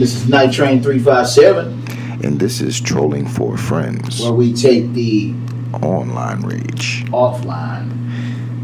[0.00, 1.84] This is Night Train 357,
[2.24, 4.22] And this is Trolling for Friends.
[4.22, 5.34] where we take the
[5.82, 7.04] Online Rage.
[7.10, 7.90] offline.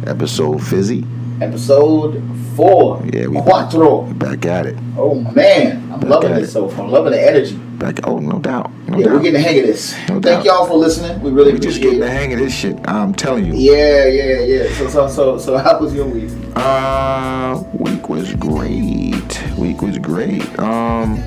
[0.06, 1.04] Episode Fizzy.
[1.42, 2.22] Episode
[2.56, 3.02] 4.
[3.12, 4.02] Yeah, we- Quattro.
[4.14, 4.78] Back at it.
[4.96, 5.82] Oh, man.
[5.92, 6.52] I'm Back loving this it.
[6.52, 6.86] so far.
[6.86, 7.60] I'm loving the energy.
[7.78, 8.70] Back oh no doubt.
[8.88, 9.14] No yeah, doubt.
[9.14, 9.92] we're getting the hang of this.
[10.08, 10.44] No Thank doubt.
[10.46, 11.20] y'all for listening.
[11.20, 12.78] We really we just getting the hang of this shit.
[12.88, 13.52] I'm telling you.
[13.54, 14.72] Yeah, yeah, yeah.
[14.78, 16.30] So, so, so, so, how was your week?
[16.54, 19.42] Uh, week was great.
[19.58, 20.42] Week was great.
[20.58, 21.22] Um,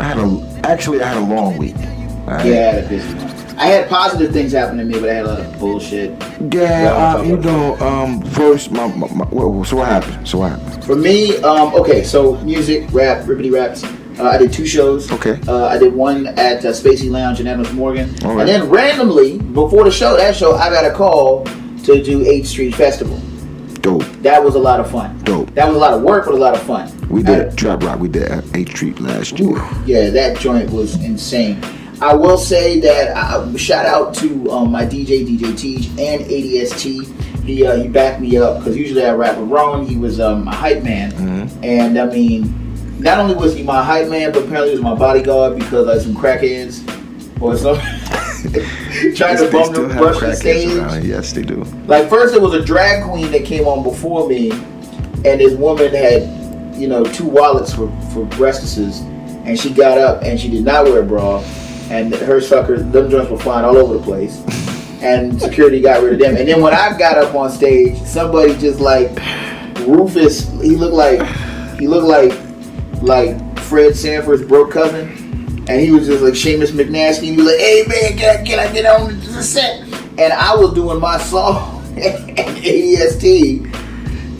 [0.00, 1.76] I had a actually I had a long week.
[2.26, 3.30] I- Yeah, I had a busy one.
[3.56, 6.10] I had positive things happen to me, but I had a lot of bullshit.
[6.52, 10.26] Yeah, uh, you know, um, first, my, my, my so what happened?
[10.26, 10.84] So what happened?
[10.84, 13.84] For me, um, okay, so music, rap, rippity raps.
[14.18, 15.10] Uh, I did two shows.
[15.10, 15.40] Okay.
[15.48, 18.10] Uh, I did one at uh, Spacey Lounge in Adams Morgan.
[18.22, 18.40] Right.
[18.40, 21.44] And then randomly, before the show, that show, I got a call
[21.84, 23.18] to do H Street Festival.
[23.80, 25.18] Dope, That was a lot of fun.
[25.24, 25.50] dope.
[25.54, 26.90] That was a lot of work, but a lot of fun.
[27.10, 27.98] We I- did Trap Rock.
[28.00, 29.58] We did at H Street last year.
[29.84, 31.60] Yeah, that joint was insane.
[32.00, 37.10] I will say that I, shout out to um, my DJ, DJ Teach, and ADST.
[37.44, 39.84] He uh, he backed me up because usually I rap with Ron.
[39.86, 41.50] He was um, my hype man, Mhm.
[41.64, 42.63] and I mean,
[42.98, 46.00] not only was he my hype man, but apparently he was my bodyguard because like
[46.00, 46.80] some crackheads
[47.40, 47.76] or some
[49.16, 50.72] trying to They bum the brush the stage.
[50.76, 51.04] around.
[51.04, 51.64] Yes, they do.
[51.86, 55.92] Like first, it was a drag queen that came on before me, and this woman
[55.92, 56.22] had,
[56.76, 59.00] you know, two wallets for for breastises,
[59.46, 61.40] and she got up and she did not wear a bra,
[61.90, 64.42] and her sucker, them joints were flying all over the place,
[65.02, 66.36] and security got rid of them.
[66.36, 69.10] And then when I got up on stage, somebody just like
[69.86, 71.20] Rufus, he looked like
[71.78, 72.32] he looked like
[73.04, 75.08] like Fred Sanford's broke cousin.
[75.66, 77.18] And he was just like Seamus McNasty.
[77.18, 79.80] And he was like, hey man, can I, can I get on the set?
[80.18, 83.70] And I was doing my song ADST.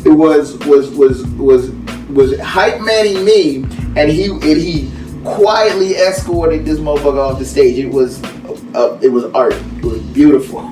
[0.04, 1.70] It was was was was
[2.10, 3.62] was hype manning me,
[3.97, 4.91] and he and he
[5.25, 7.78] quietly escorted this motherfucker off the stage.
[7.78, 8.22] It was
[8.75, 9.54] uh, it was art.
[9.54, 10.60] It was beautiful.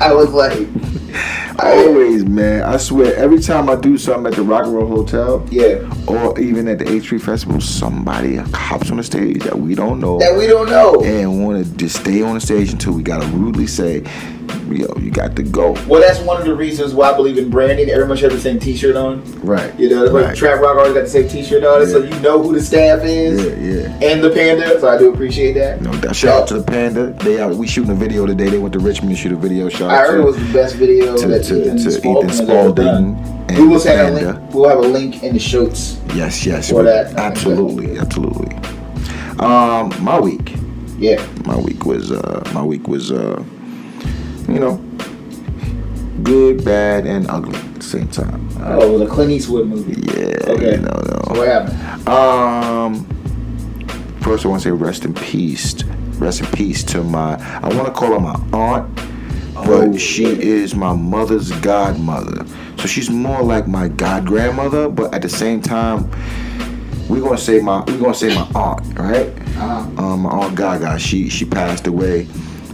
[0.00, 0.66] I was like,
[1.58, 2.62] Always, man.
[2.62, 6.38] I swear, every time I do something at the Rock and Roll Hotel, yeah, or
[6.38, 10.18] even at the H Street Festival, somebody hops on the stage that we don't know.
[10.18, 11.02] that we don't know.
[11.04, 14.02] and want to just stay on the stage until we gotta rudely say,
[14.76, 17.50] "Yo, you got to go." Well, that's one of the reasons why I believe in
[17.50, 17.88] branding.
[17.90, 19.22] Everyone should have the same T-shirt on.
[19.40, 19.78] Right.
[19.78, 20.36] You know, Right.
[20.36, 23.44] Trap Rock always got the same T-shirt on, so you know who the staff is
[23.44, 24.08] Yeah, yeah.
[24.10, 24.78] and the panda.
[24.80, 25.80] So I do appreciate that.
[25.82, 26.14] No doubt.
[26.16, 27.12] Shout out to the Panda.
[27.24, 27.54] They out.
[27.54, 28.48] We shooting a video today.
[28.48, 29.68] They went to Richmond to shoot a video.
[29.68, 31.90] Shout I out heard to, it was the best video to, that to, Ethan to
[31.90, 32.86] Spalding Ethan Spalding
[33.48, 34.54] and We will have a link.
[34.54, 35.98] We'll have a link in the shows.
[36.14, 36.70] Yes, yes.
[36.70, 37.14] For that.
[37.16, 38.54] Absolutely, absolutely.
[39.38, 40.54] Um, my week.
[40.98, 41.24] Yeah.
[41.46, 42.12] My week was.
[42.12, 43.10] Uh, my week was.
[43.10, 43.42] Uh,
[44.50, 44.76] you know,
[46.22, 48.48] good, bad, and ugly at the same time.
[48.60, 50.00] Uh, Oh, it was a Clint Eastwood movie.
[50.18, 50.36] yeah.
[50.52, 50.72] Okay.
[50.72, 51.22] You know, no.
[51.26, 52.08] So what happened?
[52.08, 53.04] Um,
[54.20, 55.82] first I want to say rest in peace.
[56.18, 57.36] Rest in peace to my.
[57.62, 58.94] I want to call her my aunt,
[59.54, 60.38] but Oh, she yeah.
[60.38, 62.44] is my mother's godmother.
[62.78, 66.10] So she's more like my god grandmother, but at the same time,
[67.08, 69.28] we're gonna say my we're gonna say my aunt, right?
[69.56, 70.02] Uh-huh.
[70.04, 70.98] Um, my aunt Gaga.
[70.98, 72.26] She she passed away.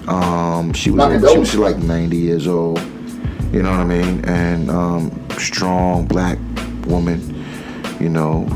[0.08, 2.80] Um, she was she was like 90 years old.
[3.52, 4.24] You know what I mean?
[4.24, 6.38] And um, strong black
[6.86, 7.44] woman.
[8.00, 8.46] You know,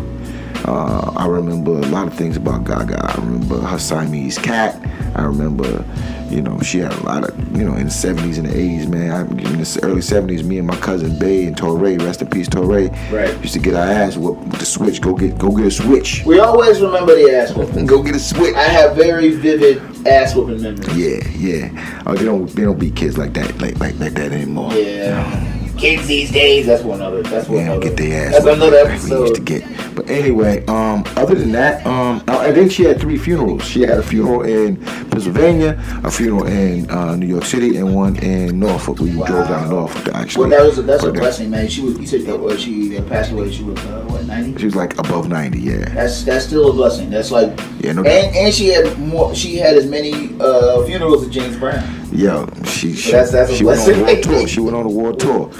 [0.66, 3.12] uh, I remember a lot of things about Gaga.
[3.12, 4.76] I remember her Siamese cat.
[5.14, 5.84] I remember,
[6.30, 8.88] you know, she had a lot of, you know, in the 70s and the 80s,
[8.88, 9.10] man.
[9.10, 12.48] I, in the early 70s, me and my cousin Bay and Torre, rest in peace,
[12.48, 12.66] Torre,
[13.10, 13.41] Right.
[13.42, 15.00] used to get our ass whooped with the switch.
[15.00, 16.22] Go get, go get a switch.
[16.24, 17.86] We always remember the ass whooping.
[17.86, 18.54] Go get a switch.
[18.54, 20.96] I have very vivid ass whooping memories.
[20.96, 22.02] Yeah, yeah.
[22.06, 24.72] Oh, they don't, they don't beat kids like that, like, like, like that anymore.
[24.72, 25.49] Yeah.
[25.80, 27.22] Kids these days, that's one other.
[27.22, 27.80] That's one Yeah, other.
[27.80, 28.32] get their ass.
[28.32, 29.65] That's another like We used to get.
[29.94, 33.65] But anyway, um, other than that, um, and then she had three funerals.
[33.65, 34.77] She had a funeral in
[35.10, 38.98] Pennsylvania, a funeral in uh, New York City, and one in Norfolk.
[38.98, 40.50] We drove down Norfolk to actually.
[40.50, 41.66] Well, that was a, that's a blessing, man.
[41.68, 41.98] She was.
[41.98, 43.50] You said uh, she passed away.
[43.50, 44.59] She was uh, what ninety.
[44.59, 45.60] She was like above ninety.
[45.60, 45.86] Yeah.
[45.94, 47.09] That's that's still a blessing.
[47.09, 47.59] That's like.
[47.80, 49.34] Yeah, no And and she had more.
[49.34, 51.99] She had as many uh, funerals as James Brown.
[52.12, 54.22] Yo, she she, That's- that's she went on a blessing.
[54.22, 54.48] tour.
[54.48, 55.51] She went on a war tour.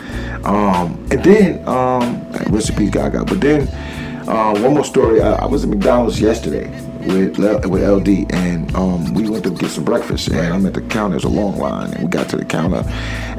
[0.45, 2.27] Um, and then um,
[2.77, 3.25] peace, Gaga.
[3.25, 3.69] But then
[4.29, 5.21] uh, one more story.
[5.21, 6.69] I, I was at McDonald's yesterday
[7.07, 10.29] with with LD, and um, we went to get some breakfast.
[10.29, 11.13] And I'm at the counter.
[11.13, 12.83] There's a long line, and we got to the counter.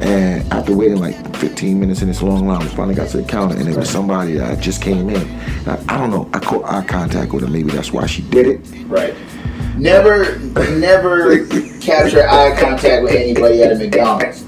[0.00, 3.24] And after waiting like 15 minutes in this long line, we finally got to the
[3.28, 5.28] counter, and it was somebody that just came in.
[5.68, 6.28] I, I don't know.
[6.32, 7.50] I caught eye contact with her.
[7.50, 8.60] Maybe that's why she did it.
[8.86, 9.14] Right.
[9.76, 10.38] Never,
[10.78, 11.46] never
[11.80, 14.44] capture eye contact with anybody at a McDonald's.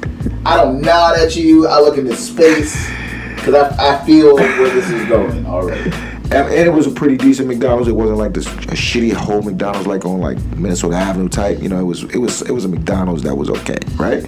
[0.47, 1.67] I don't nod at you.
[1.67, 2.89] I look into space
[3.37, 5.91] because I, I feel where this is going already.
[5.91, 7.89] and, and it was a pretty decent McDonald's.
[7.89, 11.61] It wasn't like this a shitty whole McDonald's like on like Minnesota Avenue type.
[11.61, 14.25] You know, it was it was it was a McDonald's that was okay, right?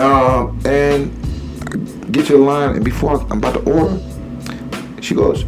[0.00, 1.10] Um, and
[1.62, 4.00] I get to the line, and before I'm about to order,
[5.00, 5.44] she goes,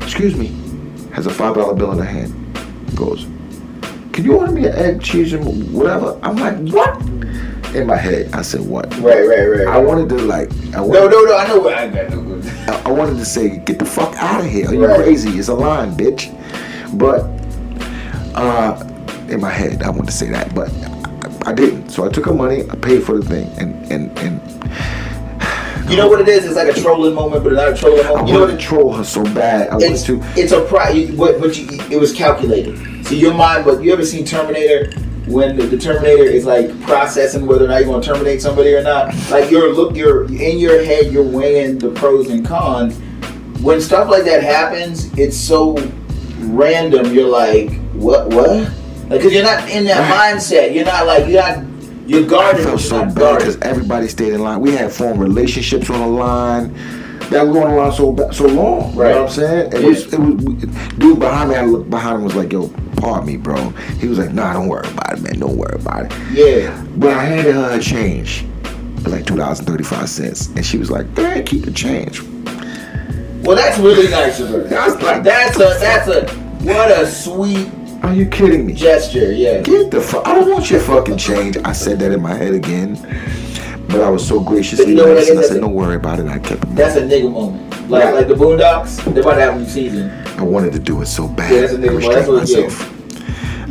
[0.00, 0.46] "Excuse me,"
[1.12, 2.34] has a five dollar bill in her hand.
[2.96, 3.26] Goes,
[4.18, 7.00] "Can you order me an egg, cheese, and whatever?" I'm like, "What?"
[7.72, 9.68] In my head, I said, "What?" Right, right, right.
[9.68, 11.36] I wanted to like, I wanted, no, no, no.
[11.36, 12.12] I know what I got.
[12.68, 14.66] I I wanted to say, get the fuck out of here.
[14.68, 14.96] Are you Right.
[15.04, 15.38] crazy?
[15.38, 16.34] It's a line, bitch.
[16.98, 17.20] But
[18.34, 18.82] uh,
[19.28, 20.68] in my head, I wanted to say that, but
[21.46, 21.90] I, I didn't.
[21.90, 24.40] So I took her money, I paid for the thing, and and and
[25.88, 26.44] You know what it is?
[26.44, 28.28] It's like a trolling moment, but not a trolling I moment.
[28.28, 29.68] You know what to troll her so bad.
[29.68, 30.20] I wanted it's to.
[30.34, 32.97] it's a pri But but you, it was calculated.
[33.08, 33.64] So your mind.
[33.64, 34.92] But you ever seen Terminator?
[35.26, 38.74] When the, the Terminator is like processing whether or not you're going to terminate somebody
[38.74, 42.98] or not, like you're look, you're in your head, you're weighing the pros and cons.
[43.62, 45.76] When stuff like that happens, it's so
[46.38, 47.12] random.
[47.12, 48.72] You're like, what, what?
[49.08, 50.74] Like, cause you're not in that mindset.
[50.74, 51.64] You're not like you're not.
[52.06, 52.64] You're I guarded.
[52.64, 54.60] felt so bad because everybody stayed in line.
[54.60, 56.74] We had formed relationships on the line
[57.30, 58.92] that were going around so so long.
[58.94, 59.14] You Right.
[59.14, 59.72] know what I'm saying?
[59.72, 59.86] It Yeah.
[59.88, 60.44] was it was
[60.98, 61.56] dude behind me.
[61.56, 64.68] I looked behind him was like, "Yo, pardon me, bro." He was like, "Nah, don't
[64.68, 65.38] worry about it, man.
[65.38, 66.70] Don't worry about it." Yeah.
[66.96, 68.44] But I handed her a change,
[69.06, 72.22] like two dollars and thirty five cents, and she was like, "Man, keep the change."
[73.44, 74.58] Well, that's really nice of her.
[74.68, 76.26] That's like- that's a that's a
[76.64, 77.68] what a sweet
[78.02, 78.72] Are you kidding me?
[78.74, 79.32] gesture.
[79.32, 79.60] Yeah.
[79.62, 80.26] Get the fuck!
[80.26, 81.56] I don't want your fucking change.
[81.64, 82.98] I said that in my head again,
[83.88, 86.26] but I was so graciously you know nice, and I said, "Don't worry about it."
[86.28, 86.74] I kept it.
[86.76, 87.90] That's a nigga moment.
[87.90, 88.14] Like Right.
[88.14, 90.10] like the Boondocks, they're about to have a new season.
[90.38, 91.50] I wanted to do it so bad.
[91.52, 92.12] Yeah, that's a I nigga moment.
[92.14, 92.66] That's what- yeah.
[92.66, 92.94] myself.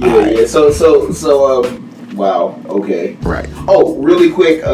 [0.02, 0.36] Yeah, Alright.
[0.40, 0.46] yeah.
[0.48, 1.84] So so so um.
[2.16, 2.60] Wow.
[2.68, 3.16] Okay.
[3.22, 3.48] Right.
[3.68, 4.70] Oh, really quick uh,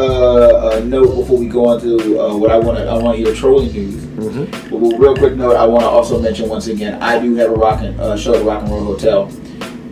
[0.78, 3.34] uh, note before we go on to uh, what I want to I want your
[3.34, 3.96] trolling news.
[3.96, 4.70] Mm-hmm.
[4.70, 7.54] But real quick note, I want to also mention once again, I do have a
[7.54, 9.30] rock and, uh, show at the Rock and Roll Hotel,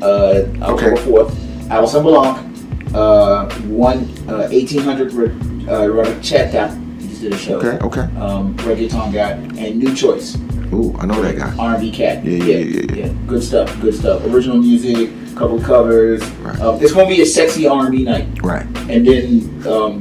[0.01, 1.03] uh, October Okay.
[1.05, 1.71] fourth.
[1.71, 2.52] Alison Blanc,
[2.95, 5.13] uh, one uh, eighteen hundred
[5.69, 6.15] uh.
[6.15, 7.59] He just did a show.
[7.61, 7.79] Okay.
[7.85, 8.17] Okay.
[8.19, 10.37] Um, reggaeton guy and New Choice,
[10.73, 11.55] Ooh, I know that guy.
[11.57, 12.25] R&B cat.
[12.25, 13.13] Yeah, yeah, yeah, yeah.
[13.27, 13.79] Good stuff.
[13.81, 14.25] Good stuff.
[14.25, 16.25] Original music, couple covers.
[16.41, 16.59] Right.
[16.61, 18.65] Um, it's gonna be a sexy R&B night, Right.
[18.89, 20.01] and then um,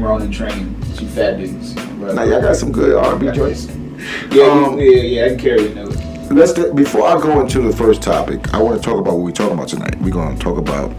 [0.00, 1.74] we're on the Train, two fat dudes.
[1.74, 3.66] Now y'all got some good R&B joints.
[4.32, 5.24] Yeah, Um, yeah, yeah.
[5.26, 5.96] I can carry the note.
[6.32, 9.30] Let's before I go into the first topic, I want to talk about what we're
[9.32, 10.00] talking about tonight.
[10.00, 10.92] We're going to talk about.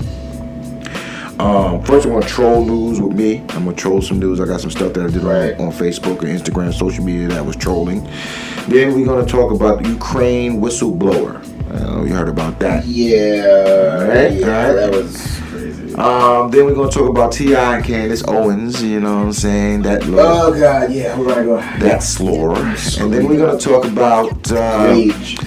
[1.39, 3.39] Um, first, I want to troll news with me.
[3.50, 4.39] I'm gonna troll some news.
[4.39, 5.57] I got some stuff that I did Right.
[5.59, 8.07] on, Facebook and Instagram, social media that was trolling.
[8.68, 11.41] Then we're gonna talk about the Ukraine whistleblower.
[11.74, 12.85] Know you heard about that.
[12.85, 14.75] Yeah, Alright, yeah, alright.
[14.75, 15.95] that was crazy.
[15.95, 17.75] Um, then we're gonna talk about T.I.
[17.77, 18.83] and Candace Owens.
[18.83, 19.81] You know what I'm saying?
[19.81, 21.57] That little, Oh god, yeah, we're gonna go.
[21.79, 22.56] that slore.
[22.57, 25.38] And then we're gonna talk about uh, Rage.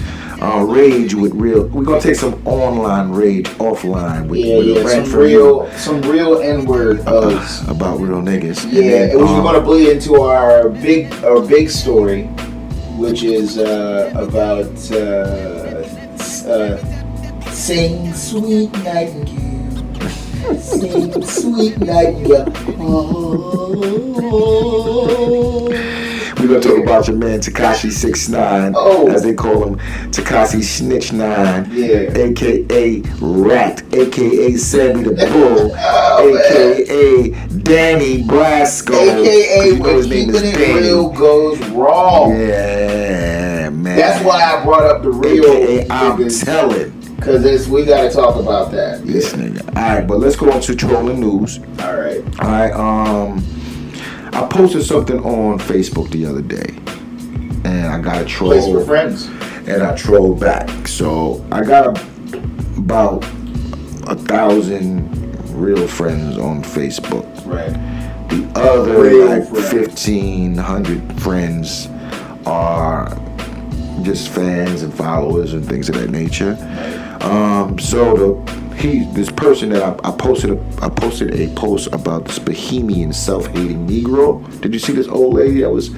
[0.47, 1.67] Uh, rage with real.
[1.67, 6.01] We're gonna take some online rage offline with, Yeah, with yeah, some from real, some
[6.03, 8.63] real N word uh, about real niggas.
[8.63, 12.23] And Yeah, then, it was um, gonna bleed into our big, our big story,
[12.97, 15.83] which is uh, about uh,
[16.49, 16.77] uh,
[17.51, 22.53] sing sweet nightingale, sing sweet nightingale.
[22.79, 23.57] Oh.
[26.39, 29.07] We're gonna talk about your man Tekashi Six Nine, Oh.
[29.09, 29.77] as they call him,
[30.11, 32.15] Tekashi Snitch Nine, Yeah.
[32.15, 37.29] aka Rat, aka Sammy the Bull, Oh, aka
[37.63, 40.73] Danny Brasco, 'cause AKA you know when his name is Danny.
[40.81, 42.39] real goes wrong.
[42.39, 43.97] Yeah, man.
[43.97, 48.35] That's why I brought up the real AKA I'm telling because we got to talk
[48.35, 49.05] about that.
[49.05, 49.61] this nigga.
[49.75, 51.59] All right, but let's go on to trolling news.
[51.83, 52.23] All right.
[52.41, 53.43] All right, um,
[54.33, 56.75] I posted something on Facebook the other day,
[57.69, 58.51] and I got a troll.
[58.51, 59.25] Place for friends.
[59.67, 60.87] and I trolled back.
[60.87, 62.37] So I got a,
[62.77, 63.23] about
[64.07, 65.09] a thousand
[65.53, 67.25] real friends on Facebook.
[67.45, 67.73] Right.
[68.29, 69.69] The other Real like friends.
[69.69, 71.87] fifteen hundred friends
[72.45, 73.09] are
[74.03, 76.55] just fans and followers and things of that nature.
[77.21, 81.87] Um, so the he this person that I, I posted a, I posted a post
[81.93, 84.61] about this Bohemian self-hating Negro.
[84.61, 85.89] Did you see this old lady that was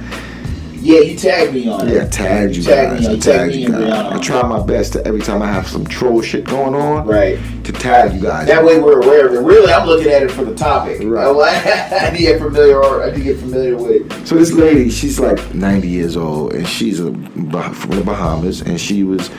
[0.82, 1.94] Yeah, you tagged me on it.
[1.96, 3.08] yeah, I tagged you tagged guys.
[3.10, 3.92] Me, I tagged you guys.
[3.92, 7.38] I try my best to every time I have some troll shit going on, Right.
[7.66, 8.48] to tag you guys.
[8.48, 9.40] That way we're aware of it.
[9.40, 11.02] Really, I'm looking at it for the topic.
[11.04, 11.28] Right.
[11.92, 12.78] I need to get familiar.
[12.84, 14.28] Or I need to get familiar with it.
[14.28, 18.80] So this lady, she's like 90 years old, and she's a from the Bahamas, and
[18.80, 19.30] she was,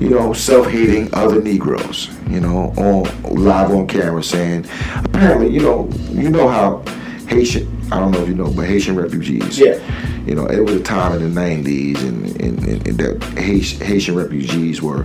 [0.00, 4.66] you know, self-hating other Negroes, you know, on live on camera, saying,
[5.04, 6.82] apparently, you know, you know how
[7.28, 9.56] Haitian I don't know if you know, but Haitian refugees.
[9.56, 9.78] Yeah.
[10.26, 14.16] You know, it was a time in the '90s, and, and, and, and that Haitian
[14.16, 15.04] refugees were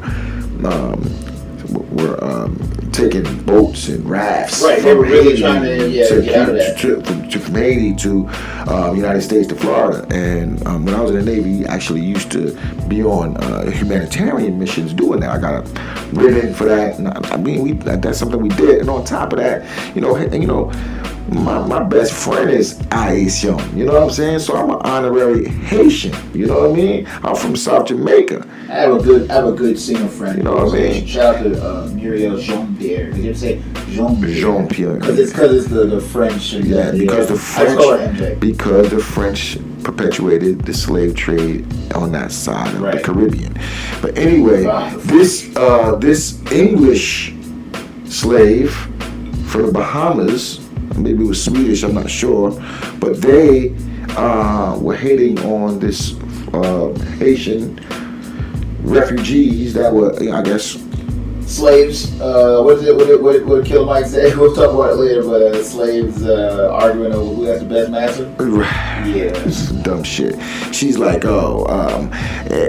[0.65, 1.03] um,
[1.91, 2.58] were um,
[2.91, 4.63] taking boats and rafts.
[4.63, 6.77] Right, they were really trying to, yeah, of that.
[6.79, 8.27] To, from, to, from Haiti to
[8.67, 10.08] um, United States to Florida.
[10.10, 13.69] And um, when I was in the Navy, I actually used to be on uh,
[13.69, 15.29] humanitarian missions doing that.
[15.29, 15.72] I got a
[16.13, 16.98] ribbon for that.
[16.98, 18.79] And I, I mean, we that's something we did.
[18.79, 20.72] And on top of that, you know, you know
[21.32, 23.78] my, my best friend is Haitian.
[23.78, 24.40] You know what I'm saying?
[24.40, 26.16] So I'm an honorary Haitian.
[26.34, 27.08] You know what I mean?
[27.24, 28.48] I'm from South Jamaica.
[28.70, 30.38] I have a good I have a good singer friend.
[30.38, 31.06] You know what I mean?
[31.06, 33.12] Shout out to uh, Muriel Jean Pierre.
[33.12, 34.96] Did you say Jean Jean Pierre?
[34.96, 36.54] Because it's because it's the, the French.
[36.54, 38.40] Yeah, because the French.
[38.40, 42.96] Because the French perpetuated the slave trade on that side of right.
[42.96, 43.58] the Caribbean.
[44.02, 44.96] But anyway, wow.
[44.98, 47.34] this uh, this English
[48.06, 48.74] slave
[49.48, 50.59] from the Bahamas
[51.03, 52.51] maybe it was Swedish, I'm not sure,
[53.00, 53.75] but they
[54.18, 56.15] uh, were hating on this
[56.53, 57.79] uh, Haitian
[58.82, 60.75] refugees that were, I guess,
[61.50, 62.20] slaves.
[62.22, 62.96] Uh, what is it?
[62.96, 64.36] What what what Killer Mike say?
[64.39, 65.24] We'll talk about it later.
[65.24, 68.24] But uh, slaves uh, arguing over who has the best master.
[68.39, 70.36] Yeah, this is dumb shit.
[70.74, 72.12] She's like, oh, um,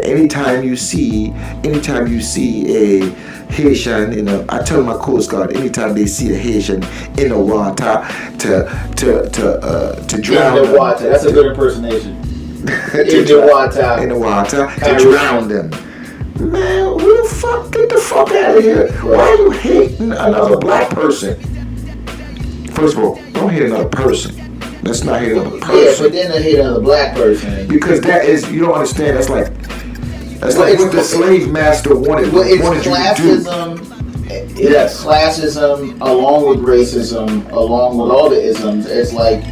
[0.02, 1.30] anytime you see,
[1.62, 3.10] anytime you see a
[3.50, 6.82] Haitian in a, I tell my Coast Guard anytime they see a Haitian
[7.18, 8.06] in the water
[8.38, 11.08] to to to uh, to drown in the water.
[11.08, 12.16] That's a good impersonation.
[12.60, 14.02] in the water.
[14.02, 15.70] In the water to drown them.
[16.40, 17.70] Man, who the fuck?
[17.70, 18.90] Get the fuck out of here.
[19.02, 21.38] Why are you hating another black person?
[22.73, 24.59] First of all, don't hate another person.
[24.82, 25.76] That's not hate another person.
[25.76, 27.68] Yeah, but then they hate another black person.
[27.68, 29.52] Because that is, you don't understand, that's like,
[30.40, 34.62] that's well, like what the slave master wanted, well, it's wanted classism, you to do.
[34.62, 35.04] Yes.
[35.04, 38.87] classism along with racism, along with all the isms.
[38.87, 39.42] It's like,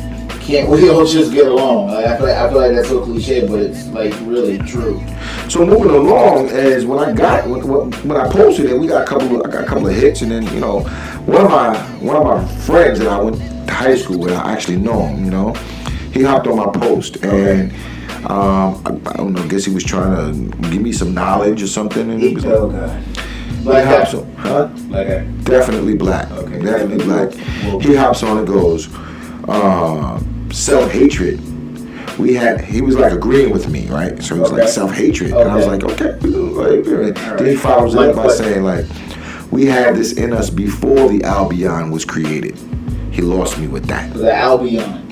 [0.49, 1.89] can't we all just get along?
[1.89, 4.99] Like, I, feel like, I feel like that's so cliche, but it's like really true.
[5.51, 9.07] So moving along, as when I got when, when I posted it, we got a
[9.07, 9.37] couple.
[9.37, 10.81] Of, I got a couple of hits, and then you know,
[11.27, 14.53] one of my one of my friends that I went to high school with, I
[14.53, 15.27] actually know him.
[15.27, 15.53] You know,
[16.15, 17.71] he hopped on my post, and
[18.25, 19.43] um, I, I, don't know.
[19.43, 20.17] I guess he was trying
[20.51, 22.11] to give me some knowledge or something.
[22.11, 23.05] And he was like, okay.
[23.65, 24.67] Black he hops on, huh?
[24.89, 25.27] Black.
[25.43, 26.31] Definitely black.
[26.31, 26.59] Okay.
[26.63, 27.33] Definitely black.
[27.83, 28.89] He hops on and goes,
[29.47, 31.41] uh, self hatred
[32.19, 34.21] we had he was like agreeing with me, right?
[34.23, 34.63] So he was okay.
[34.63, 35.41] like self hatred, okay.
[35.41, 36.19] and I was like, okay.
[36.21, 37.39] Right.
[37.39, 38.87] Then he follows it up by saying like,
[39.51, 42.59] we had this in us before the Albion was created.
[43.13, 44.13] He lost me with that.
[44.15, 45.08] The Albion.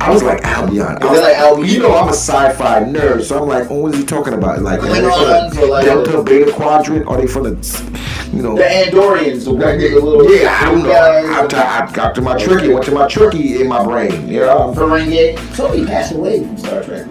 [0.00, 1.02] I was like Albion.
[1.02, 1.68] I was like Albion.
[1.68, 4.60] You know, I'm a sci-fi nerd, so I'm like, oh, what is he talking about?
[4.62, 7.06] Like, are they from the Delta Beta Quadrant?
[7.06, 9.44] Are they from the, you know, the Andorians?
[9.44, 10.92] The, little yeah, I don't know.
[10.92, 14.28] I, I, I got to my tricky, went to my tricky in my brain.
[14.28, 15.74] You know, Ferengi.
[15.74, 17.06] He passed away from Star Trek.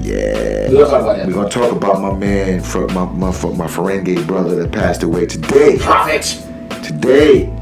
[0.00, 2.62] Yeah, we're gonna, talk about my man,
[2.94, 5.76] my my my Ferengi brother that passed away today.
[5.78, 6.44] Prophet.
[6.82, 7.52] Today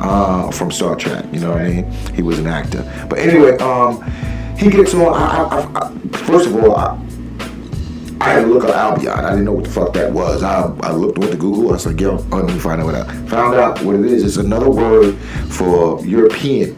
[0.00, 1.24] uh, from Star Trek.
[1.32, 1.90] You know what I mean?
[2.14, 2.82] He was an actor.
[3.08, 4.02] But anyway, um,
[4.56, 5.12] he gets on.
[5.14, 6.98] I, I, I, first of all, I,
[8.20, 9.12] I had to look up Albion.
[9.12, 10.42] I didn't know what the fuck that was.
[10.42, 11.68] I, I looked with the Google.
[11.68, 14.04] I was like, yo, oh, let me find out what I found out what it
[14.04, 14.24] is.
[14.24, 15.16] It's another word
[15.48, 16.76] for European.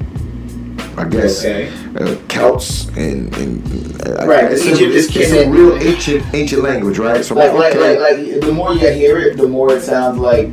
[0.97, 1.69] I guess okay.
[1.99, 4.53] uh, Celts and, and uh, right.
[4.53, 7.25] It's, Egypt a, it's, it's a real ancient ancient language, right?
[7.25, 7.99] So like, like, okay.
[7.99, 10.49] like, like the more you hear it, the more it sounds like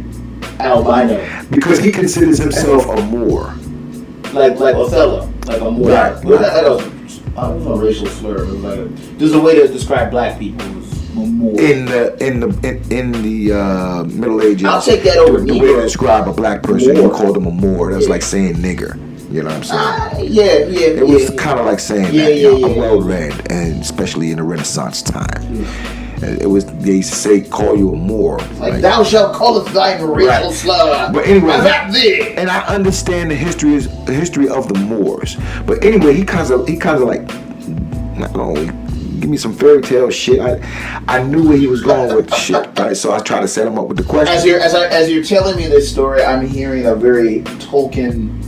[0.60, 1.46] albino.
[1.50, 3.54] Because he considers himself a Moor.
[4.34, 5.90] Like like Othello, like a Moor.
[5.90, 6.24] Right.
[6.24, 8.46] Well, that, that was, I was a racial slur.
[8.46, 10.66] Was like there's a way to describe black people.
[11.18, 15.40] In the in the in, in the uh, Middle Ages, I'll take that over.
[15.40, 17.04] The, the way to describe a black person, Moor.
[17.04, 17.92] you called them a Moor.
[17.92, 18.12] That's yeah.
[18.12, 18.96] like saying nigger.
[19.32, 19.82] You know what I'm saying?
[19.82, 20.88] Uh, yeah, yeah.
[20.88, 22.36] It was yeah, kind of like saying yeah, that.
[22.36, 25.66] Yeah, you know, I'm well read, and especially in the Renaissance time.
[26.22, 28.38] It was they say call you a Moor.
[28.38, 31.14] Like, like thou shalt call us thy racial right.
[31.14, 35.38] But anyway, and I understand the history is the history of the Moors.
[35.66, 37.22] But anyway, he kind of he kind of like
[38.18, 38.66] not only
[39.20, 40.40] give me some fairy tale shit.
[40.40, 40.60] I
[41.08, 42.68] I knew where he was going with the shit.
[42.80, 44.36] Right, so I tried to set him up with the question.
[44.36, 48.42] As you're as, I, as you're telling me this story, I'm hearing a very Tolkien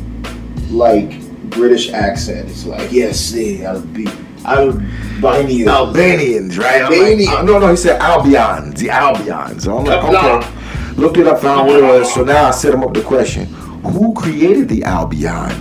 [0.72, 1.22] like
[1.52, 2.50] British accent.
[2.50, 4.08] It's like yes, see, I'll be
[4.44, 4.86] I'll be
[5.24, 5.68] Albanians.
[5.70, 6.82] Albanians, right?
[6.82, 7.28] Albanians.
[7.28, 9.64] Like, uh, no, no, he said Albions, the Albions.
[9.64, 10.56] So I'm like, okay.
[10.96, 12.14] Looked it up, found what it was.
[12.14, 13.46] So now I set him up the question:
[13.84, 15.52] Who created the Albion,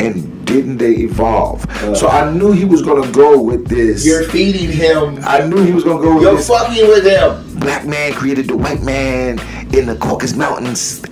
[0.00, 1.64] and didn't they evolve?
[1.82, 4.06] Uh, so I knew he was gonna go with this.
[4.06, 5.18] You're feeding him.
[5.22, 6.20] I knew he was gonna go.
[6.20, 7.58] You're with fucking with him.
[7.58, 9.38] Black man created the white man
[9.74, 11.02] in the Caucasus Mountains.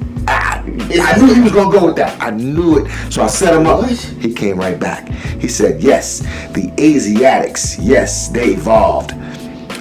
[1.00, 2.20] I knew he was gonna go with that.
[2.20, 2.90] I knew it.
[3.12, 3.88] So I set him up.
[3.88, 5.08] He came right back.
[5.40, 6.20] He said, "Yes,
[6.52, 7.78] the Asiatics.
[7.78, 9.12] Yes, they evolved.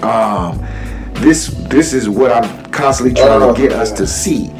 [0.04, 0.64] Um,
[1.16, 4.52] this this is what I'm constantly trying Oh, to get us to see.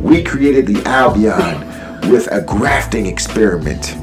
[0.00, 3.96] We created the Albion with a grafting experiment.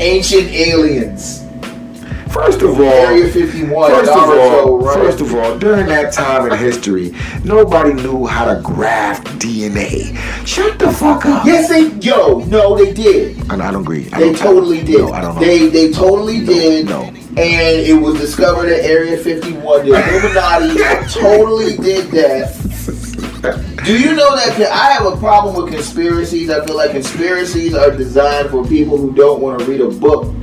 [0.00, 1.44] Ancient aliens.
[2.32, 3.90] First of all, Area 51.
[3.90, 4.94] First of all, right?
[4.94, 7.12] first of all, during that time in history,
[7.44, 10.16] nobody knew how to graft DNA.
[10.46, 11.44] Shut the fuck up.
[11.44, 11.88] Yes, they.
[12.06, 13.36] Yo, no, they did.
[13.50, 14.08] And I don't agree.
[14.12, 14.98] I They don't- totally did.
[15.00, 15.40] No, I don't know.
[15.40, 16.86] They they totally did.
[16.86, 17.02] no.
[17.30, 19.86] And it was discovered at Area 51.
[19.88, 22.56] The Illuminati totally did that.
[23.84, 26.50] Do you know that I have a problem with conspiracies?
[26.50, 30.34] I feel like conspiracies are designed for people who don't want to read a book.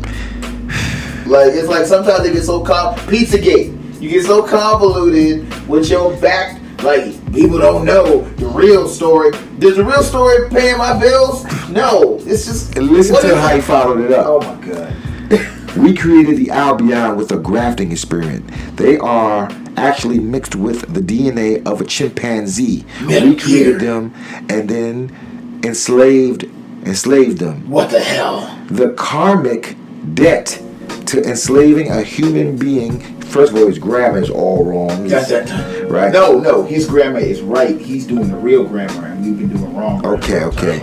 [1.28, 3.74] Like it's like sometimes they get so com Pizzagate.
[4.02, 6.62] You get so convoluted with your back.
[6.84, 9.32] Like people don't know the real story.
[9.60, 11.44] Does the real story paying my bills?
[11.70, 12.18] No.
[12.22, 14.26] It's just And listen to how he followed it up.
[14.28, 14.94] Oh my god.
[15.78, 18.50] We created the Albion with a grafting experiment.
[18.78, 22.84] They are actually mixed with the DNA of a chimpanzee.
[23.04, 23.88] Metal we created Gear.
[24.00, 24.14] them
[24.50, 26.46] and then enslaved
[26.86, 27.70] enslaved them.
[27.70, 28.54] What the hell?
[28.70, 29.76] the karmic
[30.16, 30.60] debt
[31.08, 33.00] to enslaving a human being.
[33.22, 35.08] First of all, his grammar is all wrong.
[35.08, 35.90] That's that.
[35.90, 36.12] Right.
[36.12, 36.64] No, no.
[36.64, 37.80] His grammar is right.
[37.80, 40.06] He's doing the real grammar, and we've been doing wrong.
[40.06, 40.80] Okay, okay.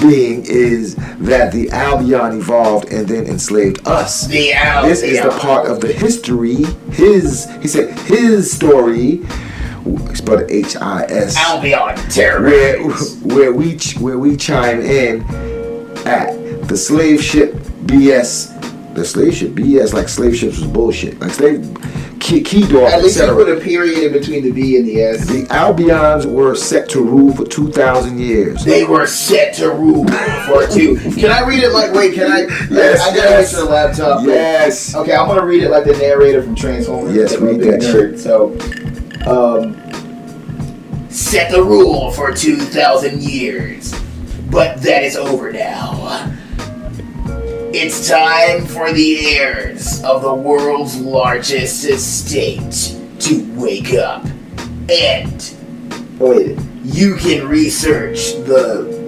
[0.00, 4.26] Being is that the Albion evolved and then enslaved us.
[4.28, 6.64] The Al- This is the part of the history.
[6.92, 9.20] His, he said, his story.
[10.14, 11.36] Spelled H I S.
[11.36, 13.22] Albion Where, terrorists.
[13.22, 15.22] where we where we chime in
[16.06, 17.54] at the slave ship
[17.86, 18.50] BS.
[18.94, 21.20] The slave ship BS like slave ships was bullshit.
[21.20, 21.76] Like slave
[22.18, 23.44] key, key door, At least etc.
[23.44, 25.26] put a period in between the B and the S.
[25.26, 28.64] The Albions were set to rule for two thousand years.
[28.64, 30.06] They were set to rule
[30.46, 30.98] for two.
[31.14, 31.92] Can I read it like?
[31.92, 32.40] Wait, can I?
[32.70, 33.52] Yes, I gotta yes.
[33.52, 34.26] get to the laptop.
[34.26, 34.94] Yes.
[34.94, 37.14] Okay, I'm gonna read it like the narrator from Transformers.
[37.14, 38.50] Yes, read that nerd, So,
[39.30, 39.76] um,
[41.10, 43.94] set the rule for two thousand years,
[44.50, 46.36] but that is over now.
[47.72, 54.26] It's time for the heirs of the world's largest estate to wake up,
[54.90, 55.54] and
[56.18, 58.98] wait, you can research the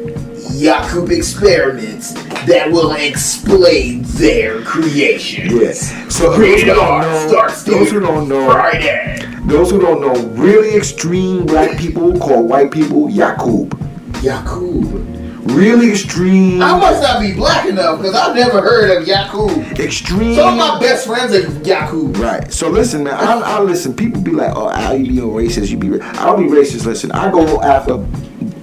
[0.53, 2.13] Yakub experiments
[2.47, 5.57] that will explain their creation.
[5.57, 5.91] Yes.
[6.15, 9.29] So those who Rated don't R know, starts those who don't know, Friday.
[9.47, 13.77] those who don't know, really extreme black people call white people Yakub.
[14.23, 15.22] Yakub.
[15.45, 19.51] Really extreme, I must not be black enough because I've never heard of Yakub.
[19.81, 20.37] extreme.
[20.37, 22.17] Some of my best friends are Yakub.
[22.17, 22.53] Right.
[22.53, 23.15] So listen, man.
[23.15, 23.93] I, I listen.
[23.95, 25.69] People be like, "Oh, Al, you being racist?
[25.71, 26.07] You be." Ra-.
[26.11, 26.87] I don't be racist.
[26.87, 27.95] Listen, I go after.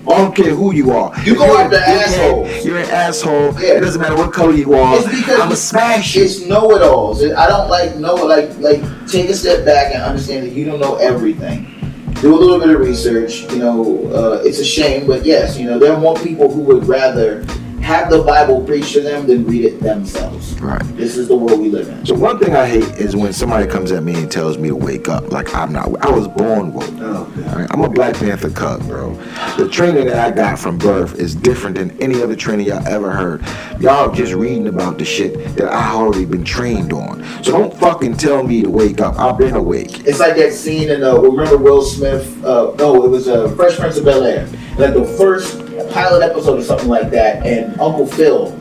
[0.07, 1.13] I don't care who you are.
[1.23, 2.65] You go You're a after assholes.
[2.65, 3.53] You're an asshole.
[3.59, 3.73] Yeah.
[3.73, 4.95] It doesn't matter what color you are.
[4.95, 6.15] It's because I'ma smash.
[6.15, 7.23] It's know-it-alls.
[7.23, 10.79] I don't like know like like take a step back and understand that you don't
[10.79, 11.75] know everything.
[12.21, 13.43] Do a little bit of research.
[13.53, 16.59] You know, uh, it's a shame, but yes, you know there are more people who
[16.63, 17.45] would rather
[17.89, 20.53] have the Bible preached to them than read it themselves.
[20.61, 20.79] Right.
[20.95, 22.05] This is the world we live in.
[22.05, 24.75] So one thing I hate is when somebody comes at me and tells me to
[24.75, 25.31] wake up.
[25.31, 25.87] Like I'm not.
[26.05, 26.83] I was born woke.
[26.99, 27.47] Oh, God.
[27.47, 29.15] Alright, I'm a Black Panther cub, bro.
[29.57, 33.09] The training that I got from birth is different than any other training y'all ever
[33.09, 33.43] heard.
[33.81, 37.23] Y'all just reading about the shit that I already been trained on.
[37.43, 39.17] So don't fucking tell me to wake up.
[39.17, 40.07] I've been awake.
[40.07, 42.45] It's like that scene in uh, remember Will Smith?
[42.45, 44.47] Uh, no, it was uh, Fresh Prince of Bel Air.
[44.77, 48.51] Like the first pilot episode or something like that, and Uncle Phil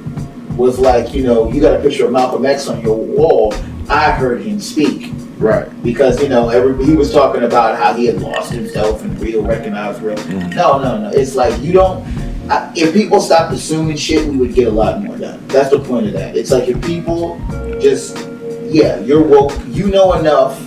[0.57, 3.55] was like, you know, you got a picture of Malcolm X on your wall.
[3.89, 5.69] I heard him speak Right.
[5.85, 9.43] because you know every, he was talking about how he had lost himself and real
[9.43, 10.17] recognized real.
[10.49, 11.11] No, no, no.
[11.11, 12.05] It's like you don't.
[12.51, 15.47] I, if people stopped assuming shit, we would get a lot more done.
[15.49, 16.37] That's the point of that.
[16.37, 17.39] It's like if people
[17.81, 18.17] just,
[18.65, 20.61] yeah, you're woke, you know enough.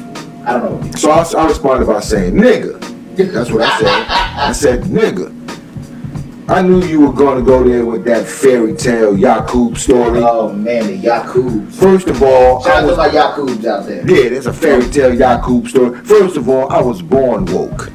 [0.46, 0.92] I don't know.
[0.92, 2.80] So I, I responded by saying, nigga.
[3.18, 4.06] That's what I said.
[4.08, 5.41] I said, nigga.
[6.52, 10.20] I knew you were going to go there with that fairy tale Yakub story.
[10.22, 11.72] Oh man, the Yakubs.
[11.72, 14.00] First of all, Shout I out to was my Yakubs out there.
[14.00, 15.98] Yeah, there's a fairy tale Yakub story.
[16.04, 17.90] First of all, I was born woke.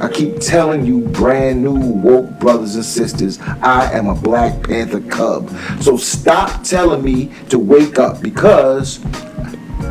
[0.00, 5.02] I keep telling you, brand new woke brothers and sisters, I am a Black Panther
[5.02, 5.50] cub.
[5.82, 8.98] So stop telling me to wake up because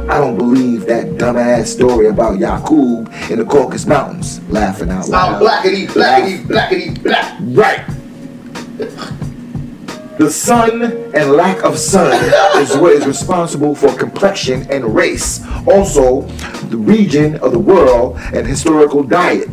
[0.09, 4.41] I don't believe that dumbass story about Yakub in the Caucasus Mountains.
[4.49, 5.41] Laughing out I'm loud.
[5.41, 7.37] blackity, blackity, blackity, black.
[7.41, 7.85] Right.
[10.17, 10.81] The sun
[11.15, 12.13] and lack of sun
[12.61, 15.41] is what is responsible for complexion and race.
[15.67, 16.21] Also,
[16.69, 19.49] the region of the world and historical diet.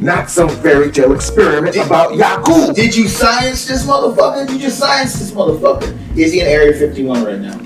[0.00, 2.74] not some fairy tale experiment Did- about Yaku.
[2.74, 4.46] Did you science this motherfucker?
[4.46, 5.96] Did you just science this motherfucker.
[6.16, 7.58] Is he in Area 51 right now?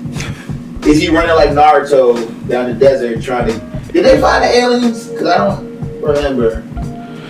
[0.85, 2.15] Is he running like Naruto
[2.47, 3.59] down the desert trying to?
[3.93, 5.07] Did they find the aliens?
[5.09, 6.61] Cause I don't remember.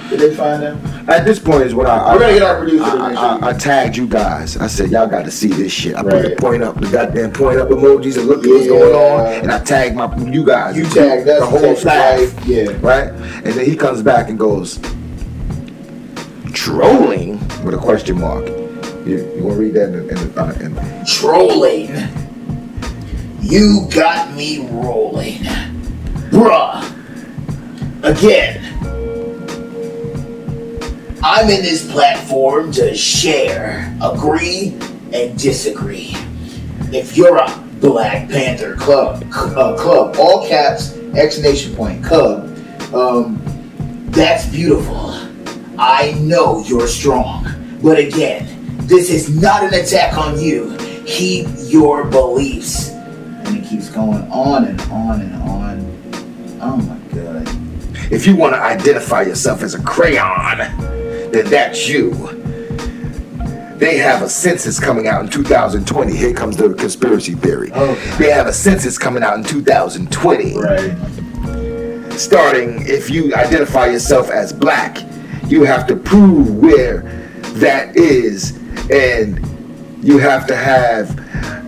[0.10, 1.10] Did they find them?
[1.10, 3.50] At this point is when I I, We're gonna get our producer I, I.
[3.50, 4.58] I tagged you guys.
[4.58, 5.96] I said y'all got to see this shit.
[5.96, 6.38] I put the Right.
[6.38, 9.60] point up, the goddamn point up emojis, and look at what's going on, and I
[9.60, 10.78] tagged my you guys.
[10.78, 12.46] You tagged us, the whole tagged staff.
[12.46, 12.72] yeah.
[12.82, 13.08] right?
[13.10, 14.80] And then he comes back and goes,
[16.54, 18.46] trolling with a question mark.
[19.06, 20.58] You, you want to read that in, the- in, uh,
[21.00, 21.88] in, Trolling.
[23.41, 25.39] You got me rolling.
[26.30, 26.82] Bruh.
[28.04, 28.67] Again.
[31.23, 34.77] I'm in this platform to share, agree,
[35.13, 36.15] and disagree.
[36.91, 37.47] If you're a
[37.80, 42.45] Black Panther Club, uh, club, all caps, exclamation point, cub,
[42.93, 43.41] um,
[44.10, 45.13] that's beautiful.
[45.77, 47.47] I know you're strong.
[47.82, 48.47] But again,
[48.82, 50.77] this is not an attack on you.
[51.06, 52.91] Keep your beliefs.
[53.52, 56.60] And it keeps going on and on and on.
[56.62, 57.48] Oh my god.
[58.12, 60.58] if you want to identify yourself as a crayon,
[61.32, 62.12] then that's you.
[63.78, 66.16] They have a census coming out in 2020.
[66.16, 67.74] Here comes the conspiracy theory.
[67.74, 68.18] Okay.
[68.18, 70.58] They have a census coming out in 2020.
[70.58, 72.12] Right.
[72.14, 74.98] starting if you identify yourself as black
[75.48, 77.02] you have to prove where
[77.56, 78.58] that is
[78.92, 79.46] and
[80.02, 81.21] you have to have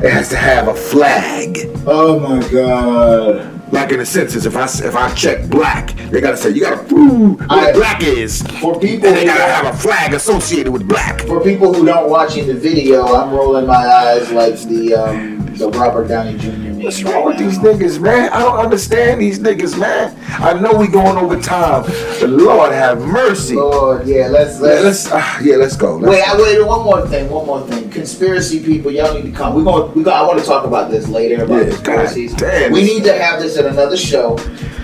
[0.04, 1.58] it has to have a flag.
[1.86, 3.50] Oh my god.
[3.74, 6.84] like in the census if i if i check black they gotta say you gotta
[6.84, 8.42] prove where I- black is.
[8.62, 11.22] For people and they gotta have a flag associated with black.
[11.22, 15.70] For people who don't watching the video, I'm rolling my eyes like the um, the
[15.70, 16.52] Robert Downey Jr.
[16.52, 17.48] meme What's right wrong with now.
[17.48, 18.32] these niggas, man?
[18.32, 20.16] I don't understand these niggas, man.
[20.28, 21.84] I know we going over time.
[22.20, 23.56] The Lord have mercy.
[23.56, 24.84] Lord, yeah, let's let's.
[24.84, 25.96] let's, uh, yeah, let's go.
[25.98, 26.66] Let's Wait, I wait.
[26.66, 27.30] One more thing.
[27.30, 27.90] One more thing.
[27.90, 29.56] Conspiracy people, y'all need to come.
[29.56, 29.94] We're going.
[29.94, 30.12] We go.
[30.12, 32.34] I want to talk about this later about Yeah, conspiracies.
[32.34, 32.72] Damn.
[32.72, 34.38] We need to have this at another show.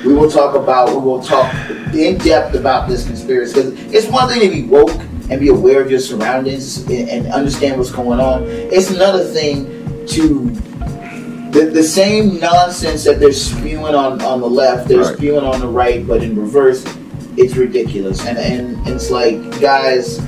[0.06, 0.90] We will talk about.
[0.90, 1.54] We will talk
[1.94, 4.92] in depth about this conspiracy because it's one thing to be woke
[5.30, 8.44] and be aware of your surroundings and, and understand what's going on.
[8.48, 9.79] It's another thing
[10.10, 10.50] to
[11.52, 15.16] the, the same nonsense that they're spewing on, on the left, they're Right.
[15.18, 16.86] spewing on the right, but in reverse,
[17.38, 18.26] it's ridiculous.
[18.26, 20.20] And and, it's like, guys,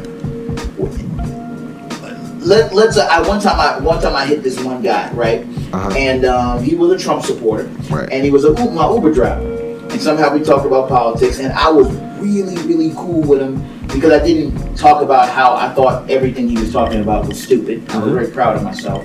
[2.40, 2.98] let let's.
[2.98, 5.92] Uh, I one time I one time I hit this one guy right, Uh-huh.
[5.96, 8.10] and um, he was a Trump supporter, Right.
[8.12, 9.46] and he was a my Uber driver,
[9.92, 11.88] and somehow we talked about politics, and I was
[12.20, 16.58] really really cool with him because I didn't talk about how I thought everything he
[16.58, 17.84] was talking about was stupid.
[17.90, 18.14] I was Mhm.
[18.14, 19.04] very proud of myself.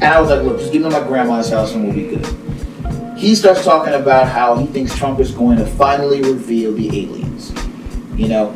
[0.00, 3.18] And I was like, look, just give me my grandma's house and we'll be good.
[3.18, 7.52] He starts talking about how he thinks Trump is going to finally reveal the aliens.
[8.14, 8.50] You know?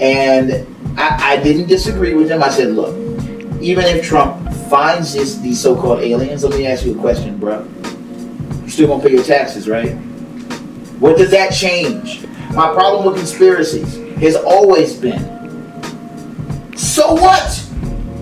[0.00, 0.66] And
[0.98, 2.42] I, I didn't disagree with him.
[2.42, 2.94] I said, look,
[3.62, 7.38] even if Trump finds this, these so called aliens, let me ask you a question,
[7.38, 7.66] bro.
[8.60, 9.92] You're still gonna pay your taxes, right?
[10.98, 12.26] What does that change?
[12.52, 15.32] My problem with conspiracies has always been
[16.92, 17.68] so what?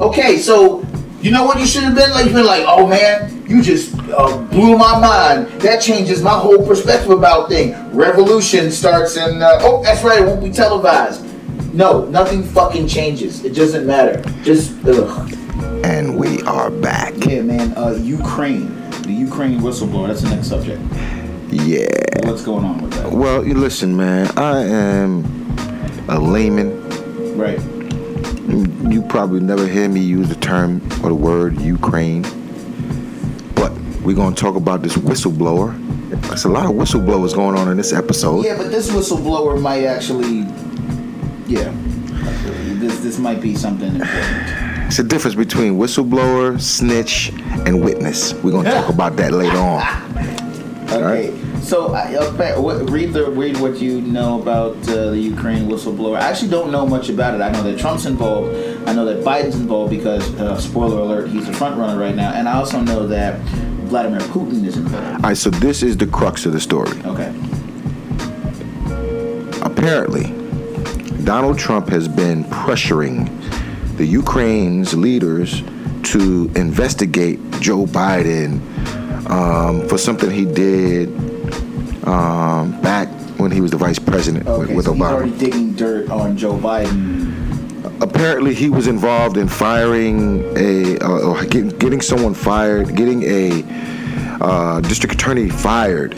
[0.00, 0.79] Okay, so
[1.20, 2.24] you know what you should have been like?
[2.24, 5.48] You've been like, oh man, you just uh, blew my mind.
[5.60, 7.76] That changes my whole perspective about things.
[7.94, 11.26] Revolution starts and uh, oh, that's right, it won't be televised.
[11.74, 13.44] No, nothing fucking changes.
[13.44, 14.22] It doesn't matter.
[14.42, 15.32] Just ugh.
[15.84, 17.14] And we are back.
[17.26, 17.76] Yeah, man.
[17.76, 18.68] Uh, Ukraine,
[19.02, 20.08] the Ukraine whistleblower.
[20.08, 20.80] That's the next subject.
[21.50, 21.86] Yeah.
[22.24, 23.10] What's going on with that?
[23.10, 24.30] Well, you listen, man.
[24.36, 25.24] I am
[26.08, 26.80] a layman.
[27.36, 27.60] Right.
[28.50, 32.22] You probably never hear me use the term or the word Ukraine.
[33.54, 35.76] But we're going to talk about this whistleblower.
[36.22, 38.44] There's a lot of whistleblowers going on in this episode.
[38.44, 40.40] Yeah, but this whistleblower might actually,
[41.46, 41.72] yeah,
[42.80, 44.86] this this might be something important.
[44.88, 47.30] It's the difference between whistleblower, snitch,
[47.64, 48.34] and witness.
[48.34, 50.09] We're going to talk about that later on.
[50.92, 55.68] Okay, so I- uh, what- read the read what you know about uh, the Ukraine
[55.68, 56.16] whistleblower.
[56.18, 57.40] I actually don't know much about it.
[57.40, 58.48] I know that Trump's involved.
[58.88, 62.32] I know that Biden's involved because, uh, spoiler alert, he's the front runner right now.
[62.32, 63.38] And I also know that
[63.90, 65.06] Vladimir Putin is involved.
[65.22, 66.96] All right, so this is the crux of the story.
[67.04, 67.32] Okay.
[69.62, 70.24] Apparently,
[71.24, 73.28] Donald Trump has been pressuring
[73.96, 75.62] the Ukraine's leaders
[76.04, 78.60] to investigate Joe Biden
[79.30, 81.08] um, for something he did
[82.06, 84.74] um, back when he was the vice president with, Okay.
[84.74, 85.12] with so he's Obama.
[85.12, 87.36] already digging dirt on Joe Biden.
[88.02, 93.64] Apparently, he was involved in firing a uh, getting, getting someone fired, getting a
[94.42, 96.12] uh, district attorney fired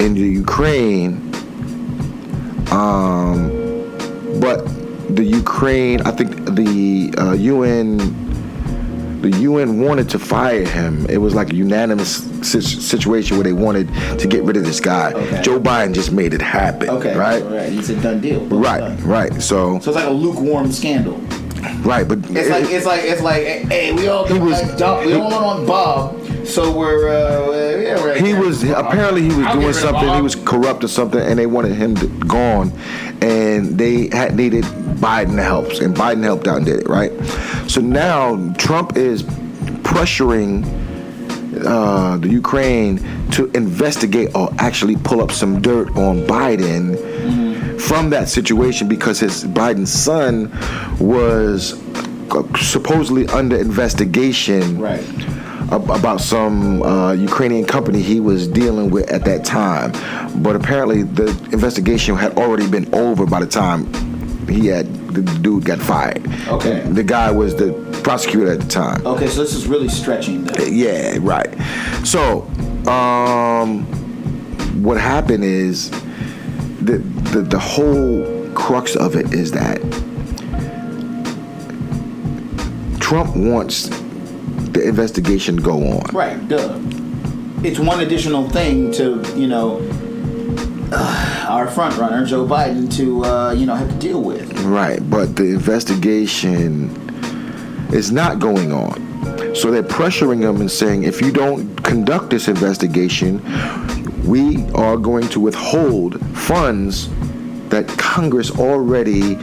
[0.00, 1.12] in the Ukraine
[2.72, 3.50] um,
[4.40, 4.64] but
[5.16, 7.98] the Ukraine, I think the uh, UN,
[9.22, 11.06] the UN wanted to fire him.
[11.08, 15.12] It was like a unanimous situation where they wanted to get rid of this guy.
[15.12, 15.42] Okay.
[15.42, 16.88] Joe Biden just made it happen.
[16.90, 17.72] Okay, right, right.
[17.72, 18.40] It's a done deal.
[18.46, 19.02] Boom, right, done.
[19.06, 19.42] right.
[19.42, 21.18] So, So it's like a lukewarm scandal.
[21.82, 25.12] right, but It's like it's like it's like hey, we all don't was- like we
[25.14, 29.72] all on Bob, so we're uh, yeah, we're he was apparently he was I'll doing
[29.74, 30.14] something.
[30.14, 32.72] He was corrupt or something, and they wanted him to, gone.
[33.22, 37.12] And they had needed Biden to help, and Biden helped out and did it right.
[37.68, 39.22] So now Trump is
[39.82, 40.64] pressuring
[41.66, 42.98] uh, the Ukraine
[43.32, 46.96] to investigate or actually pull up some dirt on Biden
[47.80, 50.50] from that situation because his Biden's son
[51.00, 51.74] was
[52.30, 55.04] uh, supposedly under investigation Right.
[55.72, 59.92] Ab- about some uh, Ukrainian company he was dealing with at that time.
[60.42, 63.92] But apparently, the investigation had already been over by the time
[64.48, 66.24] he had the dude got fired.
[66.48, 66.80] Okay.
[66.80, 69.06] The guy was the prosecutor at the time.
[69.06, 70.44] Okay, so this is really stretching.
[70.44, 70.72] Then.
[70.72, 71.52] Yeah, right.
[72.04, 72.42] So,
[72.90, 73.84] um,
[74.82, 75.90] what happened is
[76.80, 76.98] the,
[77.32, 79.78] the the whole crux of it is that
[83.00, 83.88] Trump wants
[84.72, 86.14] the investigation go on.
[86.14, 86.78] Right, duh.
[87.62, 89.86] It's one additional thing to you know
[90.92, 94.52] uh, our front runner Joe Biden to uh, you know have to deal with.
[94.62, 96.90] Right, but the investigation
[97.92, 99.10] is not going on.
[99.54, 103.42] So they're pressuring him and saying, if you don't conduct this investigation,
[104.24, 107.08] we are going to withhold funds
[107.68, 109.36] that Congress already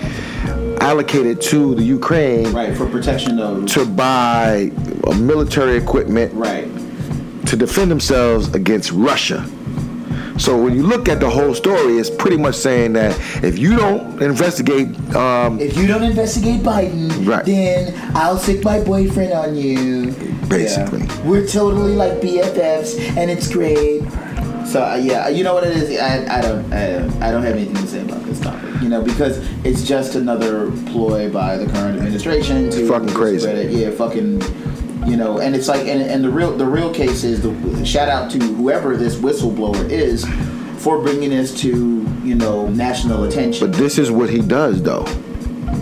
[0.92, 3.66] allocated to the Ukraine Right for protection of.
[3.76, 4.72] to buy
[5.06, 6.68] uh, military equipment Right.
[7.48, 9.46] to defend themselves against Russia.
[10.38, 13.12] So when you look at the whole story, it's pretty much saying that
[13.44, 17.44] if you don't investigate um, If you don't investigate Biden, Right.
[17.44, 17.80] then
[18.16, 20.12] I'll stick my boyfriend on you.
[20.48, 21.02] Basically.
[21.04, 21.22] Yeah.
[21.28, 24.04] We're totally like BFFs, and it's great.
[24.72, 26.00] So uh, yeah, you know what it is.
[26.00, 28.27] I, I don't I, don't- I don't have anything to say about topic.
[28.82, 33.38] You know because it's just another ploy by the current administration to Fucking crazy.
[33.48, 34.42] discredit- Yeah, fucking.
[35.08, 38.10] You know, and it's like, and, and the real the real case is the shout
[38.10, 40.26] out to whoever this whistleblower is
[40.84, 43.70] for bringing this to you know national attention.
[43.72, 45.06] But this is what he does, though.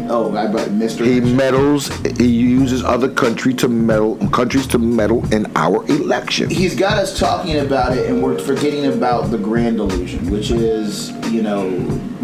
[0.10, 1.06] Oh, I but Mr.
[1.06, 1.88] He meddles.
[2.18, 6.50] He uses other country to meddle countries to meddle in our election.
[6.50, 11.12] he's got us talking about it and we're forgetting about the grand illusion which is
[11.32, 11.70] you know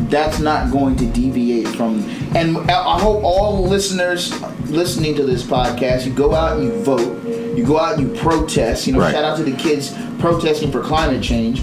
[0.10, 2.00] that's not going to deviate from
[2.36, 4.32] and i hope all listeners
[4.70, 7.24] listening to this podcast you go out and you vote
[7.58, 9.12] you go out and you protest you know Right.
[9.14, 11.62] shout out to the kids protesting for climate change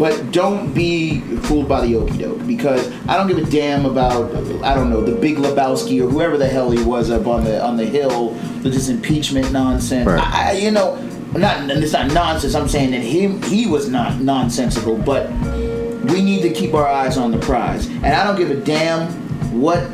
[0.00, 4.34] but don't be fooled by the okey doke because I don't give a damn about
[4.64, 7.62] I don't know the Big Lebowski or whoever the hell he was up on the
[7.62, 8.30] on the hill
[8.64, 10.06] with this impeachment nonsense.
[10.06, 10.18] Right.
[10.18, 10.96] I, I- you know,
[11.36, 12.54] not it's not nonsense.
[12.54, 15.28] I'm saying that him he was not nonsensical, but
[16.10, 17.86] we need to keep our eyes on the prize.
[17.86, 19.06] And I don't give a damn
[19.60, 19.86] what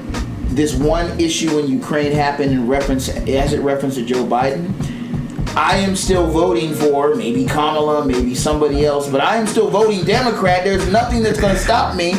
[0.55, 4.73] this one issue in Ukraine happened in reference as it referenced to Joe Biden.
[5.57, 10.05] I am still voting for maybe Kamala, maybe somebody else, but I am still voting
[10.05, 10.65] Democrat.
[10.65, 12.13] There's nothing that's going to stop me.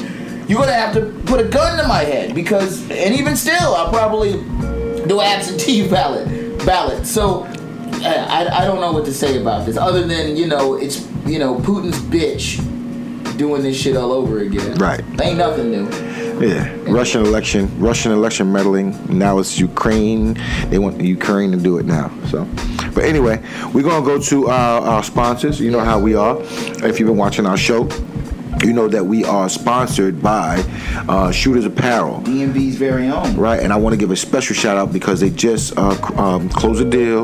[0.48, 3.76] You're going to have to put a gun to my head because, and even still,
[3.76, 4.34] I'll probably
[5.08, 6.66] do absentee ballot.
[6.66, 7.06] Ballot.
[7.06, 7.44] So
[8.04, 11.08] I, I, I don't know what to say about this other than you know it's
[11.26, 12.58] you know Putin's bitch
[13.38, 14.78] doing this shit all over again.
[14.78, 15.04] Right.
[15.22, 15.88] Ain't nothing new.
[16.40, 18.96] Yeah, Russian election, Russian election meddling.
[19.18, 20.36] Now it's Ukraine.
[20.68, 22.12] They want Ukraine to do it now.
[22.28, 22.48] So,
[22.94, 25.60] but anyway, we're gonna go to our, our sponsors.
[25.60, 26.38] You know how we are.
[26.40, 27.90] If you've been watching our show,
[28.64, 30.64] you know that we are sponsored by
[31.10, 32.22] uh, Shooters Apparel.
[32.22, 33.36] DMV's very own.
[33.36, 36.50] Right, and I want to give a special shout out because they just uh, um,
[36.50, 37.24] closed a deal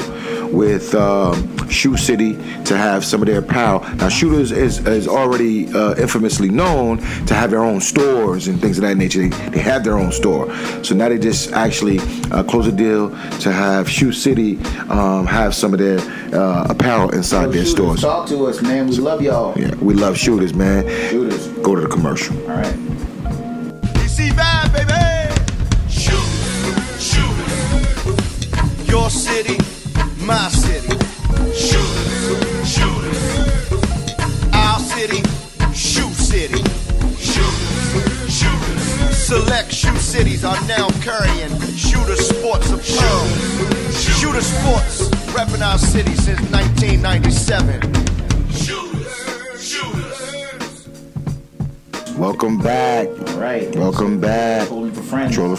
[0.54, 2.34] with um, Shoe City
[2.66, 3.82] to have some of their apparel.
[3.96, 8.78] Now, Shooters is, is already uh, infamously known to have their own stores and things
[8.78, 9.28] of that nature.
[9.28, 12.00] They, they have their own store, so now they just actually
[12.32, 14.58] uh, closed a deal to have Shoe City
[14.90, 16.00] um, have some of their
[16.34, 18.02] uh, apparel inside their Shooters, stores.
[18.02, 18.88] Talk to us, man.
[18.88, 19.58] We love y'all.
[19.60, 20.88] Yeah, we love Shooters, man.
[21.10, 21.48] Shooters.
[21.64, 22.40] Go to the commercial.
[22.44, 22.74] All right.
[23.94, 25.23] DC bad, baby.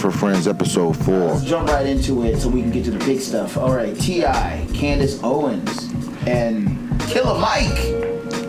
[0.04, 1.18] For Friends, episode four.
[1.18, 3.56] Let's jump right into it so we can get to the big stuff.
[3.56, 3.98] All right.
[3.98, 5.90] T.I, Candace Owens,
[6.26, 7.78] and Killer Mike.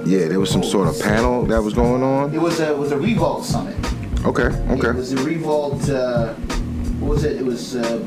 [0.05, 2.33] Yeah, there was some sort of panel that was going on.
[2.33, 3.77] It was a it was a Revolt summit.
[4.25, 4.89] Okay, okay.
[4.89, 5.89] It was a Revolt.
[5.89, 6.33] Uh,
[6.99, 7.37] what was it?
[7.37, 7.77] It was.
[7.77, 8.01] Uh,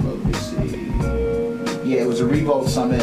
[0.00, 1.90] let me see.
[1.90, 3.02] Yeah, it was a Revolt summit.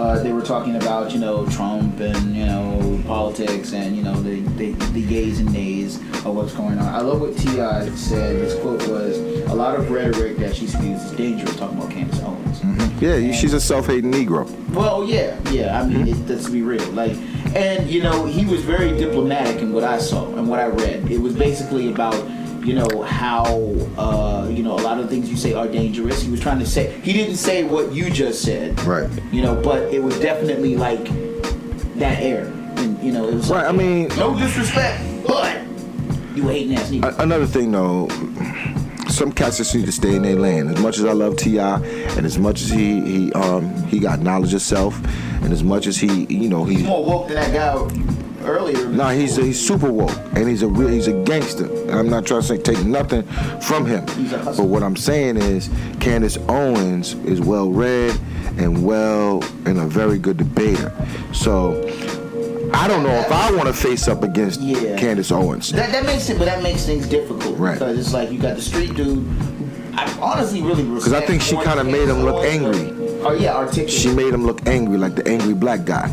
[0.00, 4.14] Uh, they were talking about you know Trump and you know politics and you know
[4.22, 6.88] the, the the yays and nays of what's going on.
[6.88, 8.36] I love what T.I said.
[8.36, 9.18] His quote was,
[9.50, 12.62] "A lot of rhetoric that she spews is dangerous." Talking about Candace Owens.
[13.02, 14.48] Yeah, you- she's a self-hating Negro.
[14.70, 15.78] Well, yeah, yeah.
[15.82, 16.86] I mean, it, let's be real.
[16.92, 17.16] Like,
[17.54, 21.10] and you know, he was very diplomatic in what I saw and what I read.
[21.10, 22.14] It was basically about,
[22.62, 23.44] you know, how,
[23.96, 26.22] uh, you know, a lot of things you say are dangerous.
[26.22, 26.98] He was trying to say.
[27.00, 28.78] He didn't say what you just said.
[28.82, 29.08] Right.
[29.32, 31.04] You know, but it was definitely like
[31.96, 32.46] that air,
[32.76, 33.50] and you know, it was.
[33.50, 35.60] Right, like, I mean- no disrespect, but
[36.34, 37.18] you hating ass nigga.
[37.18, 38.08] Another thing, though,
[39.08, 40.68] some cats just need to stay in their lane.
[40.68, 44.20] As much as I love T.I, and as much as he he um he got
[44.20, 44.98] knowledge of self,
[45.42, 48.88] and as much as he you know He's more woke than that guy earlier.
[48.88, 51.66] Nah, he's he's super woke, and he's a real he's a gangster.
[51.90, 53.22] I'm not trying to say take nothing
[53.60, 55.68] from him, a but what I'm saying is
[56.00, 58.18] Candace Owens is well read
[58.58, 60.92] and well and a very good debater.
[61.32, 61.80] So
[62.72, 64.96] I don't know if I want to face up against Yeah.
[64.98, 65.70] Candace Owens.
[65.72, 67.74] That, that makes it, but that makes things difficult Right.
[67.74, 69.26] because it's like you got the street dude.
[69.94, 72.94] I honestly really Because I think she kinda made him look angry.
[73.22, 73.90] Oh yeah, articulate.
[73.90, 76.08] She made him look angry, like the angry black guy,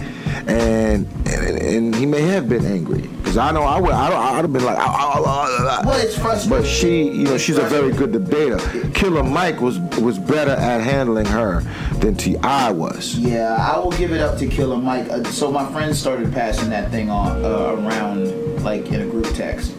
[0.48, 3.02] and and, and he may have been angry.
[3.02, 6.00] Because I know I would I I'd have been like, "Ah, ah, ah, ah." well,
[6.00, 6.50] it's frustrating.
[6.50, 8.58] But she, you know, she's a very good debater.
[8.94, 11.62] Killer Mike was was better at handling her
[12.00, 13.18] than T.I was.
[13.18, 15.10] yeah, I will give it up to Killer Mike.
[15.10, 19.28] Uh, so my friends started passing that thing on uh, around like in a group
[19.36, 19.76] text,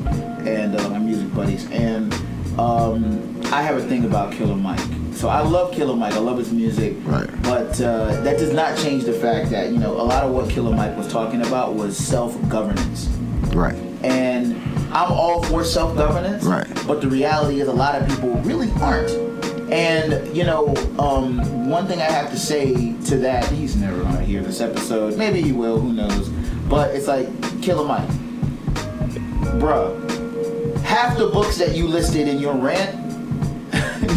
[0.46, 2.12] and uh, my music buddies, and
[2.58, 4.80] um, I have a thing about Killer Mike.
[5.12, 6.14] So I love Killer Mike.
[6.14, 6.94] I love his music.
[7.04, 7.28] Right.
[7.42, 10.48] But uh, that does not change the fact that you know a lot of what
[10.50, 13.08] Killer Mike was talking about was self-governance.
[13.54, 13.74] Right.
[14.04, 14.54] and
[14.92, 16.44] I'm all for self governance.
[16.44, 16.66] Right.
[16.86, 19.10] But the reality is, a lot of people really aren't.
[19.72, 24.20] And you know, um, one thing I have to say to that, he's never gonna
[24.20, 25.16] hear this episode.
[25.16, 25.78] Maybe he will.
[25.80, 26.28] Who knows?
[26.68, 27.26] But it's like
[27.62, 28.08] Killer Mike,
[29.58, 30.04] bruh.
[30.82, 33.07] Half the books that you listed in your rant,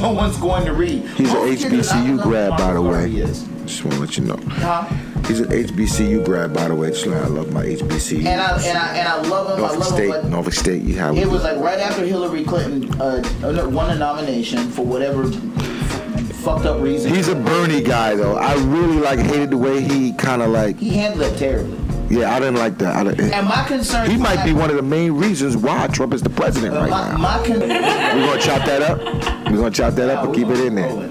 [0.02, 1.06] no one's going to read.
[1.16, 3.12] He's an Most kids do not HBCU grad, by the way.
[3.12, 4.38] Just want to let you know.
[4.48, 4.84] Huh?
[5.28, 6.90] He's an HBCU grad, by the way.
[6.90, 8.26] Just I love my HBCU.
[8.26, 9.64] And I and I and I love him.
[9.64, 10.30] I Norfolk love State, him.
[10.32, 10.82] Norfolk State.
[10.84, 14.86] You have It was like right after Hillary Clinton uh, uh, won a nomination for
[14.86, 15.32] whatever
[16.42, 17.14] fucked up reason.
[17.14, 18.36] He's a Bernie guy, though.
[18.36, 20.78] I really like hated the way he kind of like.
[20.78, 21.78] he handled it terribly.
[22.12, 22.96] Yeah, I didn't like that.
[22.96, 24.10] I didn't, And my concern.
[24.10, 27.10] he might be one of the main reasons why Trump is the president right my,
[27.12, 27.18] now.
[27.18, 27.70] my con- We're
[28.26, 29.00] gonna chop that up.
[29.50, 31.10] We're gonna chop that up and keep it in there.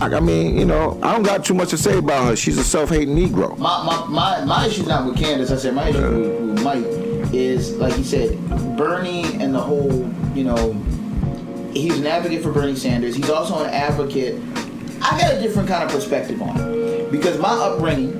[0.00, 2.36] I mean, you know, I don't got too much to say about her.
[2.36, 3.56] She's a self-hating Negro.
[3.58, 5.50] My, my, my, my issue's not with Candace.
[5.50, 6.84] I said my issue with, with Mike
[7.34, 8.38] is like he said,
[8.76, 10.72] Bernie and the whole, you know,
[11.72, 13.16] he's an advocate for Bernie Sanders.
[13.16, 14.40] He's also an advocate.
[15.02, 18.12] I got a different kind of perspective on it because my upbringing,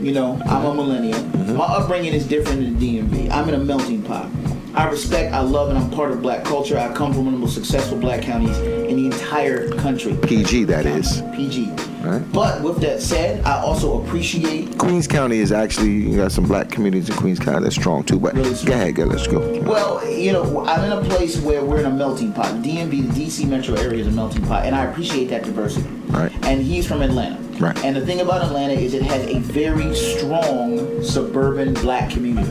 [0.00, 1.18] you know, I'm a millennial.
[1.18, 1.56] Mm-hmm.
[1.56, 3.30] My upbringing is different than the DMV.
[3.30, 4.30] I'm in a melting pot.
[4.74, 6.78] I respect, I love, and I'm part of black culture.
[6.78, 10.16] I come from one of the most successful black counties in the entire country.
[10.22, 11.22] PG, that is.
[11.34, 11.70] PG.
[12.02, 12.22] Right.
[12.32, 16.70] But with that said, I also appreciate Queens County is actually you got some black
[16.70, 18.20] communities in Queens County that's strong too.
[18.20, 19.60] But Really go ahead, go, let's go.
[19.62, 22.46] Well, you know, I'm in a place where we're in a melting pot.
[22.62, 25.88] DMV, the DC metro area is a melting pot, and I appreciate that diversity.
[26.06, 26.32] Right.
[26.46, 27.47] And he's from Atlanta.
[27.60, 27.76] Right.
[27.84, 32.50] And the thing about Atlanta is it has a very strong suburban black community.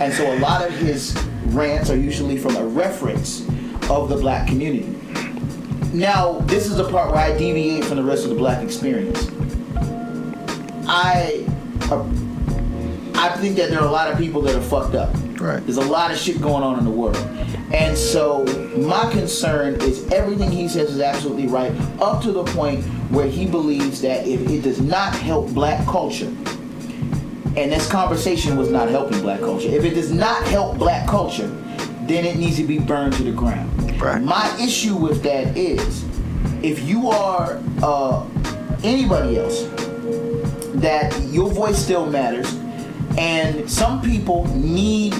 [0.00, 1.14] And so a lot of his
[1.46, 3.46] rants are usually from a reference
[3.90, 4.88] of the black community.
[5.92, 9.30] Now, this is the part where I deviate from the rest of the black experience.
[10.88, 11.44] I
[13.22, 15.14] I think that there are a lot of people that are fucked up.
[15.40, 15.64] Right.
[15.64, 17.16] There's a lot of shit going on in the world.
[17.72, 18.44] And so
[18.76, 21.70] my concern is everything he says is absolutely right,
[22.00, 26.34] up to the point where he believes that if it does not help black culture,
[27.56, 31.46] and this conversation was not helping black culture, if it does not help black culture,
[32.08, 33.70] then it needs to be burned to the ground.
[34.02, 34.20] Right.
[34.20, 36.04] My issue with that is
[36.64, 38.26] if you are uh,
[38.82, 39.62] anybody else,
[40.74, 42.58] that your voice still matters,
[43.18, 45.14] and some people need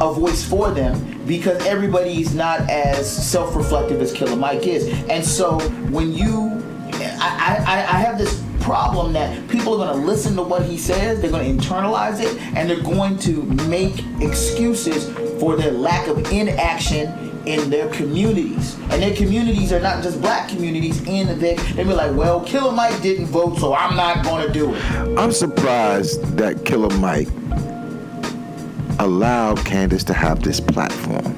[0.00, 4.88] a voice for them because everybody is not as self-reflective as Killer Mike is.
[5.08, 10.06] And so when you, I, I, I have this problem that people are going to
[10.06, 14.04] listen to what he says, they're going to internalize it, and they're going to make
[14.20, 18.76] excuses for their lack of inaction in their communities.
[18.90, 22.72] And their communities are not just black communities in the they be like, well, Killer
[22.72, 24.82] Mike didn't vote, so I'm not gonna do it.
[25.18, 27.28] I'm surprised that Killer Mike
[28.98, 31.34] allowed Candace to have this platform.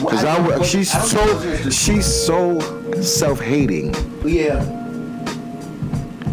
[0.00, 2.58] Because I, Well, I, she's I so she's so
[3.00, 3.94] self-hating.
[4.24, 4.81] Yeah.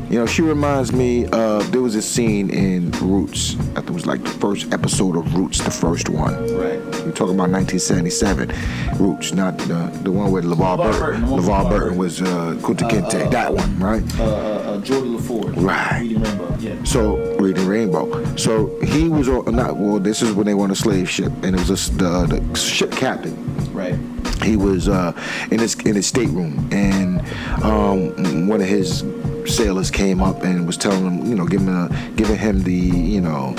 [0.10, 3.56] You know, she reminds me of there was a scene in Roots.
[3.60, 6.34] I think it was like the first episode of Roots, the first one.
[6.56, 6.80] Right.
[7.06, 8.52] We're talking about 1977.
[8.98, 11.00] Roots, not the the one with LeVar, LeVar Burton.
[11.00, 12.26] Burton, the one with LeVar LeVar Burton was uh,
[12.60, 13.30] Kunta Kinte.
[13.30, 14.20] that one, right?
[14.20, 15.56] Uh, uh, uh, Geordi La Forge.
[15.58, 16.00] Right.
[16.02, 16.58] Reading Rainbow.
[16.60, 16.84] Yeah.
[16.86, 18.36] So reading Rainbow.
[18.36, 20.00] So he was on not well.
[20.00, 22.56] This is when they were on a slave ship, and it was a the, the
[22.58, 23.36] ship captain.
[23.74, 23.96] Right.
[24.42, 25.14] He was uh,
[25.52, 27.22] in his in his stateroom, and
[27.64, 29.04] um, one of his
[29.48, 33.22] sailors came up and was telling him, you know, giving a, giving him the, you
[33.22, 33.56] know,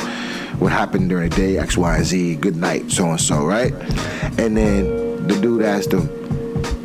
[0.59, 3.73] what happened during the day, X, Y, Z, good night, so and so, right?
[4.39, 6.09] And then the dude asked him,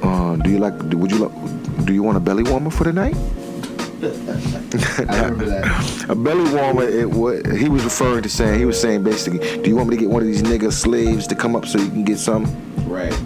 [0.02, 0.74] uh, "Do you like?
[0.82, 1.86] Would you like?
[1.86, 3.16] Do you want a belly warmer for the night?"
[4.06, 6.06] I remember that.
[6.10, 9.70] A belly warmer, it what he was referring to saying, he was saying basically, do
[9.70, 11.90] you want me to get one of these nigga slaves to come up so you
[11.90, 12.46] can get some?
[12.88, 13.18] Right.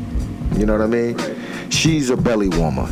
[0.56, 1.18] You know what I mean?
[1.18, 1.36] Right.
[1.70, 2.88] She's a belly warmer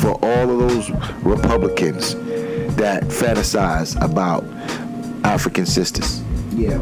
[0.00, 0.90] for all of those
[1.22, 2.14] Republicans
[2.76, 4.44] that fantasize about
[5.24, 6.22] African sisters.
[6.54, 6.80] Yeah.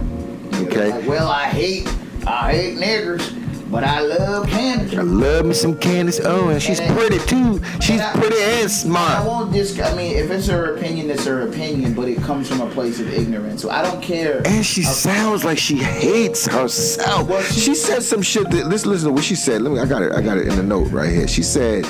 [0.55, 0.91] Okay.
[0.91, 1.87] Like, well, I hate,
[2.27, 3.35] I hate niggers,
[3.71, 4.97] but I love Candace.
[4.97, 6.62] I love me some Candace Owens.
[6.62, 7.61] She's And- pretty too.
[7.81, 9.19] She's I- pretty and smart.
[9.21, 9.79] I won't dis.
[9.81, 13.01] I mean, if it's her opinion, it's her opinion, but it comes from a place
[13.01, 13.61] of ignorance.
[13.62, 14.43] So I don't care.
[14.47, 17.29] And she Uh, sounds like she hates herself.
[17.29, 19.62] Well, she- she said some shit that let's listen to what she said.
[19.62, 21.27] Let me I got it, I got it in the note right here.
[21.29, 21.85] She said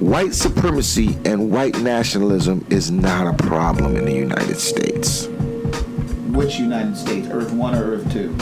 [0.00, 5.26] white supremacy and white nationalism is not a problem in the United States.
[6.28, 8.36] Which United States, Earth One or Earth Two?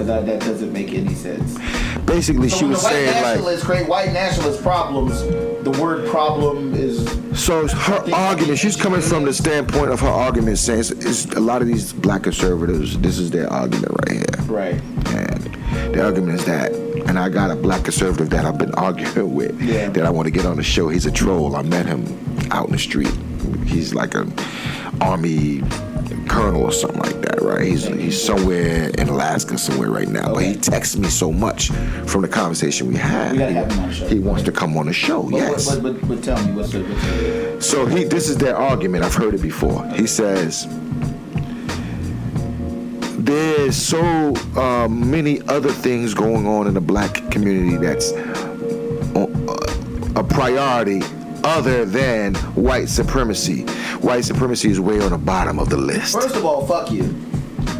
[0.00, 1.58] Because that doesn't make any sense.
[2.06, 7.04] Basically, So she was saying like, nationalists create white nationalist problems, the word problem is
[7.38, 8.58] so her argument.
[8.58, 11.92] She's coming from the standpoint of her argument, saying it's, it's a lot of these
[11.92, 12.98] black conservatives.
[12.98, 14.46] This is their argument right here.
[14.46, 14.74] right.
[15.14, 19.34] And the argument is that, and I got a black conservative that I've been arguing
[19.34, 19.90] with Yeah.
[19.90, 20.88] that I want to get on the show.
[20.88, 21.54] He's a troll.
[21.56, 22.04] I met him
[22.50, 23.12] out in the street.
[23.70, 24.32] He's like an
[25.00, 25.62] army
[26.30, 27.66] colonel or something like that, right?
[27.66, 30.34] He's he's somewhere in Alaska somewhere right now.
[30.34, 31.68] But he texts me so much
[32.06, 33.32] from the conversation we had.
[33.32, 34.06] We he, have him on the show.
[34.08, 35.22] he wants to come on the show.
[35.24, 35.76] But, yes.
[35.76, 39.04] but, but, but tell me, what's the, what's the So he, this is their argument.
[39.04, 39.86] I've heard it before.
[39.88, 40.66] He says,
[43.18, 48.12] "There's so uh, many other things going on in the black community that's
[49.12, 49.26] uh,
[50.16, 51.02] a priority
[51.42, 53.62] other than white supremacy.
[54.00, 56.14] White supremacy is way on the bottom of the list.
[56.14, 57.14] First of all, fuck you.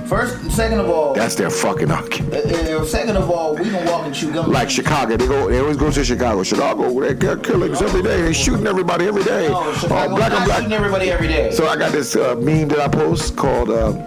[0.06, 3.86] First, second of all, That's their fucking argument." uh, uh, second of all, we can
[3.86, 4.50] walk and chew gum.
[4.50, 5.48] Like Chicago, they go.
[5.48, 6.42] They always go to Chicago.
[6.42, 8.20] Chicago, they get killings every day.
[8.22, 9.48] They shooting everybody every day.
[9.48, 10.58] No, Oh, Chicago, black and black.
[10.58, 11.52] shooting everybody every day.
[11.52, 13.98] So I got this uh, meme that I post called um,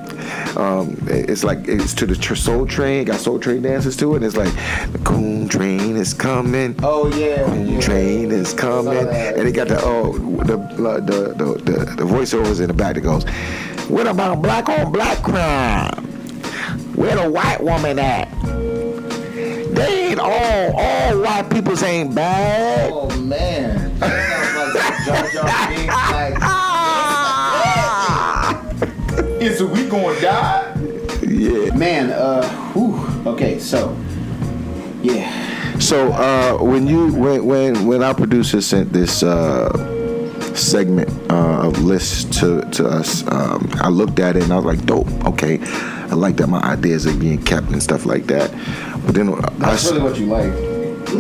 [0.58, 3.06] um, it's like it's to the Soul Train.
[3.06, 4.18] Got Soul Train dances to it.
[4.18, 4.54] And it's like
[4.92, 6.76] the Coon Train is coming.
[6.84, 7.80] oh yeah, Coon yeah.
[7.80, 12.68] Train is coming, and it got the oh the the the the, the voiceovers in
[12.68, 13.24] the back that goes,
[13.90, 16.04] "What about black on black crime?
[16.96, 18.30] Where the white woman at?
[19.74, 25.70] They ain't all all white peoples ain't bad." Oh man, that sounds like Jar Jar
[25.70, 25.96] Binks.
[26.12, 26.63] Like,
[29.44, 30.74] is we gonna die?
[31.22, 31.76] Yeah.
[31.76, 32.96] Man, uh, whew.
[33.30, 33.96] Okay, so
[35.02, 39.70] yeah, So uh, when you when when when our producer sent this uh,
[40.56, 44.66] segment uh, of lists to to us, um, I looked at it and I was
[44.66, 45.08] like, dope.
[45.26, 48.50] Okay, I like that my ideas are being kept and stuff like that.
[49.06, 50.54] But then I, that's really what you like.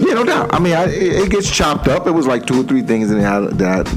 [0.05, 0.53] yeah, no doubt.
[0.53, 2.07] I mean, I, it, it gets chopped up.
[2.07, 3.91] It was like two or three things in there that I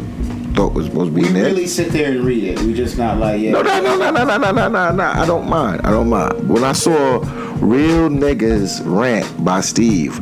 [0.57, 1.45] thought was supposed to be We in there.
[1.45, 2.59] really sit there and read it.
[2.61, 3.53] We just not like yeah.
[3.53, 5.05] No, no, no, no, no, no, no, no, no, no.
[5.05, 5.83] I don't mind.
[5.85, 6.49] I don't mind.
[6.49, 7.19] When I saw
[7.61, 10.19] Real Niggas Rant by Steve,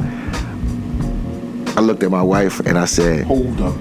[1.77, 3.75] I looked at my wife and I said, Hold up.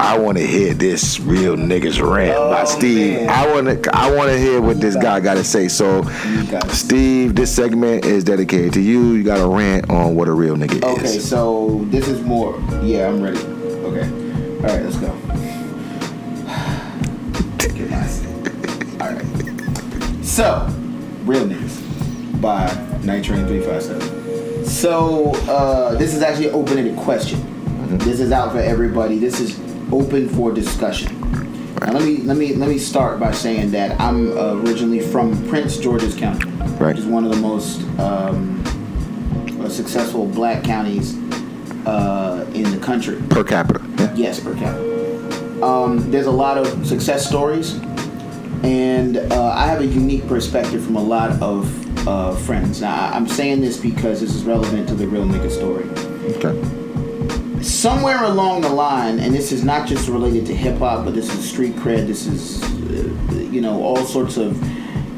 [0.00, 3.20] I want to hear this Real Niggas Rant by Oh, Steve.
[3.20, 3.28] man.
[3.28, 5.68] I want to I want to hear what this guy got to say.
[5.68, 5.98] So,
[6.28, 6.70] You got it.
[6.72, 9.12] Steve, this segment is dedicated to you.
[9.12, 11.10] You got a rant on what a real nigga Okay, is.
[11.10, 12.58] Okay, so this is more.
[12.82, 13.38] Yeah, I'm ready.
[13.38, 14.08] Okay.
[14.08, 15.12] All right, let's go.
[20.34, 20.66] So,
[21.26, 22.66] real niggas by
[23.04, 24.64] Night Train 357.
[24.64, 27.38] So, uh, this is actually an open-ended question.
[27.98, 29.20] This is out for everybody.
[29.20, 29.56] This is
[29.92, 31.20] open for discussion.
[31.80, 35.76] Now let me let me let me start by saying that I'm originally from Prince
[35.78, 36.88] George's County, Right.
[36.88, 38.60] which is one of the most um,
[39.60, 41.14] uh, successful black counties
[41.86, 43.22] uh, in the country.
[43.30, 43.80] Per capita.
[43.98, 44.14] Yeah.
[44.16, 45.64] Yes, per capita.
[45.64, 47.78] Um, there's a lot of success stories,
[48.64, 52.80] and uh, I have a unique perspective from a lot of uh, friends.
[52.80, 55.84] Now, I'm saying this because this is relevant to the real nigga story.
[56.36, 57.62] Okay.
[57.62, 61.32] Somewhere along the line, and this is not just related to hip hop, but this
[61.34, 62.06] is street cred.
[62.06, 64.58] This is, uh, you know, all sorts of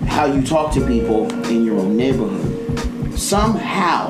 [0.07, 3.17] how you talk to people in your own neighborhood.
[3.17, 4.09] Somehow,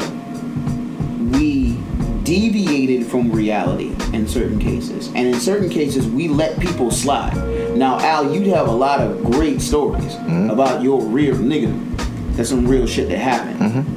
[1.33, 1.79] we
[2.23, 5.09] deviated from reality in certain cases.
[5.09, 7.35] And in certain cases, we let people slide.
[7.77, 10.15] Now, Al, you'd have a lot of great stories
[10.51, 11.73] about your real nigga.
[12.37, 13.93] That's some real shit that happened.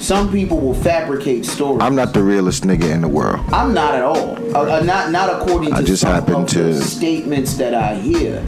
[0.00, 1.82] Some people will fabricate stories.
[1.82, 3.40] I'm not the realest nigga in the world.
[3.52, 4.36] I'm not at all.
[4.54, 8.44] Uh, uh, not not according to I just some happen to- statements that I hear.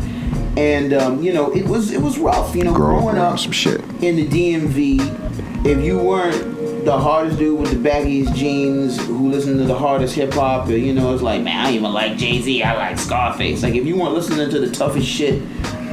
[0.58, 2.54] And um, you know, it was it was rough.
[2.54, 3.80] You know, Grow growing up some shit.
[4.02, 6.57] in the DMV, if you weren't
[6.88, 10.94] the hardest dude with the baggiest jeans who listened to the hardest hip hop, you
[10.94, 12.62] know, it's like, man, I even like Jay Z.
[12.62, 13.62] I like Scarface.
[13.62, 15.42] Like, if you weren't listening to the toughest shit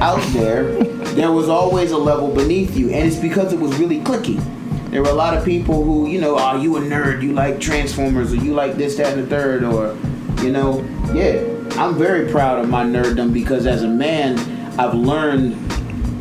[0.00, 0.72] out there,
[1.12, 4.42] there was always a level beneath you, and it's because it was really clicky.
[4.90, 7.22] There were a lot of people who, you know, are you a nerd?
[7.22, 9.94] You like Transformers, or you like this, that, and the third, or,
[10.42, 10.82] you know,
[11.12, 11.42] yeah.
[11.78, 14.38] I'm very proud of my nerddom because as a man,
[14.80, 15.65] I've learned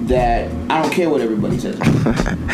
[0.08, 1.80] that I don't care what everybody says,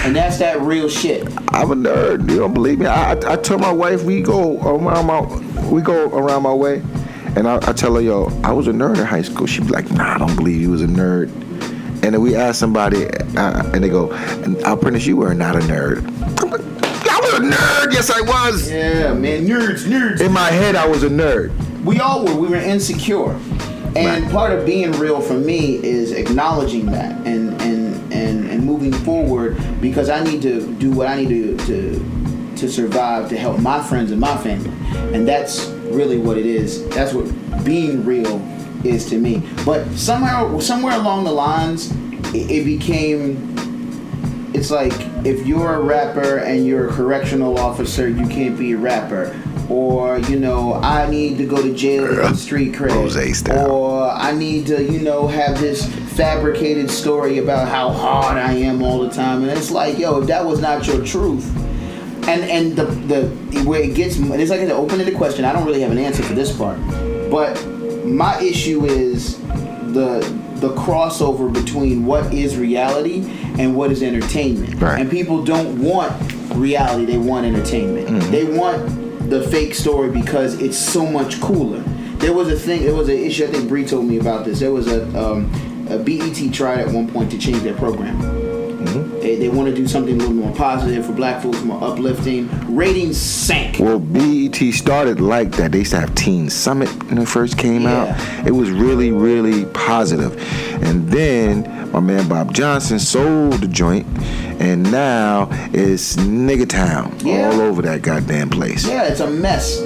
[0.06, 1.24] and that's that real shit.
[1.50, 2.30] I'm a nerd.
[2.30, 2.86] You don't believe me?
[2.86, 6.82] I, I, I tell my wife we go around my we go around my way,
[7.36, 9.48] and I, I tell her, yo, I was a nerd in high school.
[9.48, 11.30] She be like, Nah, I don't believe you was a nerd.
[12.04, 13.06] And then we ask somebody,
[13.38, 14.12] uh, and they go,
[14.66, 16.04] "I'll promise you were not a nerd."
[16.40, 17.94] I was a nerd.
[17.94, 18.72] Yes, I was.
[18.72, 20.20] Yeah, man, nerds, nerds.
[20.22, 21.52] In my head, I was a nerd.
[21.84, 22.34] We all were.
[22.34, 23.34] We were insecure,
[23.96, 24.32] and Right.
[24.32, 27.41] part of being real for me is acknowledging that and
[29.04, 33.60] forward because I need to do what I need to to to survive to help
[33.60, 34.72] my friends and my family,
[35.16, 36.88] and that's really what it is.
[36.90, 37.26] That's what
[37.64, 38.42] being real
[38.84, 39.44] is to me.
[39.66, 41.92] But somehow, somewhere along the lines,
[42.34, 43.52] it, it became
[44.54, 44.94] it's like
[45.26, 49.38] if you're a rapper and you're a correctional officer, you can't be a rapper.
[49.70, 52.92] Or, you know, I need to go to jail get street cred.
[53.70, 55.86] Or I need to, you know, have this
[56.16, 59.44] fabricated story about how hard I am all the time.
[59.44, 61.46] And it's like, yo, if that was not your truth.
[62.28, 65.44] And and the the where it gets it's like an open-ended question.
[65.44, 66.78] I don't really have an answer for this part.
[67.32, 67.66] But
[68.06, 69.40] my issue is
[69.94, 70.20] the
[70.56, 73.24] the crossover between what is reality
[73.58, 74.80] and what is entertainment.
[74.80, 75.00] Right.
[75.00, 76.14] And people don't want
[76.54, 78.08] reality, they want entertainment.
[78.08, 78.32] Mm-hmm.
[78.32, 81.80] They want the fake story because it's so much cooler.
[82.20, 84.60] There was a thing, there was an issue, I think Bree told me about this.
[84.60, 85.52] There was a, um,
[85.92, 88.18] a BET tried at one point to change their program.
[88.22, 89.20] Mm-hmm.
[89.20, 92.50] They, they want to do something a little more positive for black folks, more uplifting.
[92.76, 93.78] Ratings sank.
[93.80, 95.72] Well, BET started like that.
[95.72, 98.16] They used to have Teen Summit when it first came Yeah.
[98.40, 98.48] out.
[98.48, 100.36] It was really, really positive.
[100.84, 104.08] And then my man Bob Johnson sold the joint,
[104.60, 107.52] and now it's Nigga Town Yeah.
[107.52, 108.88] all over that goddamn place.
[108.88, 109.80] Yeah, it's a mess.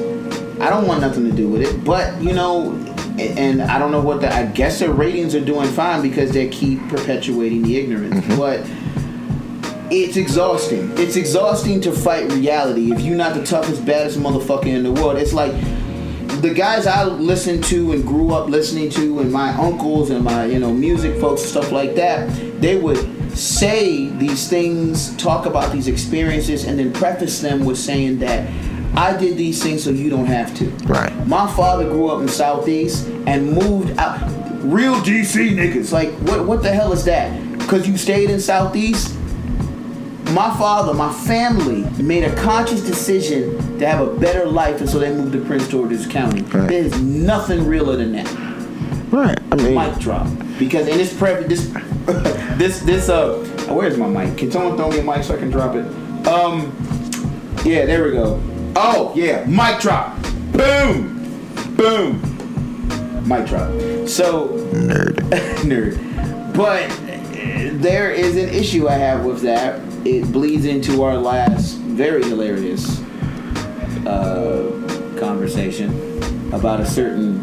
[0.62, 2.72] I don't want nothing to do with it, but you know,
[3.20, 4.34] and I don't know what the.
[4.34, 8.38] I guess their ratings are doing fine because they keep perpetuating the ignorance, mm-hmm.
[8.38, 8.66] but.
[9.92, 10.92] It's exhausting.
[10.98, 12.92] It's exhausting to fight reality.
[12.92, 15.54] If you're not the toughest, baddest motherfucker in the world, it's like
[16.42, 20.46] the guys I listened to and grew up listening to, and my uncles and my
[20.46, 22.28] you know music folks and stuff like that,
[22.60, 22.98] they would
[23.38, 28.50] say these things, talk about these experiences, and then preface them with saying that
[28.98, 30.70] I did these things so you don't have to.
[30.86, 31.14] Right.
[31.28, 34.20] My father grew up in Southeast and moved out.
[34.64, 35.92] Real DC niggas.
[35.92, 37.60] Like, what, what the hell is that?
[37.60, 39.16] Because you stayed in Southeast?
[40.32, 44.98] My father, my family made a conscious decision to have a better life, and so
[44.98, 46.42] they moved to Prince George's County.
[46.42, 46.68] Right.
[46.68, 48.46] There's nothing realer than that.
[49.12, 49.38] Right.
[49.52, 50.28] I mean, Mic drop.
[50.58, 51.68] Because in this prep, this,
[52.58, 53.36] this, this, uh,
[53.70, 54.38] where's my mic?
[54.38, 55.86] Can someone throw me a mic so I can drop it?
[56.28, 56.76] Um,
[57.64, 58.42] yeah, there we go.
[58.76, 60.16] Oh, yeah, mic drop.
[60.52, 61.16] Boom,
[61.76, 62.22] boom.
[63.28, 63.72] Mic drop.
[64.08, 65.16] So, nerd.
[65.64, 65.98] nerd.
[66.56, 69.80] But uh, there is an issue I have with that.
[70.06, 73.00] It bleeds into our last very hilarious
[74.06, 75.90] uh, conversation
[76.54, 77.40] about a certain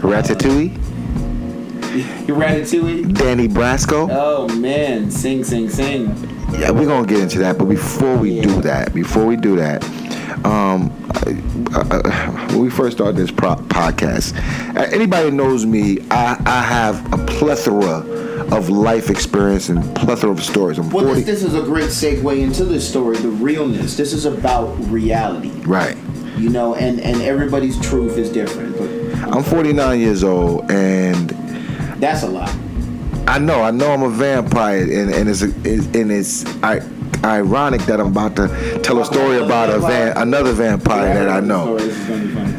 [0.00, 0.70] Ratatouille.
[2.26, 3.12] Ratatouille.
[3.14, 4.08] Donnie Brasco.
[4.12, 6.06] Oh man, sing, sing, sing.
[6.52, 8.42] Yeah, we're gonna get into that, but before we Yeah.
[8.42, 9.82] do that, before we do that,
[10.46, 10.90] um,
[12.50, 14.34] when we first started this pro- podcast,
[14.92, 18.04] anybody knows me, I, I have a plethora
[18.54, 20.78] of life experience and plethora of stories.
[20.78, 21.22] I'm Well, 40.
[21.22, 23.96] this, this is a great segue into this story, the realness.
[23.96, 25.96] This is about reality, right.
[26.36, 31.30] you know, and and everybody's truth is different, but I'm 49 years old, and
[32.00, 32.54] that's a lot.
[33.26, 36.80] I know, I know I'm a vampire, and, and it's, it's and it's I,
[37.24, 38.48] ironic that I'm about to
[38.82, 41.76] tell a story about a van, another vampire that I know.
[41.78, 42.52] This is gonna be funny.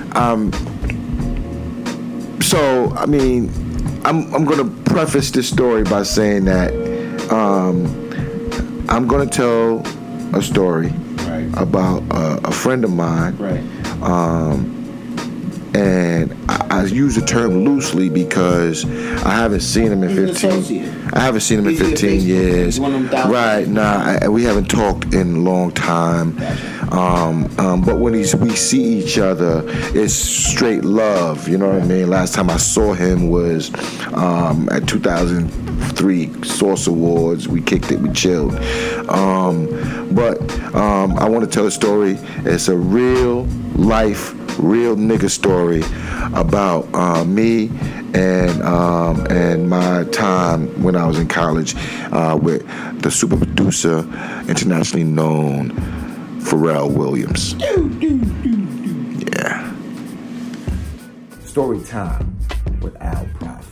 [2.41, 3.49] So, I mean,
[4.05, 6.71] I'm I'm gonna preface this story by saying that
[7.31, 7.85] um,
[8.89, 9.85] I'm gonna tell
[10.33, 10.91] a story
[11.27, 11.49] Right.
[11.57, 13.63] about a, a friend of mine, Right.
[15.75, 18.85] and I, I use the term loosely because
[19.25, 20.96] I haven't seen him in He's an 15.
[21.13, 22.75] I haven't seen him in 15 years.
[22.75, 23.67] He's one of them thousand Right?
[23.67, 26.37] Nah, I, we haven't talked in a long time.
[26.91, 31.47] Um, um, but when he's, we see each other, it's straight love.
[31.47, 32.09] You know what I mean?
[32.09, 33.71] Last time I saw him was
[34.13, 37.47] um, at 2003 Source Awards.
[37.47, 38.55] We kicked it, we chilled.
[39.09, 39.67] Um,
[40.13, 40.39] but
[40.75, 42.17] um, I want to tell a story.
[42.45, 43.43] It's a real
[43.75, 45.83] life, real nigga story
[46.33, 47.69] about uh, me
[48.17, 51.75] and um, and my time when I was in college
[52.11, 52.65] uh, with
[53.01, 53.99] the super producer,
[54.47, 55.71] internationally known
[56.41, 57.53] Pharrell Williams.
[59.35, 59.71] Yeah.
[61.45, 62.35] Story time
[62.81, 63.69] with Al Prof.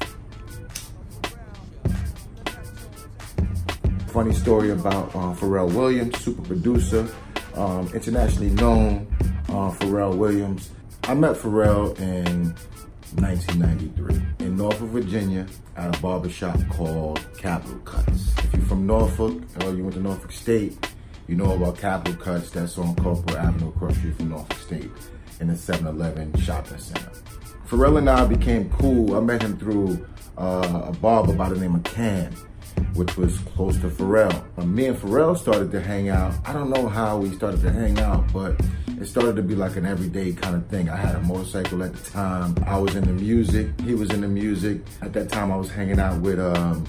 [4.10, 7.08] Funny story about uh, Pharrell Williams, super producer,
[7.56, 9.08] um, internationally known
[9.50, 10.70] uh, Pharrell Williams.
[11.04, 12.56] I met Pharrell in
[13.16, 15.46] 1993 in Norfolk, Virginia,
[15.78, 18.38] at a barbershop called Capital Cuts.
[18.40, 20.78] If you're from Norfolk or you went to Norfolk State,
[21.28, 22.52] you know about Capital Cuts.
[22.52, 24.92] That's on Corprew Avenue across street from Norfolk State
[25.40, 27.12] in the 7-Eleven shopping center.
[27.68, 29.16] Pharrell and I became cool.
[29.16, 30.06] I met him through
[30.38, 32.32] uh, a barber by the name of Cam,
[32.94, 34.66] which was close to Pharrell.
[34.66, 38.00] Me and Pharrell started to hang out, I don't know how we started to hang
[38.00, 38.60] out, but
[39.00, 40.90] it started to be like an everyday kind of thing.
[40.90, 42.56] I had a motorcycle at the time.
[42.66, 43.68] I was into music.
[43.82, 44.82] He was into music.
[45.02, 46.88] At that time, I was hanging out with um,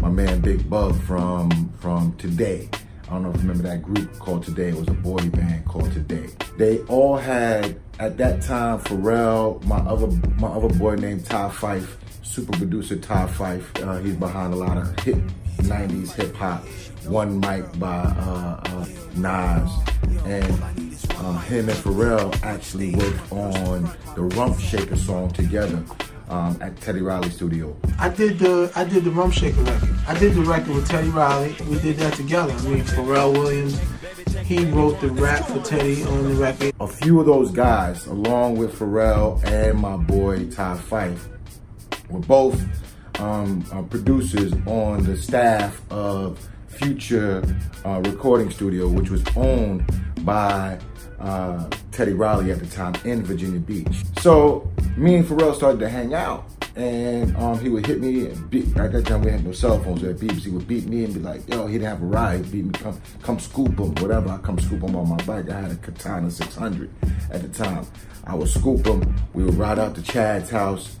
[0.00, 2.68] my man Big Bug from from Today.
[3.06, 4.70] I don't know if you remember that group called Today.
[4.70, 6.28] It was a boy band called Today.
[6.58, 10.08] They all had at that time Pharrell, my other
[10.40, 13.70] my other boy named Ty Fife, super producer Ty Fife.
[13.76, 15.18] Uh, he's behind a lot of hip
[15.58, 16.64] '90s hip hop.
[17.06, 19.70] One mic by uh, uh, Nas,
[20.24, 20.62] and
[21.14, 25.84] uh, him and Pharrell actually worked on the Rump Shaker song together
[26.28, 27.76] um, at Teddy Riley Studio.
[27.98, 29.94] I did the I did the Rump Shaker record.
[30.06, 31.56] I did the record with Teddy Riley.
[31.68, 32.52] We did that together.
[32.52, 33.80] I mean, Pharrell Williams,
[34.44, 36.72] he wrote the rap for Teddy on the record.
[36.80, 41.28] a few of those guys, along with Pharrell and my boy Ty Fife,
[42.10, 42.62] were both
[43.20, 47.42] um, uh, producers on the staff of Future
[47.84, 49.84] uh, Recording Studio, which was owned
[50.24, 50.78] by
[51.18, 54.04] uh, Teddy Riley at the time in Virginia Beach.
[54.20, 56.44] So me and Pharrell started to hang out.
[56.76, 58.26] And um, he would hit me.
[58.26, 60.44] And beat, at that time, we had no cell phones at Beeps.
[60.44, 62.44] He would beat me and be like, "Yo, he didn't have a ride.
[62.44, 64.28] He'd beat me, come, come scoop him, whatever.
[64.28, 65.48] I come scoop him on my bike.
[65.48, 66.90] I had a Katana 600
[67.30, 67.86] at the time.
[68.26, 69.14] I would scoop him.
[69.32, 70.98] We would ride out to Chad's house,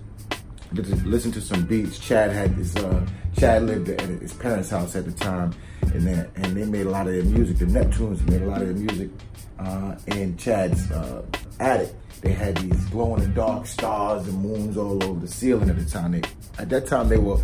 [0.72, 1.98] listen to some beats.
[1.98, 3.06] Chad had his uh,
[3.36, 5.52] Chad lived at his parents' house at the time,
[5.96, 7.58] and then and they made a lot of their music.
[7.58, 9.10] The Neptunes made a lot of their music
[9.58, 11.22] uh, in Chad's uh,
[11.60, 11.90] attic.
[12.20, 15.78] They had these glow in the dark stars and moons all over the ceiling at
[15.78, 16.12] the time.
[16.12, 16.22] They,
[16.58, 17.38] at that time, they were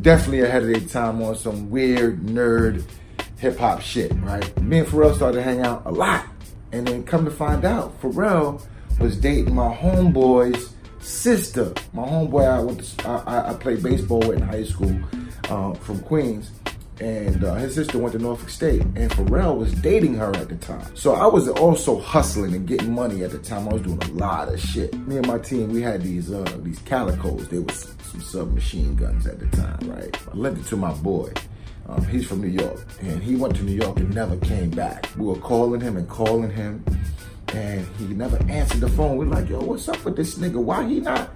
[0.00, 2.84] definitely ahead of their time on some weird nerd
[3.38, 4.62] hip hop shit, right?
[4.62, 6.24] Me and Pharrell started to hang out a lot,
[6.72, 8.64] and then come to find out, Pharrell
[9.00, 11.72] was dating my homeboy's sister.
[11.92, 14.96] My homeboy I went to, I- I played baseball with in high school
[15.50, 16.50] uh, from Queens.
[17.00, 20.56] And uh, his sister went to Norfolk State, and Pharrell was dating her at the
[20.56, 20.94] time.
[20.94, 23.68] So I was also hustling and getting money at the time.
[23.68, 24.94] I was doing a lot of shit.
[25.06, 27.48] Me and my team, we had these uh, these calicos.
[27.48, 30.16] They were some, submachine guns at the time, right?
[30.30, 31.32] I lent it to my boy.
[31.88, 35.08] Um, he's from New York, and he went to New York and never came back.
[35.16, 36.84] We were calling him and calling him,
[37.48, 39.16] and he never answered the phone.
[39.16, 40.62] We're like, yo, what's up with this nigga?
[40.62, 41.30] Why he not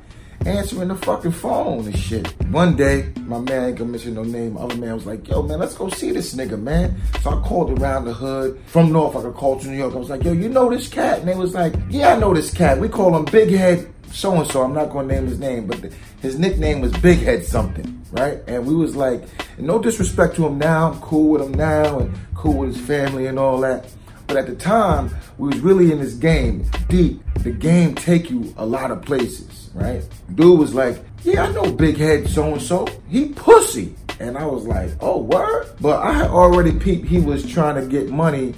[0.45, 2.26] answering the fucking phone and shit?
[2.47, 5.59] One day, my man, ain't gonna mention no name, other man was like, yo, man,
[5.59, 7.01] let's go see this nigga, man.
[7.22, 9.26] So I called around the hood from Norfolk.
[9.26, 9.95] I called to New York.
[9.95, 11.20] I was like, yo, you know this cat?
[11.20, 12.78] And they was like, yeah, I know this cat.
[12.78, 14.62] We call him Big Head so and so.
[14.62, 18.41] I'm not gonna name his name, but the, his nickname was Big Head something, right?
[18.47, 19.22] And we was like,
[19.59, 20.93] no disrespect to him now.
[20.93, 23.93] I'm cool with him now and cool with his family and all that.
[24.26, 27.22] But at the time, we was really in this game deep.
[27.41, 30.03] The game take you a lot of places, right?
[30.35, 32.87] Dude was like, yeah, I know big head so and so.
[33.09, 33.95] He pussy.
[34.18, 35.68] And I was like, oh, word?
[35.81, 38.55] But I already peeped he was trying to get money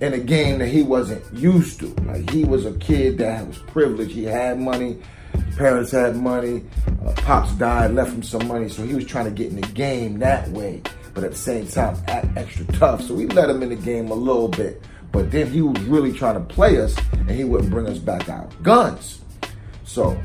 [0.00, 1.86] in a game that he wasn't used to.
[2.04, 4.12] Like he was a kid that was privileged.
[4.12, 4.98] He had money.
[5.56, 6.64] Parents had money.
[7.04, 8.68] Uh, Pops died, left him some money.
[8.68, 10.82] So he was trying to get in the game that way.
[11.14, 13.02] But at the same time, act extra tough.
[13.02, 14.82] So we let him in the game a little bit.
[15.12, 18.28] But then he was really trying to play us and he wouldn't bring us back
[18.28, 18.62] out.
[18.62, 19.20] Guns.
[19.84, 20.20] So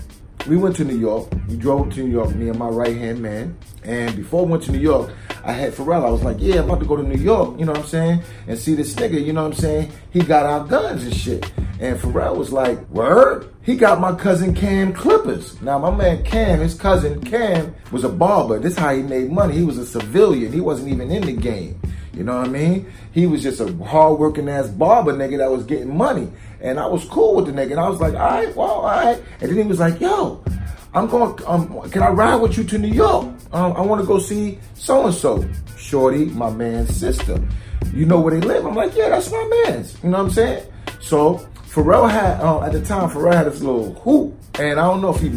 [0.48, 1.32] we went to New York.
[1.48, 3.58] We drove to New York, me and my right hand man.
[3.84, 5.12] And before we went to New York,
[5.43, 6.06] I had Pharrell.
[6.06, 7.88] I was like, yeah, I'm about to go to New York, you know what I'm
[7.88, 8.24] saying?
[8.48, 9.91] And see this nigga, you know what I'm saying?
[10.12, 11.52] He got our guns and shit.
[11.80, 13.54] And Pharrell was like, word?
[13.64, 15.60] He got my cousin Cam Clippers.
[15.62, 18.60] Now, my man Cam, his cousin Cam, was a barber.
[18.60, 19.56] This is how he made money.
[19.56, 20.52] He was a civilian.
[20.52, 21.80] He wasn't even in the game.
[22.16, 22.91] You know what I mean?
[23.11, 26.32] He was just a hard-working ass barber nigga that was getting money.
[26.61, 27.72] And I was cool with the nigga.
[27.72, 29.22] And I was like, all right, well, all right.
[29.41, 30.43] And then he was like, yo,
[30.93, 33.26] I'm going, um, can I ride with you to New York?
[33.51, 35.45] Um, I want to go see so-and-so.
[35.78, 37.39] Shorty, my man's sister.
[37.93, 38.66] You know where they live?
[38.66, 40.01] I'm like, yeah, that's my man's.
[40.03, 40.63] You know what I'm saying?
[41.01, 44.34] So Pharrell had, uh, at the time, Pharrell had this little hoop.
[44.57, 45.30] And I don't know if he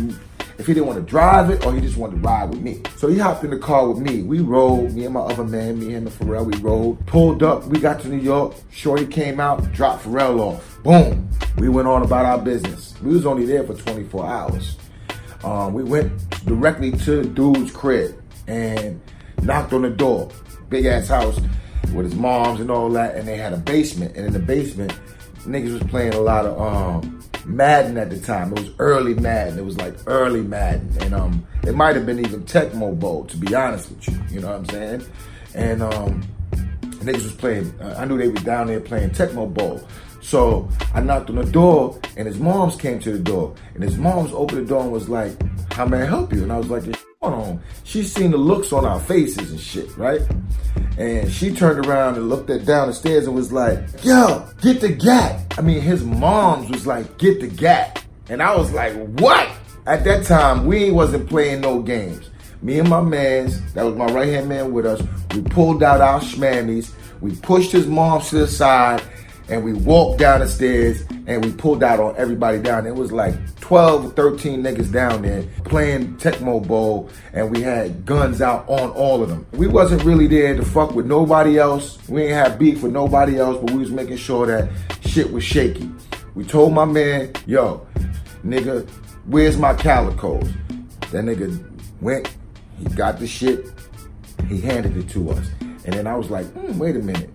[0.59, 2.83] if he didn't want to drive it or he just wanted to ride with me.
[2.97, 4.23] So he hopped in the car with me.
[4.23, 7.65] We rode, me and my other man, me and the Pharrell, we rode, pulled up,
[7.67, 10.83] we got to New York, Shorty came out, dropped Pharrell off.
[10.83, 11.31] Boom.
[11.59, 12.95] We went on about our business.
[13.03, 14.77] We was only there for 24 hours.
[15.45, 19.01] Um, we went directly to dude's crib and
[19.43, 20.31] knocked on the door.
[20.69, 21.41] Big ass house
[21.95, 24.17] with his moms and all that, and they had a basement.
[24.17, 24.93] And in the basement,
[25.47, 28.53] niggas was playing a lot of um, Madden at the time.
[28.53, 29.59] It was early Madden.
[29.59, 33.24] It was like early Madden, and um, it might have been even Tecmo Bowl.
[33.26, 35.07] To be honest with you, you know what I'm saying?
[35.55, 36.22] And um,
[37.01, 37.72] niggas was playing.
[37.80, 39.80] Uh, I knew they were down there playing Tecmo Bowl.
[40.20, 43.97] So I knocked on the door, and his moms came to the door, and his
[43.97, 45.32] moms opened the door and was like,
[45.72, 48.37] "How may I help you?" And I was like, "What's going on?" She seen the
[48.37, 50.21] looks on our faces and shit, right?
[50.99, 54.81] And she turned around and looked at down the stairs and was like, "Yo, get
[54.81, 58.95] the gat." I mean, his moms was like, "Get the gat," and I was like,
[59.21, 59.49] "What?"
[59.87, 62.31] At that time, we wasn't playing no games.
[62.61, 65.01] Me and my mans, that was my right hand man with us,
[65.35, 66.91] we pulled out our schmammies,
[67.21, 69.01] we pushed his moms to the side,
[69.49, 72.87] and we walked down the stairs and we pulled out on everybody down.
[72.87, 78.41] It was like 12, 13 niggas down there playing Tecmo Bowl and we had guns
[78.43, 79.47] out on all of them.
[79.53, 81.99] We wasn't really there to fuck with nobody else.
[82.09, 84.71] We ain't have beef with nobody else, but we was making sure that
[85.07, 85.91] shit was shaky.
[86.35, 87.87] We told my man, yo,
[88.45, 88.89] nigga,
[89.27, 90.53] where's my calicos?
[91.11, 91.65] That nigga
[92.01, 92.37] went,
[92.79, 93.67] he got the shit,
[94.49, 95.51] he handed it to us.
[95.61, 97.31] And then I was like, hmm, wait a minute.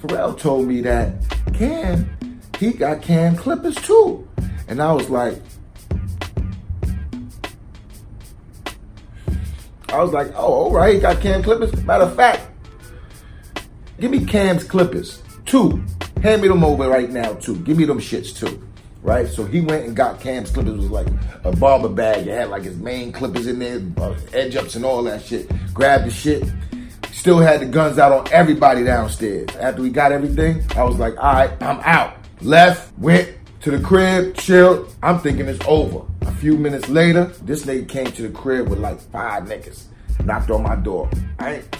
[0.00, 1.12] Pharrell told me that
[1.54, 4.26] Cam, he got Cam Clippers too.
[4.68, 5.40] And I was like,
[9.88, 11.74] I was like, oh, all right, he got Cam Clippers.
[11.84, 12.48] Matter of fact,
[13.98, 15.82] give me Cam's Clippers, too.
[16.22, 17.56] Hand me them over right now, too.
[17.56, 18.64] Give me them shits, too.
[19.02, 19.26] Right?
[19.26, 20.74] So he went and got Cam's Clippers.
[20.74, 21.08] It was like
[21.42, 22.28] a barber bag.
[22.28, 25.50] It had like his main clippers in there, uh, edge ups and all that shit.
[25.74, 26.44] Grabbed the shit.
[27.12, 29.48] Still had the guns out on everybody downstairs.
[29.56, 32.16] After we got everything, I was like, all right, I'm out.
[32.40, 34.94] Left, went to the crib, chilled.
[35.02, 36.06] I'm thinking it's over.
[36.22, 39.84] A few minutes later, this nigga came to the crib with like five niggas.
[40.24, 41.10] Knocked on my door.
[41.38, 41.76] I ain't,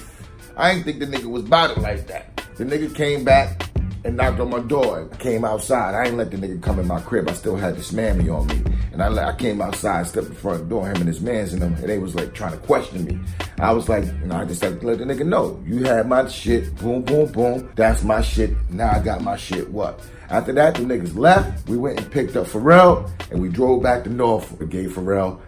[0.57, 2.37] I ain't think the nigga was about it like that.
[2.57, 3.70] The nigga came back
[4.05, 5.09] and knocked on my door.
[5.13, 5.95] I came outside.
[5.95, 7.29] I ain't let the nigga come in my crib.
[7.29, 8.63] I still had this mammy on me.
[8.93, 11.53] And I, I came outside, stepped in front of the door, him and his mans
[11.53, 13.19] in them, and they was like trying to question me.
[13.59, 15.63] I was like, you know, I just to let the nigga know.
[15.67, 17.71] You had my shit, boom, boom, boom.
[17.77, 18.51] That's my shit.
[18.71, 19.71] Now I got my shit.
[19.71, 20.01] What?
[20.29, 21.69] After that, the niggas left.
[21.69, 24.61] We went and picked up Pharrell, and we drove back to Norfolk.
[24.61, 25.41] We gave Pharrell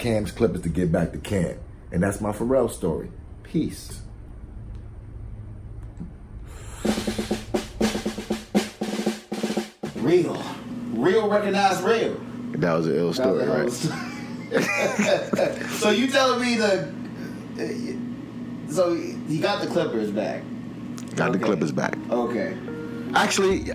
[0.00, 1.58] Cam's Clippers to get back to Cam.
[1.92, 3.10] And that's my Pharrell story.
[3.42, 4.00] Peace.
[10.10, 10.42] Real.
[10.92, 12.20] Real recognized real.
[12.54, 13.64] That was an ill story, right?
[13.64, 13.90] was-
[15.80, 16.92] so you telling me the
[18.68, 20.42] so he got the Clippers back.
[21.14, 21.96] Got the Clippers back.
[22.10, 22.56] Okay.
[23.14, 23.70] Actually,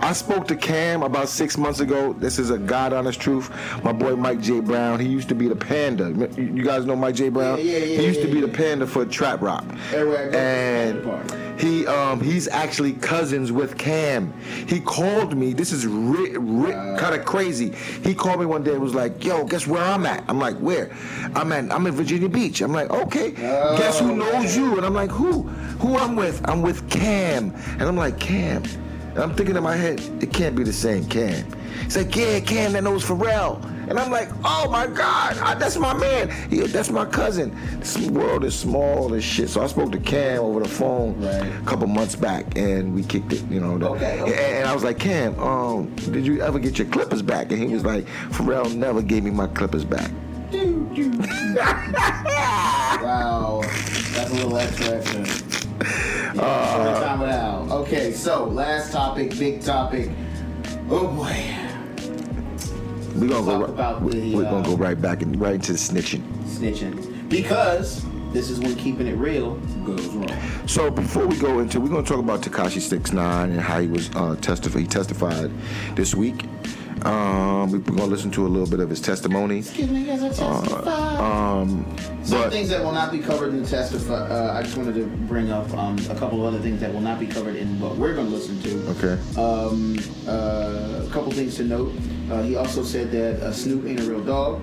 [0.00, 2.12] I spoke to Cam about six months ago.
[2.12, 3.50] This is a God honest truth.
[3.82, 4.60] My boy Mike J.
[4.60, 6.10] Brown, he used to be the panda.
[6.36, 7.28] You guys know Mike J.
[7.30, 7.58] Brown?
[7.58, 9.64] Yeah, yeah, yeah, He used to yeah, be the panda for Trap Rock.
[9.92, 14.32] Everywhere I go, And he um he's actually cousins with Cam.
[14.68, 15.52] He called me.
[15.52, 17.72] This is ri- ri- kind of crazy.
[18.04, 20.56] He called me one day and was like, "Yo, guess where I'm at?" I'm like,
[20.58, 20.90] "Where?"
[21.34, 22.60] I'm at I'm in Virginia Beach.
[22.60, 24.76] I'm like, "Okay." guess who knows you?
[24.76, 25.42] And I'm like, "Who?
[25.80, 27.52] Who I'm with?" I'm with Cam.
[27.72, 28.62] And I'm like, "Cam."
[29.18, 31.44] And I'm thinking in my head, it can't be the same Cam.
[31.82, 33.60] He's like, yeah, Cam that knows Pharrell.
[33.90, 36.30] And I'm like, oh my God, I, that's my man.
[36.48, 37.52] He, that's my cousin.
[37.80, 39.48] This world is small as shit.
[39.48, 41.42] So I spoke to Cam over the phone Right.
[41.42, 43.42] a couple months back, and we kicked it.
[43.50, 43.76] You know.
[43.76, 44.30] the- Okay, okay.
[44.30, 47.50] And, and I was like, Cam, um, did you ever get your clippers back?
[47.50, 50.12] And he was like, Pharrell never gave me my clippers back.
[53.02, 53.60] Wow,
[54.14, 55.57] that's a little extra extra.
[56.38, 57.68] Uh, time it out.
[57.70, 60.10] Okay, so last topic, big topic.
[60.90, 61.56] Oh boy,
[63.16, 63.66] We're gonna go.
[63.66, 66.22] Right, the, we're gonna uh, go right back and right into the snitching.
[66.44, 67.28] snitching.
[67.28, 69.54] Because this is when keeping it real
[69.84, 70.30] goes wrong.
[70.66, 73.88] So before we go into, we're gonna talk about Tekashi Six Nine and how he
[73.88, 74.80] was uh, testify.
[74.80, 75.50] He testified
[75.96, 76.44] this week.
[77.04, 79.58] Um, we- we're gonna listen to a little bit of his testimony.
[79.58, 81.60] Excuse me, as I testify.
[81.60, 81.84] Um,
[82.24, 84.14] Some but things that will not be covered in the testify.
[84.28, 87.00] Uh, I just wanted to bring up um, a couple of other things that will
[87.00, 88.88] not be covered in what we're going to listen to.
[88.90, 91.92] okay, Um, uh, a couple things to note.
[92.30, 94.60] Uh, he also said that uh, Snoop ain't a real dog.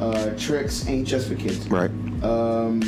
[0.00, 1.68] Uh, tricks ain't just for kids.
[1.68, 1.90] right.
[2.22, 2.80] Um,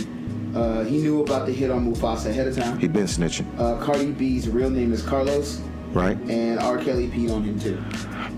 [0.55, 2.79] uh, he knew about the hit on Mufasa ahead of time.
[2.79, 5.61] He been snitching, Uh, Cardi B's real name is Carlos,
[5.93, 6.17] right?
[6.29, 6.79] and R.
[6.79, 7.77] Kelly peed on him too.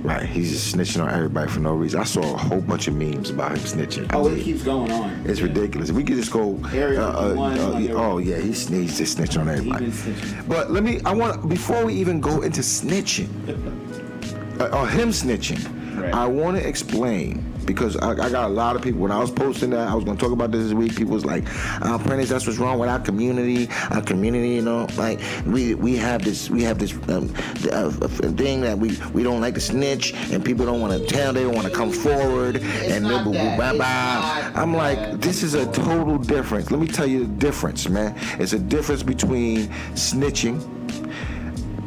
[0.07, 0.25] Right.
[0.25, 2.01] He's just snitching on everybody for no reason.
[2.01, 4.13] I saw a whole bunch of memes about him snitching.
[4.13, 5.11] I Oh, it keeps going on.
[5.27, 5.91] It's ridiculous.
[5.91, 6.61] We could just go.
[6.73, 8.99] Area uh, uh, 51, uh, like oh yeah, he sneezed.
[8.99, 9.87] Just snitch on everybody.
[9.87, 10.49] snitching.
[10.49, 11.01] But let me.
[11.05, 13.29] I want before we even go into snitching,
[14.61, 15.61] uh, or him snitching.
[16.01, 16.15] Right.
[16.15, 19.01] I want to explain because I, I got a lot of people.
[19.01, 20.97] When I was posting that, I was going to talk about this this week.
[20.97, 21.45] People was like,
[21.83, 23.69] uh, "Prentice, that's what's wrong with our community.
[23.91, 27.33] Our community, you know, like we we have this we have this um,
[27.73, 31.33] uh, thing that we we don't like to snitch, and people don't want to tell.
[31.33, 34.63] They don't want to come forward, and not blah, blah, It's blah.
[34.63, 36.71] I'm like, this is a total difference.
[36.71, 38.15] Let me tell you the difference, man.
[38.39, 40.57] It's a difference between snitching,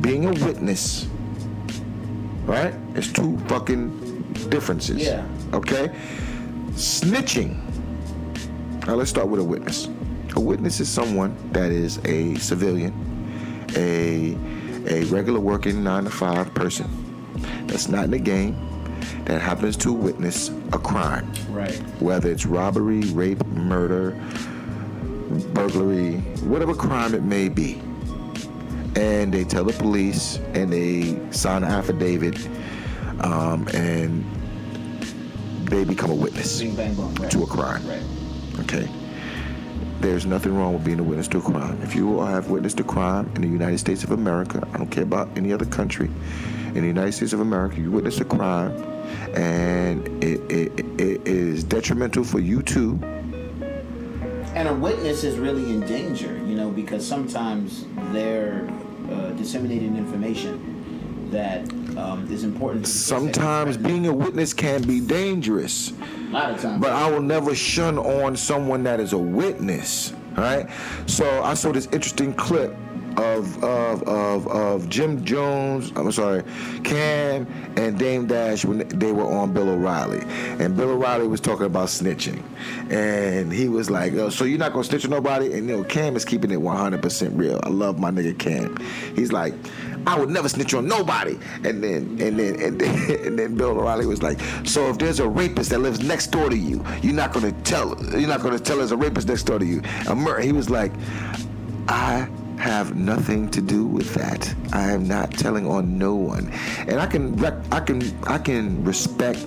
[0.02, 1.08] being a witness,
[2.46, 2.74] right?
[2.96, 5.02] It's two fucking differences.
[5.04, 5.26] Yeah.
[5.54, 5.90] Okay?
[6.72, 7.58] Snitching.
[8.88, 9.88] Now let's start with a witness.
[10.36, 12.94] A witness is someone that is a civilian,
[13.76, 14.38] a
[14.88, 16.88] a regular working nine to five person
[17.68, 18.56] that's not in the game,
[19.26, 21.76] that happens to witness a crime Right.
[22.02, 24.12] whether it's robbery, rape, murder,
[25.54, 26.16] burglary,
[26.48, 27.82] whatever crime it may be.
[28.96, 32.38] And they tell the police and they sign an affidavit
[33.22, 34.24] um, and
[35.70, 37.84] they become a witness to a crime.
[38.60, 38.90] Okay.
[40.02, 41.82] There's nothing wrong with being a witness to a crime.
[41.82, 45.04] If you have witnessed a crime in the United States of America, I don't care
[45.04, 46.10] about any other country,
[46.68, 48.72] in the United States of America, you witnessed a crime
[49.36, 53.00] and it, it, it is detrimental for you too.
[54.54, 58.70] And a witness is really in danger, you know, because sometimes they're
[59.12, 60.79] uh, disseminating information
[61.32, 61.62] that
[61.98, 62.86] um, is important.
[62.86, 65.92] to the case that Sometimes being a witness can be dangerous.
[65.92, 66.82] a lot of times.
[66.82, 70.14] But I will never shun on someone that is a witness.
[70.36, 70.70] Right?
[71.06, 72.76] So I saw this interesting clip
[73.20, 76.44] of of of, of Jim Jones, I'm sorry,
[76.84, 77.46] Cam
[77.76, 80.22] and Dame Dash when they were on Bill O'Reilly.
[80.60, 82.42] And Bill O'Reilly was talking about snitching.
[82.92, 85.54] And he was like, oh, so you're not gonna snitch on nobody?
[85.54, 87.60] And you know, Cam is keeping it 100% real.
[87.64, 88.78] I love my nigga Cam.
[89.16, 89.54] He's like,
[90.08, 91.38] I would never snitch on nobody.
[91.66, 95.20] And then and then and then, and then Bill O'Reilly was like, so if there's
[95.20, 98.60] a rapist that lives next door to you, you're not gonna tell you're not gonna
[98.60, 99.82] tell there's a rapist next door to you.
[100.08, 100.94] A mur- he was like,
[101.90, 104.54] I have nothing to do with that.
[104.74, 106.52] I am not telling on no one.
[106.80, 109.46] And I can rec- I can I can respect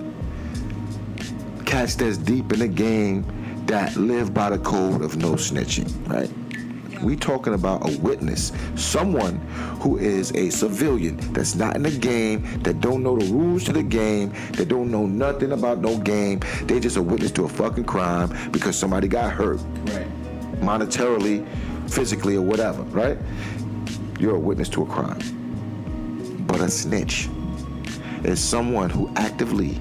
[1.66, 3.24] cats that's deep in the game
[3.66, 6.30] that live by the code of no snitching, right?
[7.02, 9.36] We talking about a witness, someone
[9.80, 13.72] who is a civilian that's not in the game, that don't know the rules to
[13.72, 16.40] the game, that don't know nothing about no game.
[16.62, 20.06] They just a witness to a fucking crime because somebody got hurt right.
[20.60, 21.44] monetarily,
[21.92, 23.18] physically, or whatever, right?
[24.18, 25.20] You're a witness to a crime.
[26.46, 27.28] But a snitch
[28.24, 29.80] is someone who actively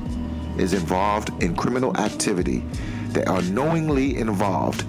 [0.57, 2.63] is involved in criminal activity.
[3.09, 4.85] They are knowingly involved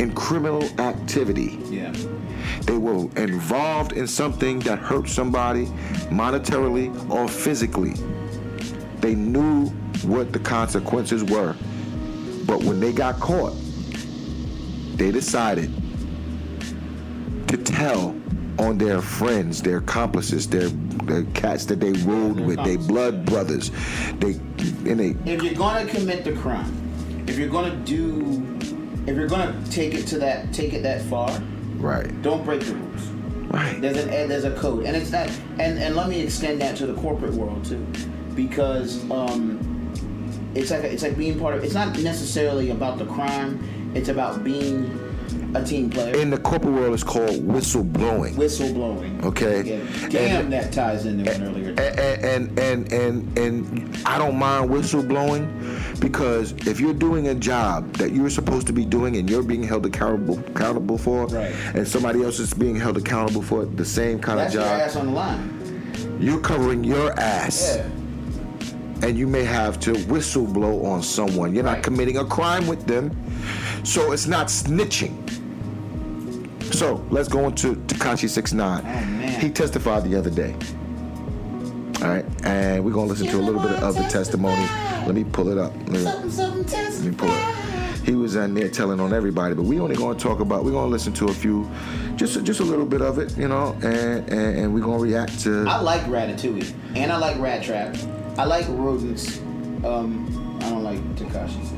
[0.00, 1.58] in criminal activity.
[1.70, 1.92] Yeah.
[2.62, 5.66] They were involved in something that hurt somebody
[6.10, 7.94] monetarily or physically.
[9.00, 9.66] They knew
[10.02, 11.54] what the consequences were.
[12.44, 13.54] But when they got caught,
[14.96, 15.72] they decided
[17.48, 18.14] to tell
[18.58, 23.70] on their friends, their accomplices, their, their cats that they rode with, their blood brothers.
[24.18, 24.32] They
[24.90, 28.44] and they If you're gonna commit the crime, if you're gonna do,
[29.06, 31.30] if you're gonna take it to that, take it that far,
[31.76, 32.22] right.
[32.22, 33.06] don't break the rules.
[33.48, 33.80] Right.
[33.80, 35.28] There's an there's a code, and it's not.
[35.58, 37.86] And and let me extend that to the corporate world too,
[38.34, 39.92] because um,
[40.54, 41.62] it's like it's like being part of.
[41.62, 43.92] It's not necessarily about the crime.
[43.94, 45.05] It's about being
[45.54, 46.14] a team player.
[46.16, 48.34] In the corporate world, it's called whistleblowing.
[48.34, 49.22] Whistleblowing.
[49.24, 49.62] Okay.
[49.62, 50.08] Yeah.
[50.08, 51.70] Damn, And- that ties into an earlier.
[51.78, 57.92] and and and and and I don't mind whistleblowing because if you're doing a job
[57.94, 61.52] that you're supposed to be doing and you're being held accountable accountable for, Right.
[61.74, 64.80] and somebody else is being held accountable for the same kind That's of your job,
[64.80, 66.18] ass on the line.
[66.20, 69.06] you're covering your ass, Yeah.
[69.08, 71.54] and you may have to whistleblow on someone.
[71.54, 73.10] You're not committing a crime with them,
[73.86, 75.14] so it's not snitching.
[76.74, 78.82] So let's go into Tekashi Six Nine.
[78.84, 79.26] Oh.
[79.40, 80.54] He testified the other day.
[82.02, 84.66] All right, and we're gonna listen to a little bit of the testimony.
[85.06, 85.72] Let me pull it up.
[85.86, 87.56] Let me, let me pull it.
[88.04, 90.64] He was in there telling on everybody, but we only gonna talk about.
[90.64, 91.68] We're gonna listen to a few,
[92.16, 95.40] just just a little bit of it, you know, and and, and we're gonna react
[95.40, 95.66] to.
[95.66, 97.96] I like Ratatouille, and I like Rat Trap.
[98.36, 99.38] I like rodents.
[99.84, 101.75] Um, I don't like Tekashi.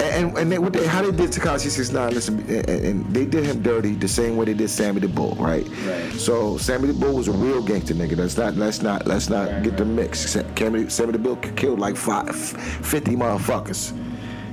[0.00, 3.24] And and they, what they, how they did Tekashi Six Nine, listen, and, and they
[3.24, 5.66] did him dirty the same way they did Sammy the Bull, right?
[5.86, 6.12] Right.
[6.12, 8.16] So Sammy the Bull was a real gangster nigga.
[8.16, 10.20] Let's not let's not let's not Right, get the mix.
[10.30, 13.96] Sammy, Sammy the Bull killed like five, 50 motherfuckers.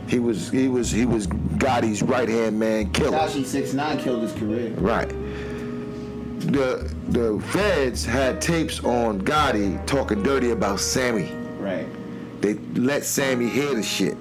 [0.07, 3.17] He was he was he was Gotti's right hand man killer.
[3.17, 4.69] Tekashi Six Nine killed his career.
[4.71, 5.09] Right.
[6.39, 11.31] The the feds had tapes on Gotti talking dirty about Sammy.
[11.57, 11.87] Right.
[12.41, 14.17] They let Sammy hear the shit.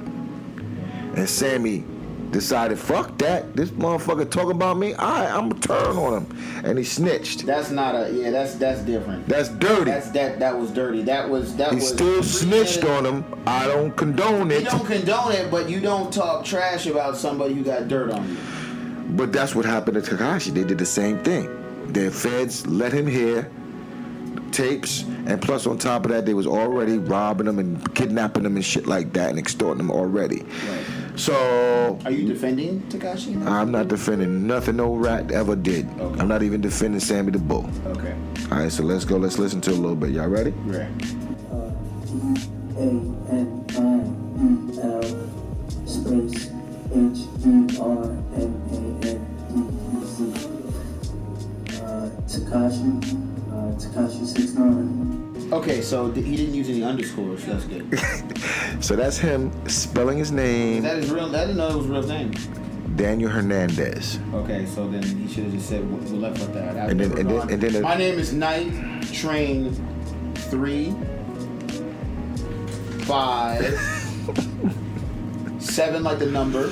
[1.15, 1.85] And Sammy
[2.33, 3.55] decided, fuck that.
[3.55, 4.95] This motherfucker talking about me.
[4.95, 6.65] Alright, I'm gonna turn on him.
[6.65, 7.47] And he snitched.
[7.47, 8.31] That's not a yeah.
[8.31, 9.29] That's that's different.
[9.29, 9.91] That's dirty.
[9.91, 11.03] That's that that was dirty.
[11.03, 11.89] That was that he was.
[11.89, 13.25] still snitched on him.
[13.47, 14.65] I don't condone it.
[14.65, 18.29] You don't condone it, but you don't talk trash about somebody who got dirt on
[18.29, 18.37] you.
[19.11, 20.55] But that's what happened to Tekashi.
[20.55, 21.49] They did the same thing.
[21.93, 23.51] The feds let him hear
[24.53, 28.57] tapes, and plus on top of that, they was already robbing him and kidnapping him
[28.57, 30.43] and shit like that and extorting him already.
[30.43, 31.02] Right.
[31.17, 33.47] So Are you defending Tekashi?
[33.47, 35.89] I'm not defending nothing no rat ever did.
[35.99, 36.21] Okay.
[36.21, 37.69] I'm not even defending Sammy the Bull.
[37.87, 38.15] Okay.
[38.51, 39.17] All right, so let's go.
[39.19, 40.11] Let's listen to a little bit.
[40.11, 40.51] Y'all ready?
[40.65, 40.89] Right.
[42.75, 44.01] A N I
[44.41, 45.03] E L
[45.87, 46.51] space
[46.91, 48.05] H E R
[48.35, 49.55] N A N D
[49.93, 50.21] E Z.
[51.79, 52.91] Uh, Tekashi,
[53.53, 55.22] uh, Tekashi six nine.
[55.53, 57.45] Okay, so th- he didn't use any underscores.
[57.45, 57.87] That's good.
[58.81, 61.27] So that's him spelling his name, that his real?
[61.37, 62.33] I didn't know it was real name.
[62.97, 64.19] Daniel Hernandez.
[64.35, 66.91] Okay, so then he should have just said we left with that.
[66.91, 68.73] And then- and then- and then my name is Night
[69.13, 69.73] Train
[70.51, 70.95] Three
[73.05, 73.63] Five
[75.61, 76.69] Seven, like the number.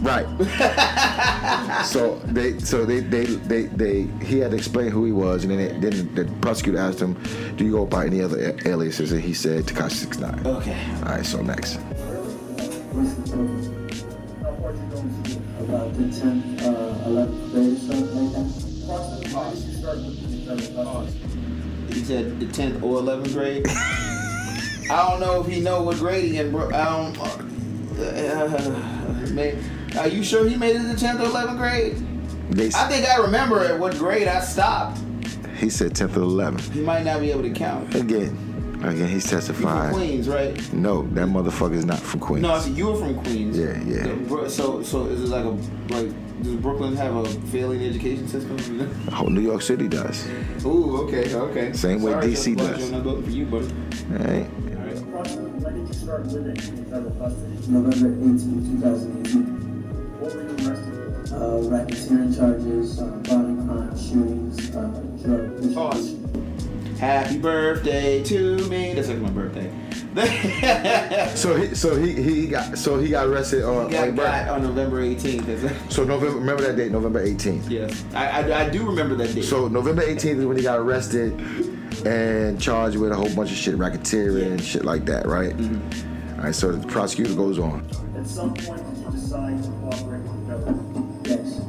[0.00, 0.26] Right.
[1.84, 5.52] so they, so they, they, they, they, he had to explain who he was, and
[5.52, 7.16] then, it, then the prosecutor asked him,
[7.56, 10.78] "Do you go by any other aliases?" And he said, "Tekashi 69 All Okay.
[10.96, 11.26] All right.
[11.26, 11.76] so next.
[11.76, 13.74] What's the total?
[15.64, 18.46] About the tenth, uh, eleventh grade or something like that.
[21.94, 23.66] He said the tenth or eleventh grade.
[23.68, 26.68] I don't know if he know what grade he in, bro.
[26.68, 27.18] I don't.
[27.98, 29.56] Uh, man,
[29.98, 31.96] are you sure he made it to tenth or eleventh grade?
[32.50, 34.98] They, I think I remember at what grade I stopped.
[35.58, 36.72] he said 10th or 11th.
[36.72, 37.94] He might not be able to count.
[37.94, 39.94] Again, again, he's You from testifying.
[39.94, 40.72] Queens, right?
[40.72, 42.42] No, that motherfucker is not from Queens.
[42.42, 43.58] No, I said you were from Queens.
[43.58, 44.04] Yeah, yeah.
[44.04, 45.48] So, bro- So, so is it like a
[45.94, 46.42] like?
[46.42, 48.56] Does Brooklyn have a failing education system?
[49.10, 50.26] Whole oh, New York City does.
[50.64, 51.72] Ooh, okay, okay.
[51.72, 52.84] Same way DC Judge Blanchard, does.
[52.86, 53.66] I'm not voting for you, buddy.
[54.12, 54.46] All right.
[55.60, 57.56] When did you start living in federal custody?
[57.68, 59.57] November 18, 2018.
[60.28, 64.82] Uh, racketeering charges, uh, violent crime, shootings, uh,
[65.24, 66.10] drug Pause.
[66.12, 66.96] distribution.
[66.96, 68.92] Happy birthday to me.
[68.92, 69.72] That's like my birthday.
[71.34, 74.62] So he, so he, he got, so he got arrested on, got on got on
[74.64, 75.92] November 18th.
[75.92, 77.70] So November, remember that date, November 18th.
[77.70, 79.44] yes, I, I, I do remember that date.
[79.44, 81.32] So November 18th is when he got arrested
[82.04, 85.54] and charged with a whole bunch of shit, racketeering and shit like that, right?
[85.54, 86.54] All right.
[86.54, 87.86] So the prosecutor goes on.
[88.16, 88.87] At some point, did you
[89.28, 91.26] decide to cooperate with the government?
[91.26, 91.60] Yes.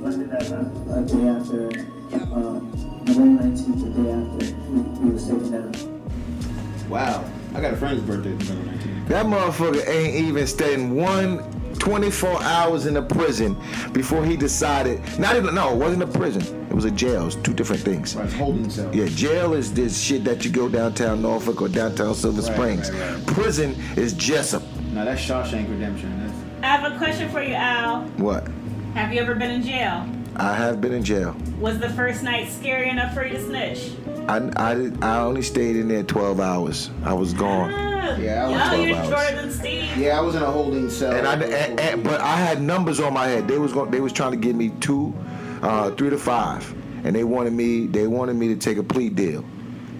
[0.00, 0.66] When did that happen?
[0.90, 2.70] A day after, um,
[3.04, 6.88] November 19th, the day after we, we were taken down.
[6.88, 9.08] wow, I got a friend's birthday November 19th.
[9.08, 11.42] That motherfucker ain't even staying one
[11.80, 13.56] 24 hours in a prison
[13.92, 15.00] before he decided.
[15.18, 16.42] Not even no, it wasn't a prison.
[16.70, 17.26] It was a jail.
[17.26, 18.14] It's two different things.
[18.14, 18.94] Right, holding himself.
[18.94, 22.90] Yeah, jail is this shit that you go downtown Norfolk or downtown Silver Right, Springs.
[22.92, 23.26] right, right.
[23.26, 24.62] Prison is Jessup.
[24.92, 26.26] Now that's Shawshank Redemption.
[26.26, 26.29] That's,
[26.62, 28.02] I have a question for you, Al.
[28.18, 28.46] What?
[28.94, 30.06] Have you ever been in jail?
[30.36, 31.36] I have been in jail.
[31.58, 33.92] Was the first night scary enough for you to snitch?
[34.28, 36.90] I, I, did, I only stayed in there 12 hours.
[37.04, 37.72] I was gone.
[37.72, 39.08] Ah, Yeah, I was Yo, 12 you're hours.
[39.08, 39.96] shorter than Steve.
[39.96, 41.12] Yeah, I was in a holding cell.
[41.12, 43.48] And I, and, and, but I had numbers on my head.
[43.48, 45.14] They was going, they was trying to give me two,
[45.62, 46.72] uh, three to five,
[47.04, 49.44] and they wanted me, they wanted me to take a plea deal.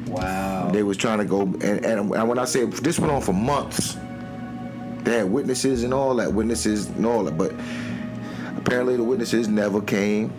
[0.07, 0.71] wow.
[0.71, 3.33] They was trying to go, and, and, and when I say this went on for
[3.33, 3.97] months,
[5.05, 7.53] they had witnesses and all that, witnesses and all that, but
[8.57, 10.33] apparently the witnesses never came.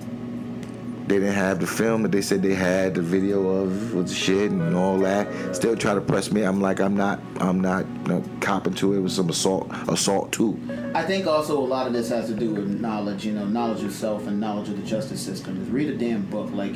[1.08, 4.50] They didn't have the film that they said they had, the video of the shit
[4.50, 5.28] and all that.
[5.54, 6.44] Still try to press me.
[6.44, 8.98] I'm like, I'm not, I'm not you know, copping to it.
[8.98, 10.58] It was some assault, assault too.
[10.96, 13.84] I think also a lot of this has to do with knowledge, you know, knowledge
[13.84, 15.62] of self and knowledge of the justice system.
[15.62, 16.50] Is read a damn book.
[16.54, 16.76] Like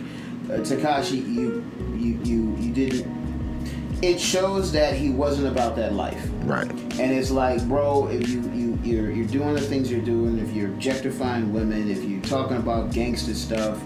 [0.50, 1.64] uh, Tekashi, you,
[1.96, 3.25] you, you, you didn't.
[4.02, 6.30] It shows that he wasn't about that life.
[6.44, 6.70] Right.
[6.70, 10.54] And it's like, bro, if you, you you're you're doing the things you're doing, if
[10.54, 13.82] you're objectifying women, if you're talking about gangster stuff,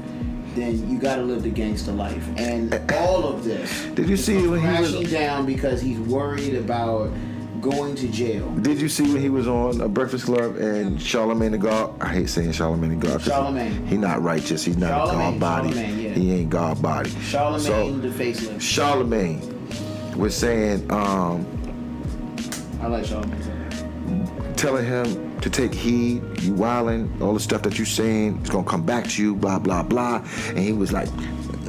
[0.55, 2.28] then you got to live the gangster life.
[2.38, 7.12] And all of this Did you see when he was- down because he's worried about
[7.62, 8.49] going to jail.
[8.62, 11.93] Did you see when he was on a Breakfast Club and Charlemagne the God?
[12.01, 13.22] I hate saying Charlemagne the God.
[13.22, 13.84] Charlemagne.
[13.84, 14.64] He, he not righteous.
[14.64, 15.70] He's not Charlemagne, a God body.
[15.78, 16.10] Yeah.
[16.14, 17.10] He ain't God body.
[17.22, 18.62] Charlemagne So the facelift.
[18.62, 19.59] Charlemagne
[20.20, 21.47] was saying, um,
[22.82, 24.53] I like Charlemagne.
[24.55, 26.22] telling him to take heed.
[26.41, 29.36] You wildin', all the stuff that you saying is gonna come back to you.
[29.36, 30.24] Blah blah blah.
[30.49, 31.09] And he was like,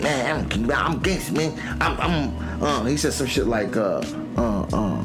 [0.02, 1.78] man, I'm I'm gangster, man.
[1.80, 2.62] I'm I'm.
[2.62, 4.02] Uh, he said some shit like, uh,
[4.36, 5.04] uh, uh.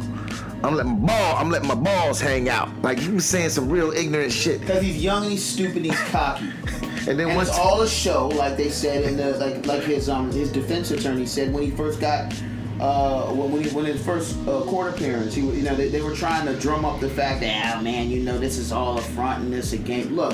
[0.63, 1.35] I'm letting my ball.
[1.37, 2.69] I'm letting my balls hang out.
[2.81, 4.61] Like he was saying some real ignorant shit.
[4.61, 6.49] Because he's young and he's stupid and he's cocky.
[7.07, 9.83] And then And once it's all a show, like they said in the like like
[9.83, 12.33] his um his defense attorney said when he first got
[12.79, 15.89] uh when when, he, when his first uh, court appearance, he was- you know they,
[15.89, 18.71] they were trying to drum up the fact that oh man you know this is
[18.71, 20.15] all a front and this a game.
[20.15, 20.33] Look,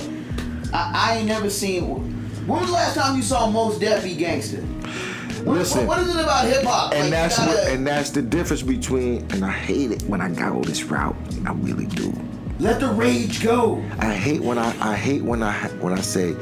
[0.73, 1.87] I, I ain't never seen.
[2.47, 4.57] When was the last time you saw Mos Def be gangster?
[5.43, 5.87] What, Listen.
[5.87, 6.91] what, what is it about hip hop?
[6.93, 10.01] and Like, that's you what gotta- and that's the difference between and I hate it
[10.03, 11.15] when I go this route.
[11.45, 12.13] I really do.
[12.59, 13.83] let the rage go.
[13.99, 16.35] I hate when I I hate when I when I say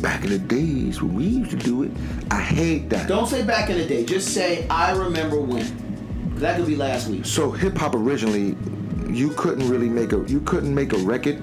[0.00, 1.90] back in the days when we used to do it.
[2.30, 3.08] I hate that.
[3.08, 4.04] Don't say back in the day.
[4.04, 5.86] Just say I remember when.
[6.36, 7.26] That could be last week.
[7.26, 8.56] So hip hop originally,
[9.12, 11.42] you couldn't really make a you couldn't make a record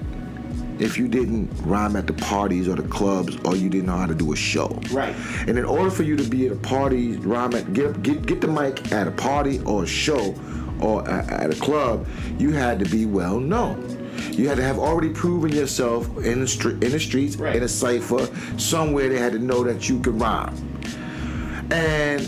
[0.78, 4.06] if you didn't rhyme at the parties or the clubs or you didn't know how
[4.06, 4.68] to do a show.
[4.90, 5.14] Right.
[5.46, 8.40] And in order for you to be at a party, rhyme at get get get
[8.40, 10.34] the mic at a party or a show
[10.80, 12.06] or at a club,
[12.38, 13.95] you had to be well known.
[14.30, 17.56] You had to have already proven yourself in the street, in the streets, Right.
[17.56, 20.54] in a cipher, somewhere they had to know that you could rhyme.
[21.70, 22.20] And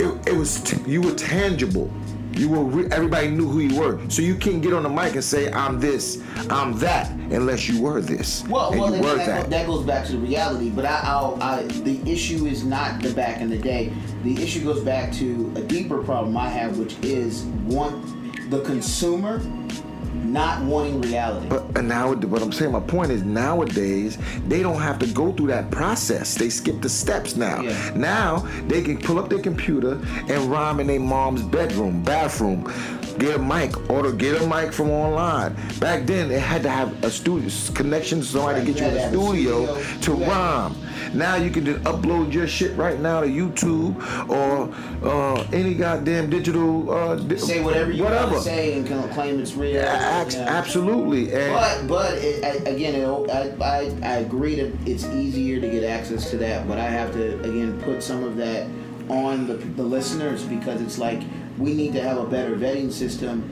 [0.00, 1.90] it, it was t- you were tangible.
[2.32, 4.00] You were re- everybody knew who you were.
[4.08, 6.20] So you can't get on the mic and say I'm this,
[6.50, 8.42] I'm that, unless you were this.
[8.48, 10.70] Well, and well, you that, were that, that goes back to the reality.
[10.70, 13.92] But I, I'll, I, the issue is not the back in the day.
[14.24, 19.40] The issue goes back to a deeper problem I have, which is one, the consumer
[20.34, 21.46] not wanting reality.
[21.48, 24.18] But and now, what I'm saying, my point is nowadays
[24.48, 26.34] they don't have to go through that process.
[26.34, 27.62] They skip the steps now.
[27.62, 27.92] Yeah.
[27.94, 29.92] Now they can pull up their computer
[30.28, 32.70] and rhyme in their mom's bedroom, bathroom,
[33.18, 35.54] get a mic, or to get a mic from online.
[35.80, 38.88] Back then, they had to have a studio connection, to somebody Right, to get you
[38.88, 40.00] in the studio, studio.
[40.00, 40.74] to had- rhyme.
[41.12, 43.94] Now you can just upload your shit right now to YouTube
[44.28, 44.72] or
[45.08, 46.90] uh, any goddamn digital.
[46.90, 48.32] Uh, di- say whatever you whatever.
[48.32, 49.80] want to say and claim it's real.
[49.80, 50.46] Ax- you know.
[50.48, 51.32] Absolutely.
[51.32, 55.68] And But but it, I, again, it, I, I I agree that it's easier to
[55.68, 58.66] get access to that, but I have to again put some of that
[59.08, 61.20] on the, the listeners because it's like
[61.58, 63.50] we need to have a better vetting system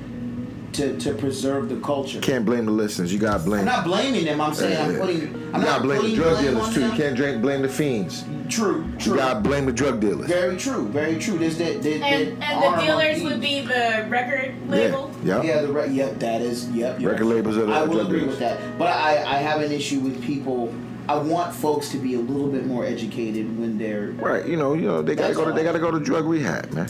[0.72, 2.18] to, to preserve the culture.
[2.20, 3.12] can't blame the listeners.
[3.12, 3.60] You gotta blame.
[3.60, 4.40] I'm not blaming them.
[4.40, 5.00] I'm saying I'm Yeah.
[5.00, 5.20] putting.
[5.20, 6.80] you I'm gotta not blame the drug blame dealers on too.
[6.86, 8.24] You can't drink, blame the fiends.
[8.48, 9.12] True, True.
[9.12, 10.28] You gotta blame the drug dealers.
[10.28, 11.36] Very true, very true.
[11.38, 11.82] There's that.
[11.82, 15.10] that, And, that and the dealers would be the record label.
[15.22, 15.42] Yeah.
[15.42, 16.96] Yeah, the re- yep, that is yep.
[17.02, 17.36] Record right.
[17.36, 18.30] labels are the I will drug agree dealers.
[18.32, 20.72] with that, but I I have an issue with people.
[21.08, 24.12] I want folks to be a little bit more educated when they're.
[24.12, 24.46] Right.
[24.46, 24.72] You know.
[24.72, 25.02] You know.
[25.02, 25.44] They gotta go.
[25.44, 26.88] To, they gotta go to drug rehab, man.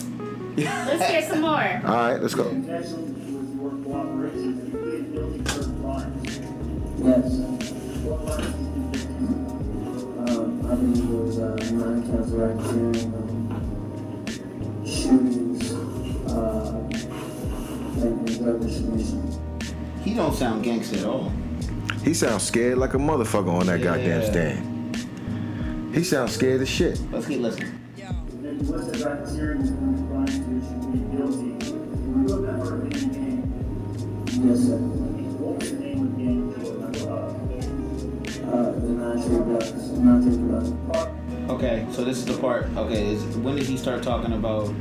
[0.57, 1.49] Let's hear some more.
[1.85, 2.21] All right.
[2.21, 2.49] Let's go.
[2.49, 6.39] connection with your cooperation and you plead guilty to certain crimes.
[6.99, 7.25] Yes.
[8.03, 9.43] What crimes did you commit?
[10.29, 15.73] Um, I believe it was uh, nine counts of racketeering, um, shootings,
[16.31, 16.89] uh,
[18.01, 19.21] and, and drug distribution.
[20.03, 21.31] He don't sound gangster at all.
[22.03, 24.95] He sounds scared like a motherfucker on that goddamn stand.
[25.95, 26.99] He sounds scared as shit.
[27.11, 27.79] Let's keep listening.
[28.41, 28.59] Then
[30.25, 31.55] guilty.
[34.41, 34.69] Yes,
[41.49, 42.67] Okay, so this is the part.
[42.77, 44.73] Okay, is when did he start talking about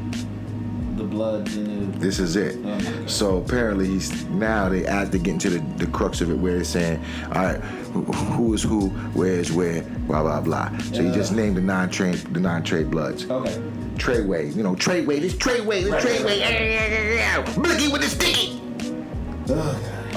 [1.02, 1.98] the bloods and the?
[1.98, 2.56] This is it.
[2.64, 3.06] Oh.
[3.06, 6.58] So apparently he's now they add to get into the, the crux of it where
[6.58, 7.02] it's saying,
[7.34, 7.60] all right,
[7.92, 10.76] who, who is who, where is where, blah blah blah.
[10.92, 13.28] So he just named the Nine Trey the Nine Trey bloods.
[13.28, 13.60] Okay.
[13.96, 17.44] Treyway, you know, Treyway, this Treyway, this Right, right, Treyway, yeah, yeah, yeah, yeah.
[17.54, 18.60] Boogie with the sticky.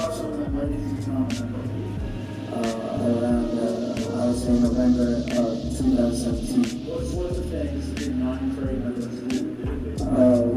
[0.00, 1.60] Also, when did you become a member?
[2.52, 6.86] Uh, around, uh, I would say November of 2017.
[6.86, 8.76] What sorts of the things did Nine Trey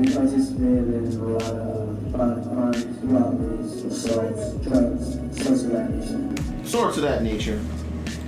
[0.05, 6.67] participated in a lot of violent crimes, robberies, assaults, drugs, such of that nature.
[6.67, 7.61] Sorts of that nature.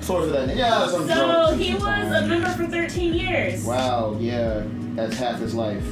[0.01, 0.59] Sorts of that nature.
[0.59, 3.63] Yeah, some So drugs, he was a member for 13 years.
[3.63, 4.17] Wow.
[4.19, 4.63] Yeah,
[4.95, 5.83] that's half his life.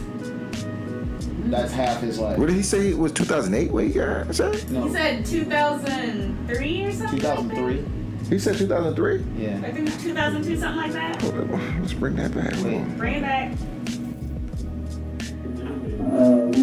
[1.45, 2.37] That's half his life.
[2.37, 2.89] What did he say?
[2.89, 3.71] It was 2008.
[3.71, 4.33] What he got?
[4.35, 4.63] Say?
[4.69, 4.83] No.
[4.83, 7.19] He said 2003 or something.
[7.19, 7.85] 2003.
[8.29, 9.23] He said 2003.
[9.37, 9.57] Yeah.
[9.57, 11.19] I think it was 2002, something like that.
[11.21, 12.53] Hold on, Let's bring that back.
[12.63, 12.97] Wait.
[12.97, 13.53] Bring it back.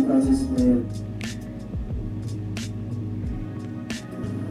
[0.07, 0.87] We participated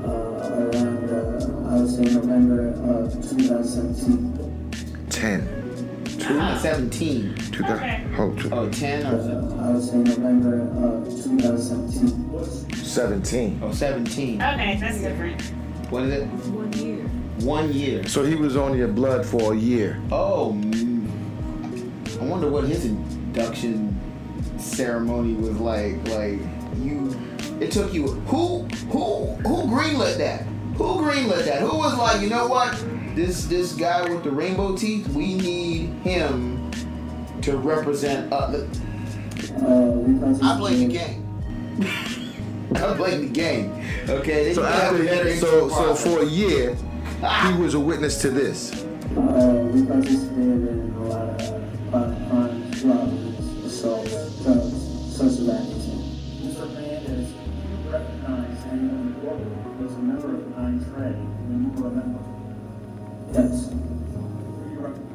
[0.03, 5.07] uh, around, uh, I would say November of 2017.
[5.09, 5.47] 10.
[6.27, 7.35] Ah, 17.
[7.35, 7.73] 2000.
[7.73, 8.03] Okay.
[8.15, 8.37] Hold.
[8.39, 9.59] two- Oh, 10 or 17?
[9.59, 12.75] Uh, I would say November of 2017.
[12.75, 13.59] 17.
[13.63, 14.41] Oh, 17.
[14.41, 15.41] Okay, that's different.
[15.89, 16.25] What is it?
[16.27, 16.97] One year.
[17.45, 18.07] One year.
[18.07, 20.01] So he was on your blood for a year.
[20.11, 21.07] Oh, mm.
[22.19, 23.94] I wonder what his induction
[24.65, 25.95] ceremony was like.
[26.07, 26.39] Like
[26.81, 27.15] you,
[27.59, 28.07] it took you.
[28.07, 30.41] Who, who, who greenlit that?
[30.77, 31.61] Who greenlit that?
[31.61, 32.73] Who was like, you know what?
[33.15, 36.69] This this guy with the rainbow teeth, we need him
[37.41, 38.31] to represent.
[38.33, 38.67] Uh, the,
[39.55, 40.37] Uh.
[40.43, 41.21] I blame the game.
[42.75, 43.71] I blame the game.
[44.09, 44.53] Okay.
[44.53, 46.75] So need to have a better after, so so for a year,
[47.43, 48.73] he was a witness to this.
[49.15, 54.24] Uh, we participated in a lot of violent crimes, robberies, assaults,
[55.17, 55.99] drugs, such of that nature.
[56.41, 56.73] Mr.
[56.75, 61.57] Hernandez, you recognize anyone in the courtroom was a member of the Nine Trey when
[61.63, 62.21] you were a member?
[63.33, 63.69] Yes.
[63.69, 63.75] Who
[64.71, 65.11] you recognize?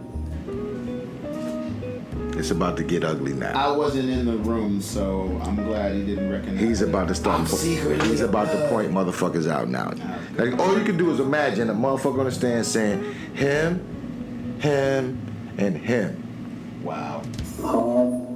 [2.37, 3.53] It's about to get ugly now.
[3.53, 6.61] I wasn't in the room, so I'm glad he didn't recognize.
[6.61, 7.41] He's about to start.
[7.41, 9.93] I'm He's about to point motherfuckers out now.
[10.37, 13.03] Like all you can do is imagine a motherfucker on the stand saying
[13.35, 15.21] him, him,
[15.59, 16.81] and him.
[16.83, 17.23] Wow.
[17.61, 18.27] Paul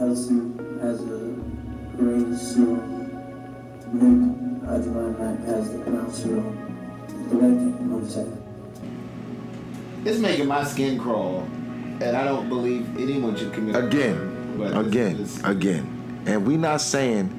[0.00, 1.34] Elsie has a
[1.96, 2.80] grade zero.
[3.92, 6.42] Luke Adrian has the ground zero.
[7.30, 8.38] The red thing, I'm gonna.
[10.04, 11.40] It's making my skin crawl,
[12.00, 16.22] and I don't believe anyone should commit Again, crime, but this again, is- again.
[16.26, 17.30] And we're not saying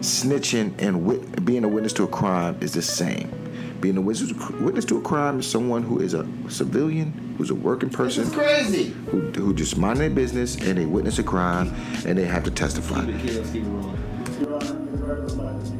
[0.00, 3.30] snitching and wit- being a witness to a crime is the same.
[3.80, 7.54] Being a witness witness to a crime is someone who is a civilian, who's a
[7.54, 8.84] working This person, is crazy.
[9.10, 11.72] who, who just mind their business and they witness a crime
[12.04, 13.04] and they have to testify.
[13.06, 13.98] Keep it, kid, let's keep it rolling.
[14.40, 15.76] Your Honor, for the record, reflects you,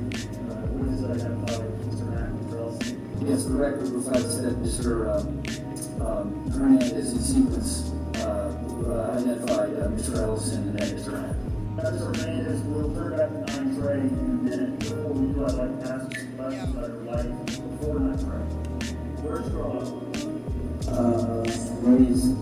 [0.78, 1.98] witness identified Mr.
[2.06, 2.78] Hernandez, or else
[3.26, 6.00] Yes, the record reflects that Mr.
[6.00, 8.54] um, um, Hernandez in sequence uh,
[8.86, 10.16] uh, identified uh, Mr.
[10.18, 11.10] Ellison and then Mr.
[11.10, 11.36] Hernandez.
[11.78, 12.16] Mr.
[12.16, 14.10] Hernandez will turn back to Nine Trey in a
[14.44, 14.78] minute.
[14.78, 18.44] Before we do, I'd like to questions about your life before Nine Trey.
[19.20, 20.04] Where's your home?
[20.88, 21.44] Uh,
[21.82, 22.32] raised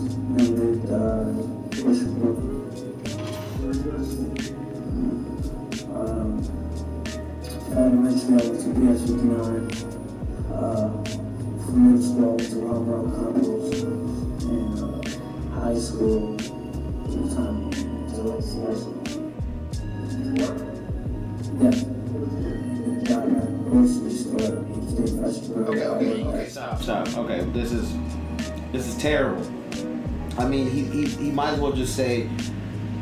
[31.36, 32.28] might as well just say,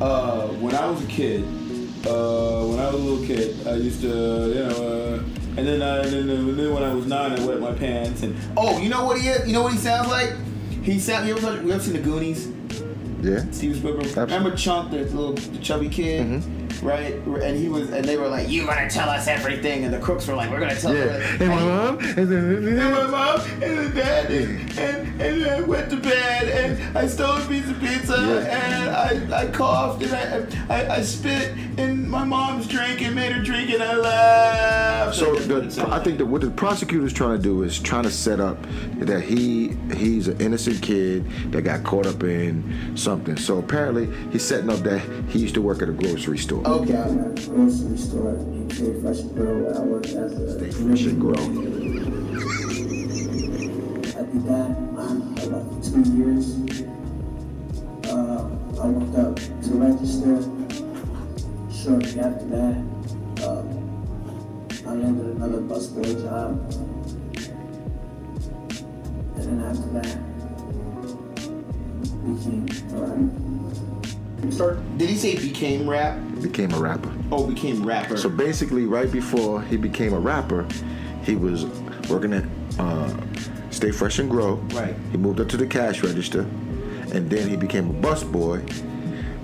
[0.01, 1.45] uh, when I was a kid,
[2.05, 5.81] uh, when I was a little kid, I used to, you know, uh, and then
[5.81, 8.25] I, then, and then when I was nine, I wet my pants.
[8.25, 9.47] And oh, you know what he is?
[9.47, 10.35] You know what he sounds like?
[10.83, 11.29] He sound.
[11.29, 12.49] You ever, you ever seen the Goonies?
[13.23, 13.49] Yeah.
[13.53, 14.05] Steven Spielberg.
[14.07, 14.35] Absolutely.
[14.37, 16.64] Remember Chunk, the little the chubby kid, Mm-hmm.
[16.83, 17.15] Right?
[17.15, 20.27] And he was, and they were like, "You're gonna tell us everything," and the crooks
[20.27, 21.37] were like, "We're gonna tell you." Yeah.
[21.41, 21.99] And my mom.
[21.99, 26.99] And then, my mom and the dad and, and, and I went to bed and
[26.99, 28.57] I stole a piece of pizza Yeah.
[28.59, 30.13] and I, I coughed and
[30.71, 35.17] I, I I spit in my mom's drink and made her drink and I laughed.
[35.17, 37.79] So That's what it the, I think that what the prosecutor's trying to do is
[37.79, 38.59] trying to set up
[38.99, 43.37] that he he's an innocent kid that got caught up in something.
[43.37, 46.64] So apparently he's setting up that he used to work at a grocery store.
[46.65, 46.89] Got a
[47.47, 49.77] grocery store, each day fresh bread.
[49.77, 51.35] I worked as a Stay fresh and grow.
[54.09, 54.71] I did that
[55.45, 56.57] about two years.
[58.09, 58.49] Uh,
[58.81, 60.41] I went up to register.
[61.71, 62.77] Shortly after that,
[63.45, 63.63] uh,
[64.89, 66.49] I landed another busboy job.
[69.37, 70.19] And then after that,
[72.25, 73.44] became a rapper.
[74.53, 74.79] Start.
[74.99, 76.19] Did he say became rap?
[76.43, 77.13] Became a rapper.
[77.33, 78.17] Oh, became rapper.
[78.17, 80.67] So basically, right before he became a rapper,
[81.25, 81.65] he was
[82.09, 82.45] working at
[82.79, 83.17] uh,
[83.71, 84.55] Stay Fresh and Grow.
[84.73, 84.95] Right.
[85.11, 86.41] He moved up to the cash register,
[87.13, 88.61] and then he became a busboy,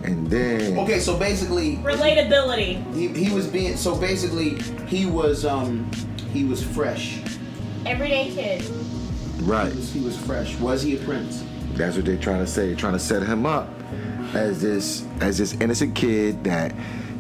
[0.05, 2.95] and then Okay, so basically, Relatability.
[2.95, 5.91] he, he was being so basically he was um
[6.33, 7.21] he was fresh.
[7.87, 8.63] Everyday kid.
[9.43, 9.73] right.
[9.73, 10.57] He was, he was fresh.
[10.59, 11.45] Was he a prince?
[11.73, 12.75] That's what they're trying to say.
[12.75, 13.69] Trying to set him up
[14.35, 16.75] as this as this innocent kid that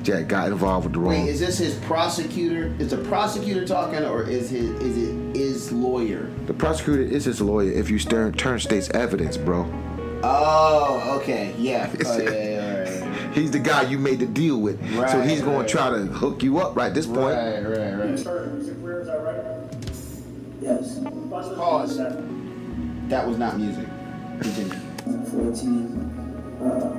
[0.05, 1.24] that got involved with the wrong.
[1.24, 2.74] Wait, is this his prosecutor?
[2.78, 6.31] Is the prosecutor talking, or is his is it his lawyer?
[6.47, 9.70] the prosecutor is his lawyer if you turn turn state's evidence, bro.
[10.23, 11.91] Oh, okay, yeah.
[12.05, 13.35] Oh, yeah, yeah, right, right.
[13.35, 14.78] He's the guy you made the deal with,
[15.11, 15.69] so he's going right.
[15.69, 17.19] to try to hook you up right at this point.
[17.19, 18.19] Right, right, right.
[18.19, 19.61] started music career, is that?
[20.61, 20.99] Yes,
[21.31, 21.57] Pause.
[21.57, 21.97] Pause.
[21.99, 23.09] That.
[23.09, 23.87] That was not music.
[24.41, 24.74] Continue.
[25.31, 26.10] 14.
[26.61, 26.91] Uh,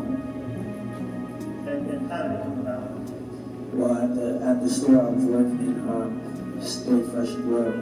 [1.68, 2.92] And, and how did it come about?
[3.74, 7.82] well, at the, at the store I was working in, um, Stay Fresh and Grow,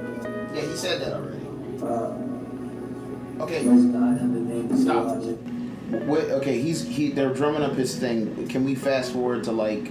[0.54, 1.46] Yeah, he said that already.
[1.82, 3.64] uh, Okay.
[3.64, 5.06] there's a guy in the name Stop.
[5.08, 5.38] Logic.
[6.08, 7.10] Wait, okay, he's he.
[7.12, 8.48] They're drumming up his thing.
[8.48, 9.90] Can we fast forward to like?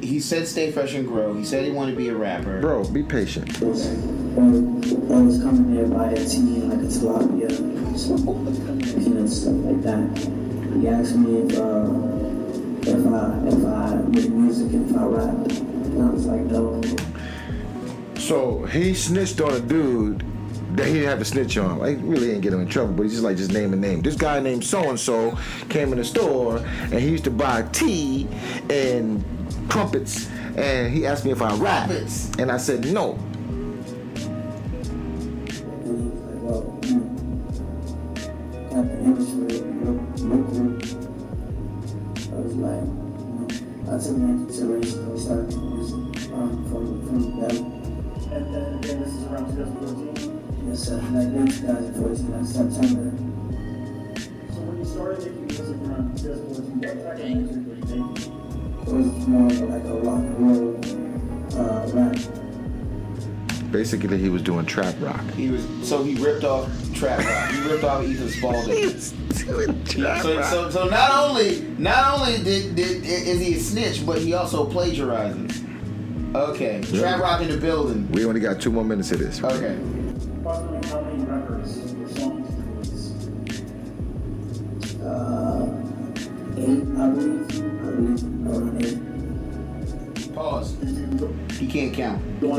[0.00, 1.34] he- He said stay fresh and grow.
[1.34, 2.60] He said he wanted to be a rapper.
[2.60, 3.60] Bro, be patient.
[3.60, 3.86] was,
[4.36, 7.50] or, or was coming there by a tea like a tilapia,
[9.00, 10.18] some peanuts, stuff like that.
[10.80, 11.88] He asked me if, uh,
[12.82, 15.34] if I, if I make music if I rap.
[15.34, 16.80] And I was like, no.
[18.18, 20.24] So he snitched on a dude
[20.76, 21.78] that he didn't have to snitch on.
[21.78, 24.02] Like really ain't get him in trouble, but he's just like just name a name.
[24.02, 25.36] This guy named so and so
[25.68, 28.28] came in the store and he used to buy tea
[28.70, 29.24] and
[29.68, 31.90] trumpets and he asked me if I rap.
[32.38, 33.18] And I said no.
[44.00, 47.52] Took that into consideration and we started doing music um, from, that.
[48.30, 50.68] And, and again, this is around 2014.
[50.68, 50.96] Yes, sir.
[51.10, 53.10] Like in 2014, like September.
[54.54, 58.38] So when you started making music around 2014, what type of music were you making?
[58.78, 60.78] It was more like a rock and roll
[61.58, 62.37] uh, rap.
[63.70, 65.22] Basically he was doing trap rock.
[65.32, 67.50] He was so he ripped off trap rock.
[67.50, 68.74] He ripped off Ethan Spalding.
[69.46, 74.06] doing trap So, so, so not only not only did, did is he a snitch,
[74.06, 75.64] but he also plagiarizes.
[76.34, 78.10] Okay, trap rock in the building.
[78.12, 79.42] We only got two more minutes of this.
[79.42, 79.78] Okay,
[80.40, 83.12] Approximately how many records or songs did you release?
[85.02, 85.68] Uh,
[86.56, 87.48] eight, I believe.
[87.50, 90.34] I believe around eight.
[90.34, 90.76] pause.
[91.58, 92.40] He can't count.
[92.40, 92.54] go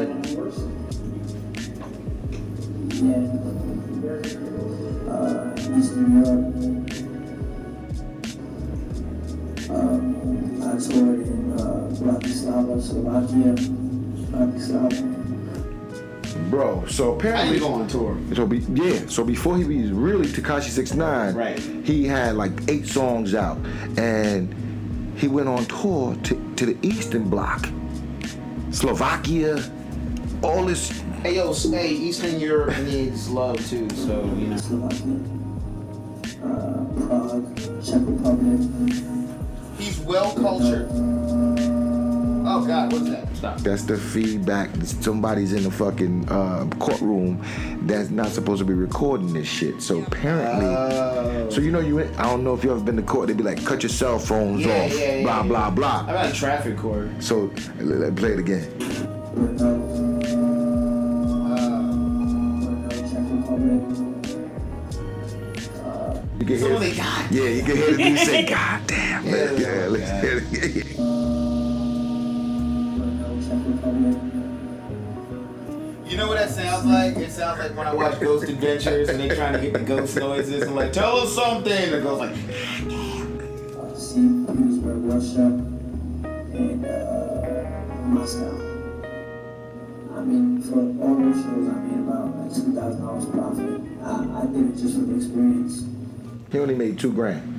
[3.02, 3.10] on?
[3.10, 3.16] Yeah.
[4.02, 5.12] Where did you go?
[5.12, 6.46] Uh, Eastern Europe.
[9.70, 13.54] Um, I toured in uh, Bratislava, Slovakia.
[14.32, 15.16] Bratislava.
[16.50, 18.18] Bro, so apparently didn't go on tour.
[18.36, 21.60] So be, yeah, so before he was really Tekashi 69, Right.
[21.60, 23.58] he had like eight songs out,
[23.98, 24.52] and
[25.16, 27.68] he went on tour to, to the Eastern Bloc,
[28.72, 29.64] Slovakia,
[30.42, 31.04] all this.
[31.22, 33.90] Hey yo, hey, Eastern Europe needs love too.
[33.92, 34.56] So you know.
[36.42, 38.62] Uh, Prague, Czech Republic.
[39.78, 40.88] He's well cultured.
[42.52, 43.36] Oh God, what's that?
[43.36, 43.58] Stop.
[43.60, 44.70] That's the feedback.
[44.84, 47.44] Somebody's in the fucking uh, courtroom
[47.82, 49.82] that's not supposed to be recording this shit.
[49.82, 51.50] So apparently, Oh.
[51.50, 52.00] so you know you.
[52.18, 53.28] I don't know if you ever been to court.
[53.28, 55.48] They'd be like, cut your cell phones Yeah, off, yeah, yeah, blah yeah.
[55.48, 56.00] blah blah.
[56.08, 57.10] I'm at a traffic court.
[57.20, 59.79] So let, let- play it again.
[66.58, 66.80] Can hear.
[66.80, 67.32] they got.
[67.32, 69.26] Yeah, you can hear the dude say, God damn.
[69.26, 70.22] Yeah, Yeah, yeah, let's yeah.
[70.22, 70.84] hear it again.
[72.98, 74.18] Brno, Czech Republic.
[76.10, 77.18] You know what that sounds like?
[77.18, 80.16] It sounds like when I watch Ghost Adventures and they're trying to get the ghost
[80.18, 81.92] noises and like, tell us something.
[81.92, 82.36] The ghost like,
[83.96, 84.48] St.
[84.48, 85.46] Petersburg, Russia,
[86.58, 88.56] and uh, Moscow.
[90.18, 93.82] I mean, for all those shows, I made about like two thousand dollars profit.
[94.04, 95.84] I, I did it just for the experience.
[96.52, 97.56] He only made two grand.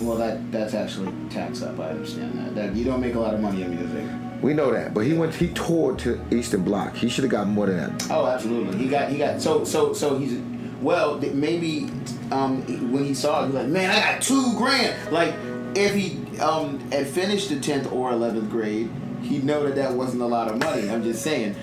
[0.00, 1.78] well, that that's actually tax up.
[1.78, 2.54] I understand that.
[2.54, 4.04] That you don't make a lot of money in music.
[4.42, 5.34] We know that, but he went.
[5.34, 6.96] He toured to Eastern Bloc.
[6.96, 8.10] He should have got more than that.
[8.10, 8.76] Oh, absolutely.
[8.78, 10.40] He got he got so so so he's
[10.80, 11.90] Well, maybe
[12.32, 15.34] um, when he saw it, he was like, "Man, I got two grand." Like,
[15.76, 18.90] if he um, had finished the tenth or eleventh grade,
[19.22, 20.90] he'd know that that wasn't a lot of money.
[20.90, 21.54] I'm just saying.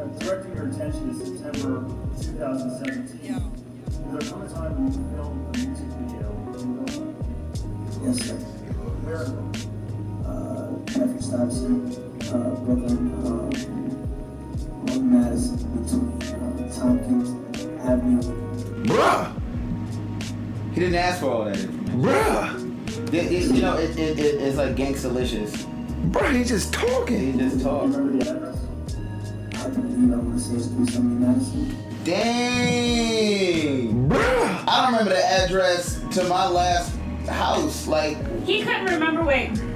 [0.00, 1.84] I'm directing your attention to September
[2.22, 3.20] 2017.
[3.20, 3.24] Is
[3.98, 6.28] there come a time when you filmed a music video?
[8.04, 8.36] Yes, sir.
[9.04, 9.24] Where
[10.34, 10.36] in Wilmot?
[10.36, 10.36] Uh,
[10.86, 11.98] Patrick Stuyvesant,
[12.32, 13.50] uh, Brooklyn, um,
[14.90, 16.24] on Madison, between uh,
[16.74, 17.28] Tompkins
[17.80, 18.22] Avenue.
[18.84, 19.32] Bruh!
[20.72, 22.02] He didn't ask for all that information.
[22.02, 23.14] Bruh!
[23.14, 25.66] It, it, you know, it, it, it, it's like gangsta-licious.
[26.10, 27.32] Bruh, he just talking.
[27.32, 27.82] He just Do you talk.
[27.82, 28.58] remember the address?
[29.64, 31.76] I believe I want to say it's 370 Madison.
[32.04, 34.08] Dang!
[34.08, 34.64] Bruh!
[34.68, 36.92] I don't remember the address to my last
[37.28, 37.86] house.
[37.86, 39.34] Like, He couldn't remember what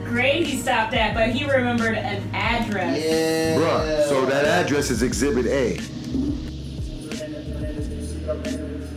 [0.08, 3.04] grade he stopped at, but he remembered an address.
[3.04, 3.56] yeah.
[3.56, 5.78] Bruh, so that address is Exhibit A.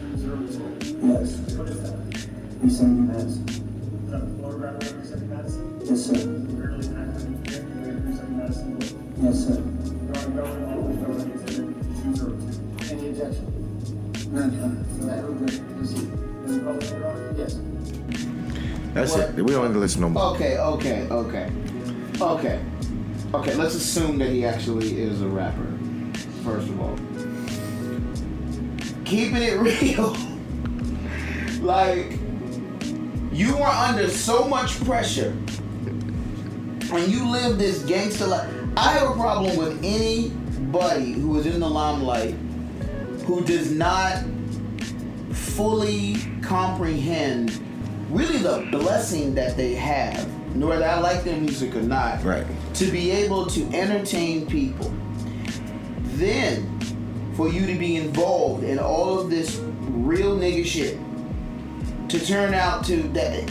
[0.01, 1.97] Yes, What is that?
[2.61, 5.63] 370 Is that the photograph of Representing Madison?
[5.85, 6.13] Yes, sir.
[6.15, 7.21] In Representing
[9.21, 9.57] Yes, sir.
[9.61, 12.95] Regarding government office, government exhibit two zero two.
[12.95, 13.45] Any objection?
[14.33, 14.75] None, none.
[15.07, 15.53] That was good.
[15.77, 16.07] Proceed.
[16.45, 17.53] Is it public, Your Yes.
[18.93, 19.30] That's What?
[19.30, 19.35] it.
[19.35, 20.23] We don't need to listen no more.
[20.35, 21.49] Okay, okay, okay.
[22.19, 22.59] Okay.
[23.34, 25.65] Okay, let's assume that he actually is a rapper,
[26.43, 26.97] first of all.
[29.05, 30.15] Keeping it real.
[31.61, 32.19] like,
[33.31, 35.30] you are under so much pressure.
[36.93, 38.49] And you live this gangster life.
[38.76, 42.35] I have a problem with anybody who is in the limelight
[43.26, 44.23] who does not
[45.31, 47.61] fully comprehend
[48.11, 50.25] really the blessing that they have,
[50.55, 52.45] whether I like their music or not, Right.
[52.75, 54.91] to be able to entertain people.
[56.15, 56.67] Then,
[57.35, 59.59] for you to be involved in all of this
[59.89, 60.97] real nigga shit,
[62.09, 63.49] to turn out to that,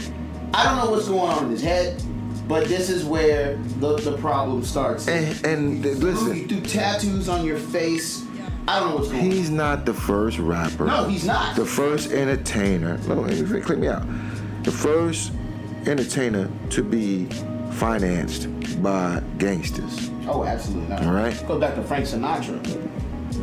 [0.53, 2.01] I don't know what's going on in his head,
[2.47, 5.07] but this is where the, the problem starts.
[5.07, 8.25] And, and you listen, do tattoos on your face.
[8.67, 9.31] I don't know what's going on.
[9.31, 10.85] he's not the first rapper.
[10.85, 11.55] No, he's not.
[11.55, 12.97] The first entertainer.
[13.07, 13.23] No,
[13.61, 14.03] click me out.
[14.63, 15.31] The first
[15.85, 17.25] entertainer to be
[17.73, 18.47] financed
[18.83, 20.09] by gangsters.
[20.27, 21.03] Oh, absolutely not.
[21.03, 21.47] All right.
[21.47, 22.59] Go back to Frank Sinatra.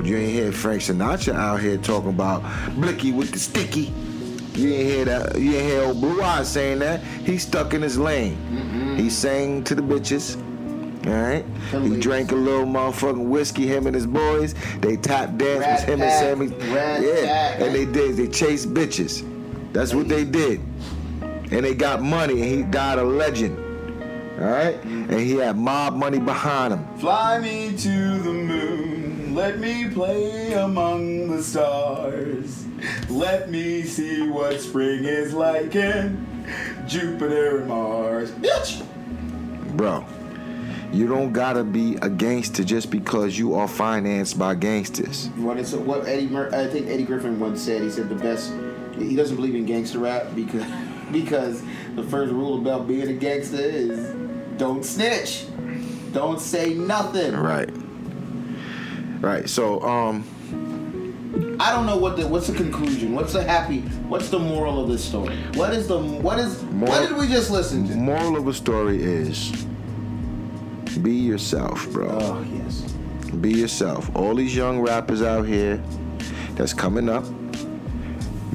[0.06, 2.42] You ain't hear Frank Sinatra out here talking about
[2.76, 3.92] Blicky with the sticky.
[4.54, 5.40] You ain't hear that.
[5.40, 7.02] You ain't hear old Blue Eyes saying that.
[7.02, 8.36] He stuck in his lane.
[8.36, 8.96] Mm-hmm.
[8.96, 10.36] He sang to the bitches.
[11.06, 11.44] All right.
[11.82, 13.66] He drank a little motherfucking whiskey.
[13.66, 14.54] Him and his boys.
[14.80, 16.72] They tap danced Rat with him pack, and Sammy.
[16.72, 17.26] yeah.
[17.26, 17.60] pack.
[17.60, 18.16] And they did.
[18.16, 19.24] They chased bitches.
[19.72, 20.60] That's what they did.
[21.50, 22.42] And they got money.
[22.42, 23.58] And he died a legend.
[24.40, 24.76] All right.
[24.84, 26.98] And he had mob money behind him.
[26.98, 32.64] Fly me to the moon, let me play among the stars.
[33.08, 36.24] Let me see what spring is like in
[36.86, 38.30] Jupiter and Mars.
[38.30, 38.84] Bitch!
[39.76, 40.06] Bro,
[40.92, 45.28] you don't gotta be a gangster just because you are financed by gangsters.
[45.36, 47.82] What is what Eddie Mur- I think Eddie Griffin once said.
[47.82, 48.52] He said the best.
[48.96, 50.64] He doesn't believe in gangster rap because
[51.12, 51.62] because
[51.94, 54.14] the first rule about being a gangster is
[54.58, 55.46] don't snitch,
[56.12, 57.34] don't say nothing.
[57.36, 57.70] Right.
[59.20, 59.48] Right.
[59.48, 60.24] So, um,
[61.60, 63.14] I don't know what the what's the conclusion.
[63.14, 63.80] What's the happy?
[64.08, 65.36] What's the moral of this story?
[65.54, 67.94] What is the what is what Moral- did we just listen to?
[67.96, 69.50] moral of the story is
[71.02, 72.08] be yourself, bro.
[72.10, 72.82] Oh yes.
[73.40, 74.10] Be yourself.
[74.16, 75.82] All these young rappers out here
[76.54, 77.24] that's coming up,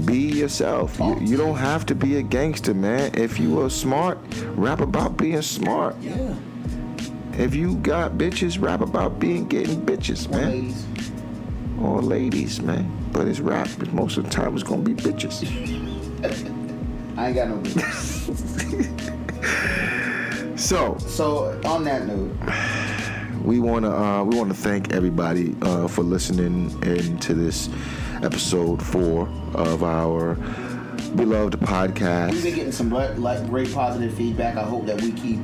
[0.06, 0.98] be yourself.
[1.00, 3.12] You, you don't have to be a gangster, man.
[3.16, 4.18] If you are smart,
[4.56, 5.96] rap about being smart.
[6.02, 6.34] Yeah.
[7.38, 10.50] If you got bitches, rap about being getting bitches, man.
[10.52, 10.86] Ladies.
[11.82, 12.92] or ladies, man.
[13.12, 13.68] But it's rap.
[13.80, 15.44] But most of the time, it's gonna be bitches.
[17.18, 19.10] I ain't got no bitches.
[20.56, 22.32] So so on that note,
[23.44, 27.70] we wanna uh, we wanna thank everybody uh, for listening in to this
[28.24, 30.36] episode four of our
[31.16, 32.32] beloved podcast.
[32.32, 34.56] we've been getting some great positive feedback.
[34.58, 35.40] I hope that we keep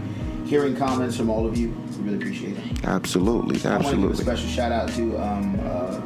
[0.45, 1.69] hearing comments from all of you.
[1.97, 2.85] We really appreciate it.
[2.85, 4.23] Absolutely, I want to give a absolutely.
[4.23, 6.01] special shout out to um, uh,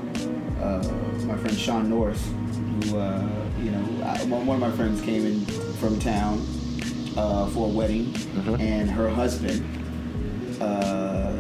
[0.64, 0.84] uh,
[1.26, 2.26] my friend Sean Norris,
[2.90, 3.30] who uh,
[3.62, 5.45] you know I, one one of my friends came in
[5.76, 6.40] from town
[7.16, 8.56] uh, for a wedding, Mm-hmm.
[8.60, 9.64] and her husband
[10.60, 11.32] uh,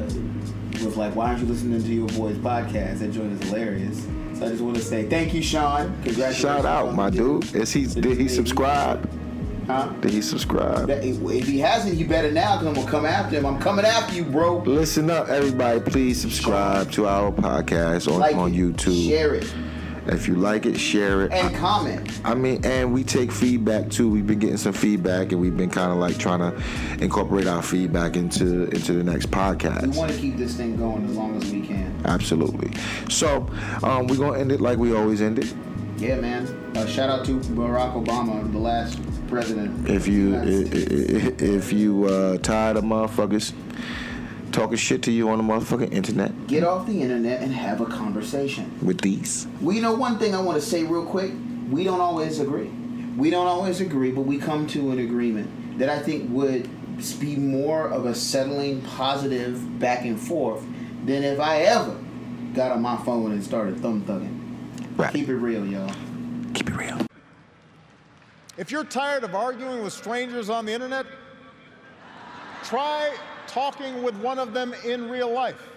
[0.85, 2.99] was like, "Why aren't you listening to your boy's podcast?
[2.99, 4.05] That joint is hilarious."
[4.37, 5.87] So I just want to say thank you, Sean.
[6.03, 6.37] Congratulations.
[6.37, 7.53] Shout out, my dude.
[7.55, 9.07] Is he did he subscribe?
[9.67, 9.87] Huh?
[10.01, 10.89] Did he subscribe?
[10.89, 13.45] If he hasn't, you better now, because I'm gonna come after him.
[13.45, 14.57] I'm coming after you, bro.
[14.65, 15.79] Listen up, everybody.
[15.79, 19.07] Please subscribe to our podcast on, Like on YouTube.
[19.07, 19.53] share it,
[20.07, 21.31] If you like it, share it.
[21.31, 22.19] and comment.
[22.25, 24.09] I mean, and we take feedback too.
[24.09, 26.61] We've been getting some feedback, and we've been kind of like trying to
[27.03, 29.91] incorporate our feedback into into the next podcast.
[29.93, 31.95] We want to keep this thing going as long as we can.
[32.05, 32.71] Absolutely.
[33.09, 33.47] So
[33.81, 35.53] um, we're gonna end it like we always end it.
[35.97, 36.47] Yeah, man.
[36.75, 39.87] Uh, shout out to Barack Obama, the last president.
[39.87, 41.41] If you of the United States.
[41.41, 43.53] i- i- if you uh, tired of motherfuckers
[44.53, 47.85] talking shit to you on the motherfucking internet get off the internet and have a
[47.85, 48.71] conversation.
[48.81, 51.31] with these, Well, you know, one thing I want to say real quick
[51.69, 52.69] we don't always agree.
[53.17, 56.69] We don't always agree, but we come to an agreement that I think would
[57.19, 60.63] be more of a settling, positive back and forth
[61.05, 61.97] than if I ever
[62.53, 64.97] got on my phone and started thumb thugging.
[64.97, 65.11] right?
[65.11, 65.91] Keep it real, y'all.
[66.53, 66.99] Keep it real.
[68.57, 71.07] If you're tired of arguing with strangers on the internet,
[72.63, 73.15] try
[73.47, 75.72] talking with one of them in real life.